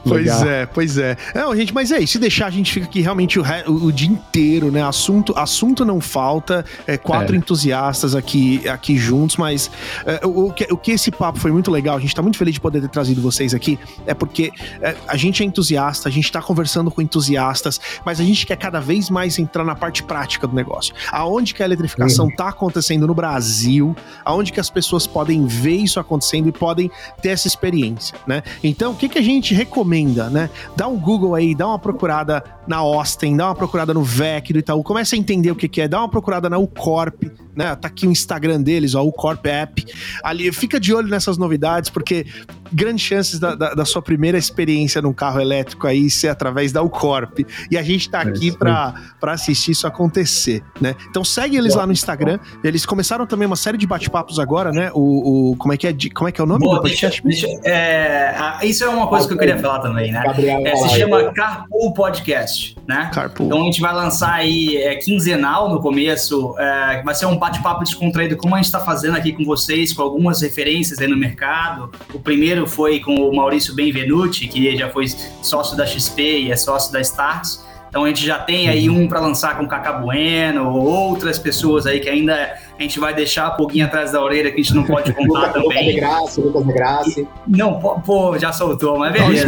Pois 0.04 0.26
Legal. 0.26 0.44
é, 0.44 0.66
pois 0.66 0.98
é. 0.98 1.16
Não, 1.34 1.54
gente, 1.56 1.72
mas 1.72 1.90
é 1.90 1.98
isso. 1.98 2.14
Se 2.14 2.18
deixar, 2.18 2.46
a 2.46 2.50
gente 2.50 2.72
fica 2.72 2.86
aqui 2.86 3.00
realmente 3.00 3.38
o, 3.38 3.44
o, 3.66 3.86
o 3.86 3.92
dia 3.92 4.08
inteiro, 4.08 4.70
né? 4.70 4.82
Assunto, 4.82 5.32
assunto 5.36 5.84
não 5.84 6.00
falta. 6.00 6.64
É, 6.86 6.96
quatro 6.96 7.34
é. 7.34 7.38
entusiastas 7.38 8.14
aqui, 8.14 8.68
aqui 8.68 8.96
juntos, 8.96 9.36
mas 9.36 9.70
é, 10.04 10.20
o, 10.24 10.50
que, 10.52 10.66
o 10.72 10.76
que 10.76 10.92
esse 10.92 11.10
papo 11.10 11.38
foi 11.38 11.50
muito 11.50 11.70
legal, 11.70 11.96
a 11.96 12.00
gente 12.00 12.14
tá 12.14 12.22
muito 12.22 12.36
feliz 12.36 12.54
de 12.54 12.60
poder 12.60 12.80
ter 12.80 12.88
trazido 12.88 13.20
vocês 13.20 13.54
aqui, 13.54 13.78
é 14.06 14.14
porque 14.14 14.52
é, 14.80 14.94
a 15.06 15.16
gente 15.16 15.42
é 15.42 15.46
entusiasta, 15.46 16.08
a 16.08 16.12
gente 16.12 16.30
tá 16.30 16.42
conversando 16.42 16.90
com 16.90 17.00
entusiastas, 17.00 17.80
mas 18.04 18.20
a 18.20 18.24
gente 18.24 18.46
quer 18.46 18.56
cada 18.56 18.80
vez 18.80 19.10
mais 19.10 19.38
entrar 19.38 19.64
na 19.64 19.74
parte 19.74 20.02
prática 20.02 20.46
do 20.46 20.54
negócio. 20.54 20.94
Aonde 21.10 21.54
que 21.54 21.62
a 21.62 21.66
eletrificação 21.66 22.26
uhum. 22.26 22.36
tá 22.36 22.48
acontecendo 22.48 23.06
no 23.06 23.14
Brasil, 23.14 23.96
aonde 24.24 24.52
que 24.52 24.60
as 24.60 24.70
pessoas 24.70 25.06
podem 25.06 25.46
ver 25.46 25.76
isso 25.76 25.98
acontecendo 26.00 26.48
e 26.48 26.52
podem 26.52 26.90
ter 27.22 27.30
essa 27.30 27.46
experiência, 27.46 28.16
né? 28.26 28.42
Então, 28.62 28.92
o 28.92 28.94
que, 28.94 29.08
que 29.08 29.18
a 29.18 29.22
gente 29.22 29.54
recomenda, 29.54 29.93
né? 30.02 30.50
Dá 30.76 30.88
um 30.88 30.98
Google 30.98 31.34
aí, 31.34 31.54
dá 31.54 31.68
uma 31.68 31.78
procurada 31.78 32.42
na 32.66 32.78
Austin, 32.78 33.36
dá 33.36 33.46
uma 33.46 33.54
procurada 33.54 33.94
no 33.94 34.02
VEC 34.02 34.52
do 34.52 34.58
Itaú, 34.58 34.82
começa 34.82 35.14
a 35.14 35.18
entender 35.18 35.50
o 35.50 35.54
que, 35.54 35.68
que 35.68 35.80
é, 35.80 35.88
dá 35.88 35.98
uma 36.00 36.08
procurada 36.08 36.50
na 36.50 36.58
Ucorp, 36.58 37.24
né? 37.54 37.74
Tá 37.76 37.88
aqui 37.88 38.06
o 38.06 38.10
Instagram 38.10 38.60
deles, 38.62 38.94
ó, 38.94 39.04
o 39.04 39.12
Corp 39.12 39.46
App. 39.46 39.84
Ali, 40.22 40.50
fica 40.52 40.80
de 40.80 40.92
olho 40.92 41.08
nessas 41.08 41.38
novidades, 41.38 41.90
porque 41.90 42.26
grandes 42.72 43.04
chances 43.04 43.38
da, 43.38 43.54
da, 43.54 43.74
da, 43.74 43.84
sua 43.84 44.02
primeira 44.02 44.38
experiência 44.38 45.00
num 45.00 45.12
carro 45.12 45.40
elétrico 45.40 45.86
aí 45.86 46.10
ser 46.10 46.28
através 46.28 46.72
da 46.72 46.82
Ucorp. 46.82 47.40
E 47.70 47.76
a 47.76 47.82
gente 47.82 48.08
tá 48.08 48.20
aqui 48.20 48.50
é 48.50 48.52
para 48.56 49.32
assistir 49.32 49.72
isso 49.72 49.86
acontecer, 49.86 50.62
né? 50.80 50.94
Então 51.08 51.24
segue 51.24 51.56
eles 51.56 51.74
lá 51.74 51.86
no 51.86 51.92
Instagram. 51.92 52.38
Eles 52.62 52.86
começaram 52.86 53.26
também 53.26 53.46
uma 53.46 53.56
série 53.56 53.78
de 53.78 53.86
bate-papos 53.86 54.38
agora, 54.38 54.70
né? 54.72 54.90
O, 54.94 55.52
o, 55.52 55.56
como 55.56 55.72
é 55.72 55.76
que 55.76 55.86
é, 55.86 55.94
como 56.14 56.28
é 56.28 56.32
que 56.32 56.40
é 56.40 56.44
o 56.44 56.46
nome 56.46 56.64
Boa, 56.64 56.76
do 56.76 56.82
podcast? 56.82 57.22
Deixa, 57.22 57.46
deixa, 57.46 57.68
é, 57.68 58.34
isso 58.62 58.84
é 58.84 58.88
uma 58.88 59.06
coisa 59.06 59.26
que 59.26 59.34
eu 59.34 59.38
queria 59.38 59.58
falar 59.58 59.80
também, 59.80 60.12
né? 60.12 60.22
É, 60.64 60.76
se 60.76 61.00
chama 61.00 61.32
Carpool 61.32 61.94
Podcast, 61.94 62.76
né? 62.86 63.10
Carpool. 63.12 63.46
Então 63.46 63.62
a 63.62 63.64
gente 63.64 63.80
vai 63.80 63.94
lançar 63.94 64.34
aí 64.34 64.76
é, 64.76 64.96
quinzenal 64.96 65.68
no 65.68 65.80
começo, 65.80 66.54
é, 66.58 67.02
vai 67.02 67.14
ser 67.14 67.26
um 67.26 67.36
bate-papo 67.36 67.84
descontraído, 67.84 68.36
como 68.36 68.54
a 68.54 68.58
gente 68.58 68.66
está 68.66 68.80
fazendo 68.80 69.16
aqui 69.16 69.32
com 69.32 69.44
vocês, 69.44 69.92
com 69.92 70.02
algumas 70.02 70.42
referências 70.42 70.98
aí 70.98 71.08
no 71.08 71.16
mercado. 71.16 71.90
O 72.12 72.20
primeiro 72.20 72.53
foi 72.66 73.00
com 73.00 73.14
o 73.14 73.34
Maurício 73.34 73.74
Benvenuti, 73.74 74.46
que 74.48 74.76
já 74.76 74.88
foi 74.90 75.06
sócio 75.42 75.76
da 75.76 75.86
XP 75.86 76.22
e 76.40 76.52
é 76.52 76.56
sócio 76.56 76.92
da 76.92 77.00
Starts. 77.00 77.64
Então 77.88 78.04
a 78.04 78.08
gente 78.08 78.24
já 78.24 78.38
tem 78.38 78.68
aí 78.68 78.90
um 78.90 79.06
para 79.06 79.20
lançar 79.20 79.56
com 79.56 79.64
o 79.64 79.68
Cacá 79.68 79.92
Bueno, 79.92 80.68
outras 80.68 81.38
pessoas 81.38 81.86
aí 81.86 82.00
que 82.00 82.08
ainda 82.08 82.58
a 82.78 82.82
gente 82.82 82.98
vai 82.98 83.14
deixar 83.14 83.46
a 83.46 83.50
pulguinha 83.52 83.86
atrás 83.86 84.12
da 84.12 84.20
orelha 84.20 84.50
que 84.50 84.60
a 84.60 84.62
gente 84.62 84.74
não 84.74 84.84
pode 84.84 85.12
contar 85.12 85.52
também. 85.52 85.68
Lucas 85.68 85.84
de 85.84 85.92
Graça, 85.94 86.40
Lucas 86.40 86.66
de 86.66 86.72
Graça. 86.72 87.26
Não, 87.46 87.78
pô, 87.78 88.36
já 88.38 88.52
soltou, 88.52 88.98
mas 88.98 89.12
beleza. 89.12 89.46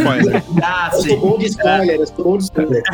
eu 0.93 1.01
sou 1.01 1.19
bom 1.19 1.37
de 1.37 1.45
spoiler, 1.47 1.99
eu 1.99 2.07
sou 2.07 2.23
bom 2.23 2.37
de 2.37 2.43
spoiler. 2.45 2.83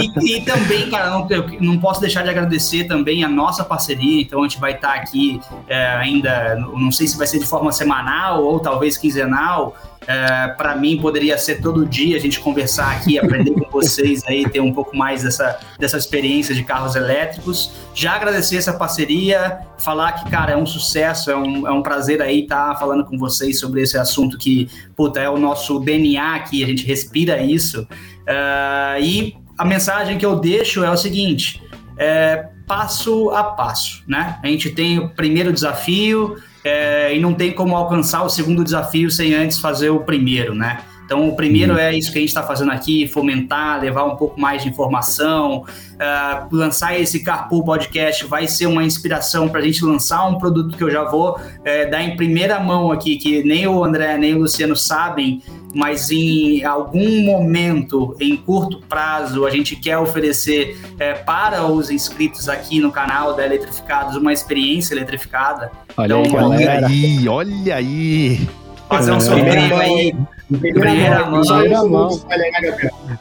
e, 0.00 0.36
e, 0.36 0.40
também, 0.42 0.88
cara, 0.88 1.10
não, 1.10 1.26
eu 1.30 1.46
não 1.60 1.78
posso 1.78 2.00
deixar 2.00 2.22
de 2.22 2.30
agradecer 2.30 2.84
também 2.84 3.24
a 3.24 3.28
nossa 3.28 3.64
parceria, 3.64 4.22
então 4.22 4.40
a 4.40 4.42
gente 4.44 4.60
vai 4.60 4.74
estar 4.74 4.94
aqui 4.94 5.40
é, 5.66 5.86
ainda, 5.88 6.56
não 6.56 6.92
sei 6.92 7.08
se 7.08 7.18
vai 7.18 7.26
ser 7.26 7.40
de 7.40 7.46
forma 7.46 7.72
semanal 7.72 8.44
ou 8.44 8.60
talvez 8.60 8.96
quinzenal, 8.96 9.74
é, 10.06 10.48
para 10.48 10.76
mim 10.76 11.00
poderia 11.00 11.36
ser 11.38 11.60
todo 11.60 11.86
dia 11.86 12.16
a 12.16 12.20
gente 12.20 12.40
conversar 12.40 12.90
aqui, 12.92 13.18
aprender 13.18 13.52
com 13.52 13.68
vocês 13.70 14.22
aí, 14.26 14.48
ter 14.48 14.60
um 14.60 14.72
pouco 14.72 14.96
mais 14.96 15.22
dessa, 15.22 15.58
dessa 15.78 15.96
experiência 15.96 16.54
de 16.54 16.62
carros 16.62 16.94
elétricos. 16.94 17.72
Já 17.94 18.14
agradecer 18.14 18.56
essa 18.56 18.72
parceria, 18.72 19.60
falar 19.78 20.12
que, 20.12 20.30
cara, 20.30 20.52
é 20.52 20.56
um 20.56 20.66
sucesso, 20.66 21.30
é 21.30 21.36
um, 21.36 21.66
é 21.66 21.72
um 21.72 21.82
prazer 21.82 22.20
aí 22.22 22.42
estar 22.42 22.74
tá 22.74 22.76
falando 22.78 23.04
com 23.04 23.18
vocês 23.18 23.58
sobre 23.58 23.82
esse 23.82 23.96
assunto 23.96 24.38
que, 24.38 24.68
puta, 24.96 25.20
é 25.20 25.28
o 25.28 25.38
nosso 25.38 25.78
DNA 25.80 26.34
aqui, 26.34 26.62
a 26.62 26.66
gente 26.66 26.84
respira 26.84 27.42
isso. 27.42 27.86
É, 28.26 28.98
e 29.00 29.36
a 29.56 29.64
mensagem 29.64 30.18
que 30.18 30.26
eu 30.26 30.36
deixo 30.36 30.82
é 30.84 30.90
o 30.90 30.96
seguinte: 30.96 31.62
é, 31.96 32.48
passo 32.66 33.30
a 33.30 33.44
passo, 33.44 34.02
né? 34.06 34.38
A 34.42 34.46
gente 34.46 34.70
tem 34.70 34.98
o 34.98 35.08
primeiro 35.10 35.52
desafio, 35.52 36.36
é, 36.64 37.14
e 37.14 37.20
não 37.20 37.34
tem 37.34 37.52
como 37.52 37.76
alcançar 37.76 38.24
o 38.24 38.30
segundo 38.30 38.64
desafio 38.64 39.10
sem 39.10 39.34
antes 39.34 39.58
fazer 39.58 39.90
o 39.90 40.00
primeiro, 40.00 40.54
né? 40.54 40.80
Então, 41.04 41.28
o 41.28 41.36
primeiro 41.36 41.74
uhum. 41.74 41.78
é 41.78 41.94
isso 41.94 42.10
que 42.10 42.18
a 42.18 42.20
gente 42.20 42.30
está 42.30 42.42
fazendo 42.42 42.70
aqui: 42.70 43.06
fomentar, 43.06 43.80
levar 43.80 44.04
um 44.04 44.16
pouco 44.16 44.40
mais 44.40 44.62
de 44.62 44.68
informação. 44.68 45.64
Uh, 45.94 46.56
lançar 46.56 46.98
esse 46.98 47.22
Carpool 47.22 47.64
Podcast 47.64 48.26
vai 48.26 48.48
ser 48.48 48.66
uma 48.66 48.82
inspiração 48.82 49.48
para 49.48 49.60
a 49.60 49.62
gente 49.62 49.84
lançar 49.84 50.26
um 50.26 50.38
produto 50.38 50.76
que 50.76 50.82
eu 50.82 50.90
já 50.90 51.04
vou 51.04 51.36
uh, 51.36 51.90
dar 51.90 52.02
em 52.02 52.16
primeira 52.16 52.58
mão 52.58 52.90
aqui, 52.90 53.16
que 53.16 53.44
nem 53.44 53.66
o 53.66 53.84
André 53.84 54.16
nem 54.18 54.34
o 54.34 54.40
Luciano 54.40 54.76
sabem, 54.76 55.40
mas 55.74 56.10
em 56.10 56.64
algum 56.64 57.22
momento, 57.22 58.16
em 58.20 58.36
curto 58.36 58.80
prazo, 58.88 59.46
a 59.46 59.50
gente 59.50 59.76
quer 59.76 59.98
oferecer 59.98 60.76
uh, 60.94 61.24
para 61.24 61.64
os 61.66 61.90
inscritos 61.90 62.48
aqui 62.48 62.80
no 62.80 62.90
canal 62.90 63.34
da 63.34 63.44
Eletrificados 63.44 64.16
uma 64.16 64.32
experiência 64.32 64.94
eletrificada. 64.94 65.70
Olha 65.96 66.14
então, 66.18 66.52
aí, 66.52 66.66
olha 66.66 66.86
aí, 66.86 67.28
olha 67.28 67.76
aí. 67.76 68.48
Fazer 68.88 69.12
um 69.12 69.20
sorteio 69.20 69.76
aí. 69.76 70.14
Primeira 70.58 71.26
mão. 71.26 71.44
Só 71.44 71.62
eu 71.64 71.88
mão. 71.88 72.10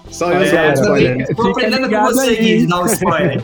Só 0.09 0.31
eu 0.31 0.41
é, 0.41 1.21
Estou 1.23 1.51
aprendendo 1.51 1.89
com 1.89 2.01
você 2.03 2.65
dar 2.67 2.81
um 2.81 2.86
spoiler. 2.86 3.43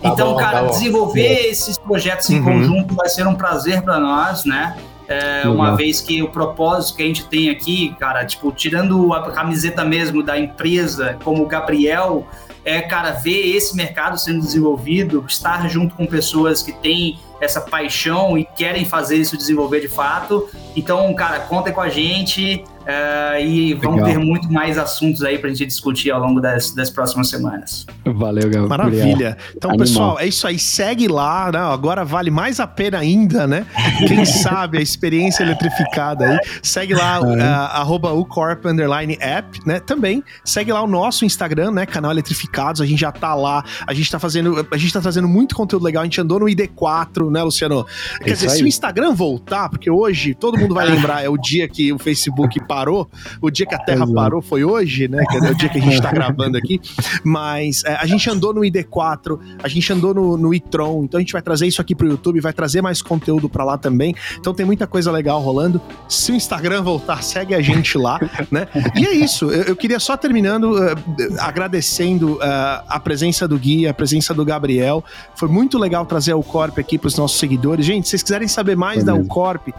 Tá 0.00 0.08
então, 0.14 0.32
bom, 0.32 0.36
cara, 0.36 0.62
tá 0.62 0.66
desenvolver 0.68 1.48
esses 1.50 1.76
projetos 1.76 2.30
em 2.30 2.38
uhum. 2.38 2.44
conjunto 2.44 2.94
vai 2.94 3.08
ser 3.10 3.26
um 3.26 3.34
prazer 3.34 3.82
para 3.82 4.00
nós, 4.00 4.46
né? 4.46 4.74
É, 5.06 5.46
uma 5.46 5.76
vez 5.76 6.00
que 6.00 6.22
o 6.22 6.28
propósito 6.28 6.96
que 6.96 7.02
a 7.02 7.06
gente 7.06 7.26
tem 7.26 7.50
aqui, 7.50 7.94
cara, 7.98 8.24
tipo, 8.24 8.50
tirando 8.52 9.12
a 9.12 9.30
camiseta 9.30 9.84
mesmo 9.84 10.22
da 10.22 10.38
empresa, 10.38 11.18
como 11.22 11.42
o 11.42 11.46
Gabriel, 11.46 12.26
é, 12.64 12.80
cara, 12.80 13.10
ver 13.10 13.56
esse 13.56 13.76
mercado 13.76 14.18
sendo 14.18 14.40
desenvolvido, 14.40 15.24
estar 15.26 15.68
junto 15.68 15.94
com 15.96 16.06
pessoas 16.06 16.62
que 16.62 16.72
têm 16.72 17.18
essa 17.40 17.60
paixão 17.60 18.36
e 18.36 18.44
querem 18.44 18.84
fazer 18.84 19.16
isso 19.16 19.36
desenvolver 19.36 19.80
de 19.80 19.88
fato. 19.88 20.48
Então, 20.76 21.12
cara, 21.14 21.40
contem 21.40 21.72
com 21.72 21.80
a 21.80 21.88
gente. 21.88 22.64
Uh, 22.80 23.40
e 23.40 23.74
Legal. 23.74 23.92
vamos 23.92 24.08
ter 24.08 24.18
muito 24.18 24.50
mais 24.50 24.78
assuntos 24.78 25.22
aí 25.22 25.38
pra 25.38 25.50
gente 25.50 25.66
discutir 25.66 26.10
ao 26.10 26.20
longo 26.20 26.40
das, 26.40 26.72
das 26.72 26.88
próximas 26.88 27.28
semanas. 27.28 27.86
Valeu, 28.04 28.44
Gabriel. 28.44 28.68
Maravilha. 28.68 29.36
Então, 29.54 29.70
Animal. 29.70 29.86
pessoal, 29.86 30.18
é 30.18 30.26
isso 30.26 30.46
aí. 30.46 30.58
Segue 30.58 31.06
lá, 31.06 31.50
né? 31.52 31.58
Agora 31.58 32.04
vale 32.04 32.30
mais 32.30 32.58
a 32.58 32.66
pena 32.66 32.98
ainda, 32.98 33.46
né? 33.46 33.66
Quem 34.08 34.24
sabe 34.24 34.78
a 34.78 34.80
experiência 34.80 35.42
eletrificada 35.42 36.24
aí. 36.24 36.38
Segue 36.62 36.94
lá, 36.94 37.20
uh, 37.20 37.40
arroba 37.42 38.12
ucorp 38.12 38.64
underline 38.64 39.16
app, 39.20 39.58
né? 39.66 39.78
Também 39.78 40.24
segue 40.42 40.72
lá 40.72 40.82
o 40.82 40.86
nosso 40.86 41.24
Instagram, 41.24 41.72
né? 41.72 41.84
Canal 41.84 42.10
Eletrificados. 42.10 42.80
A 42.80 42.86
gente 42.86 43.00
já 43.00 43.12
tá 43.12 43.34
lá. 43.34 43.62
A 43.86 43.92
gente 43.92 44.10
tá 44.10 44.18
fazendo, 44.18 44.66
a 44.70 44.76
gente 44.78 44.92
tá 44.92 45.00
trazendo 45.00 45.28
muito 45.28 45.54
conteúdo 45.54 45.84
legal. 45.84 46.00
A 46.02 46.04
gente 46.04 46.20
andou 46.20 46.40
no 46.40 46.46
ID4, 46.46 47.30
né, 47.30 47.42
Luciano? 47.42 47.86
Quer 48.24 48.32
dizer, 48.32 48.48
aí. 48.48 48.56
se 48.56 48.64
o 48.64 48.66
Instagram 48.66 49.12
voltar, 49.12 49.68
porque 49.68 49.90
hoje 49.90 50.34
todo 50.34 50.58
mundo 50.58 50.74
vai 50.74 50.88
lembrar, 50.88 51.22
é 51.22 51.28
o 51.28 51.36
dia 51.36 51.68
que 51.68 51.92
o 51.92 51.98
Facebook 51.98 52.58
parou, 52.70 53.10
o 53.42 53.50
dia 53.50 53.66
que 53.66 53.74
a 53.74 53.78
Terra 53.80 54.04
Exato. 54.04 54.14
parou 54.14 54.40
foi 54.40 54.62
hoje, 54.62 55.08
né? 55.08 55.24
Que 55.28 55.38
é 55.38 55.50
o 55.50 55.54
dia 55.56 55.68
que 55.68 55.78
a 55.78 55.82
gente 55.82 56.00
tá 56.00 56.12
gravando 56.12 56.56
aqui. 56.56 56.80
Mas 57.24 57.82
é, 57.84 57.96
a 57.96 58.06
gente 58.06 58.30
andou 58.30 58.54
no 58.54 58.60
ID4, 58.60 59.40
a 59.60 59.66
gente 59.66 59.92
andou 59.92 60.14
no, 60.14 60.36
no 60.36 60.54
e-tron, 60.54 61.02
então 61.02 61.18
a 61.18 61.20
gente 61.20 61.32
vai 61.32 61.42
trazer 61.42 61.66
isso 61.66 61.80
aqui 61.80 61.96
pro 61.96 62.06
YouTube, 62.06 62.40
vai 62.40 62.52
trazer 62.52 62.80
mais 62.80 63.02
conteúdo 63.02 63.48
para 63.48 63.64
lá 63.64 63.76
também. 63.76 64.14
Então 64.38 64.54
tem 64.54 64.64
muita 64.64 64.86
coisa 64.86 65.10
legal 65.10 65.40
rolando. 65.40 65.80
Se 66.08 66.30
o 66.30 66.34
Instagram 66.36 66.82
voltar, 66.82 67.24
segue 67.24 67.56
a 67.56 67.60
gente 67.60 67.98
lá, 67.98 68.20
né? 68.52 68.68
E 68.94 69.04
é 69.04 69.14
isso. 69.14 69.50
Eu, 69.50 69.64
eu 69.64 69.76
queria 69.76 69.98
só 69.98 70.16
terminando 70.16 70.74
uh, 70.76 70.96
agradecendo 71.40 72.34
uh, 72.34 72.84
a 72.86 73.00
presença 73.02 73.48
do 73.48 73.58
Gui, 73.58 73.88
a 73.88 73.94
presença 73.94 74.32
do 74.32 74.44
Gabriel. 74.44 75.04
Foi 75.34 75.48
muito 75.48 75.76
legal 75.76 76.06
trazer 76.06 76.34
o 76.34 76.42
Corp 76.42 76.78
aqui 76.78 76.96
pros 76.96 77.16
nossos 77.16 77.40
seguidores. 77.40 77.84
Gente, 77.84 78.04
se 78.04 78.10
vocês 78.10 78.22
quiserem 78.22 78.46
saber 78.46 78.76
mais 78.76 79.02
Beleza. 79.02 79.18
da 79.18 79.26
Ucorp, 79.26 79.70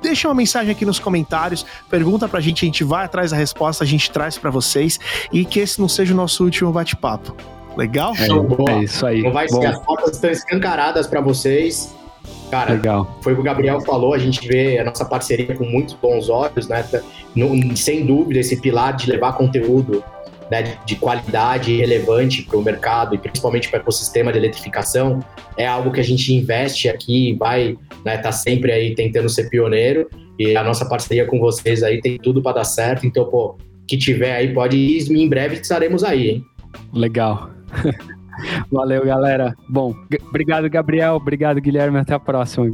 deixa 0.00 0.28
uma 0.28 0.34
mensagem 0.34 0.70
aqui 0.70 0.86
nos 0.86 0.98
comentários, 0.98 1.66
pergunta 1.90 2.26
pra 2.26 2.37
gente, 2.40 2.64
a 2.64 2.66
gente 2.66 2.84
vai 2.84 3.04
atrás 3.04 3.30
da 3.30 3.36
resposta, 3.36 3.84
a 3.84 3.86
gente 3.86 4.10
traz 4.10 4.38
para 4.38 4.50
vocês 4.50 4.98
e 5.32 5.44
que 5.44 5.60
esse 5.60 5.80
não 5.80 5.88
seja 5.88 6.12
o 6.12 6.16
nosso 6.16 6.44
último 6.44 6.72
bate-papo. 6.72 7.36
Legal? 7.76 8.12
É, 8.16 8.72
é, 8.72 8.84
isso 8.84 9.06
aí. 9.06 9.22
Não 9.22 9.32
vai 9.32 9.48
ser, 9.48 9.66
as 9.66 9.78
portas 9.80 10.16
estão 10.16 10.30
escancaradas 10.30 11.06
para 11.06 11.20
vocês. 11.20 11.94
Cara, 12.50 12.72
Legal. 12.72 13.18
foi 13.22 13.32
o 13.32 13.36
que 13.36 13.40
o 13.40 13.44
Gabriel 13.44 13.80
falou, 13.80 14.14
a 14.14 14.18
gente 14.18 14.46
vê 14.46 14.78
a 14.78 14.84
nossa 14.84 15.04
parceria 15.04 15.54
com 15.54 15.64
muitos 15.64 15.94
bons 15.94 16.28
olhos, 16.28 16.66
né? 16.66 16.84
No, 17.36 17.76
sem 17.76 18.04
dúvida, 18.04 18.40
esse 18.40 18.60
pilar 18.60 18.96
de 18.96 19.08
levar 19.08 19.34
conteúdo 19.34 20.02
né, 20.50 20.78
de 20.84 20.96
qualidade 20.96 21.72
e 21.72 21.76
relevante 21.76 22.42
para 22.42 22.56
o 22.56 22.62
mercado 22.62 23.14
e 23.14 23.18
principalmente 23.18 23.68
para 23.68 23.78
o 23.78 23.82
ecossistema 23.82 24.32
de 24.32 24.38
eletrificação 24.38 25.20
é 25.56 25.66
algo 25.66 25.92
que 25.92 26.00
a 26.00 26.04
gente 26.04 26.32
investe 26.32 26.88
aqui, 26.88 27.36
vai 27.38 27.70
estar 27.70 28.04
né, 28.04 28.16
tá 28.16 28.32
sempre 28.32 28.72
aí 28.72 28.94
tentando 28.94 29.28
ser 29.28 29.50
pioneiro 29.50 30.08
e 30.38 30.56
a 30.56 30.62
nossa 30.62 30.86
parceria 30.86 31.26
com 31.26 31.38
vocês 31.38 31.82
aí 31.82 32.00
tem 32.00 32.16
tudo 32.18 32.42
para 32.42 32.56
dar 32.56 32.64
certo. 32.64 33.06
Então, 33.06 33.24
pô, 33.24 33.56
que 33.86 33.96
tiver 33.96 34.36
aí 34.36 34.52
pode 34.52 34.76
ir, 34.76 35.10
em 35.10 35.28
breve 35.28 35.56
estaremos 35.56 36.04
aí, 36.04 36.28
hein? 36.28 36.44
Legal. 36.92 37.50
Valeu, 38.70 39.04
galera. 39.04 39.54
Bom, 39.68 39.94
obrigado, 40.28 40.68
Gabriel. 40.70 41.14
Obrigado, 41.14 41.60
Guilherme. 41.60 41.98
Até 41.98 42.14
a 42.14 42.20
próxima. 42.20 42.70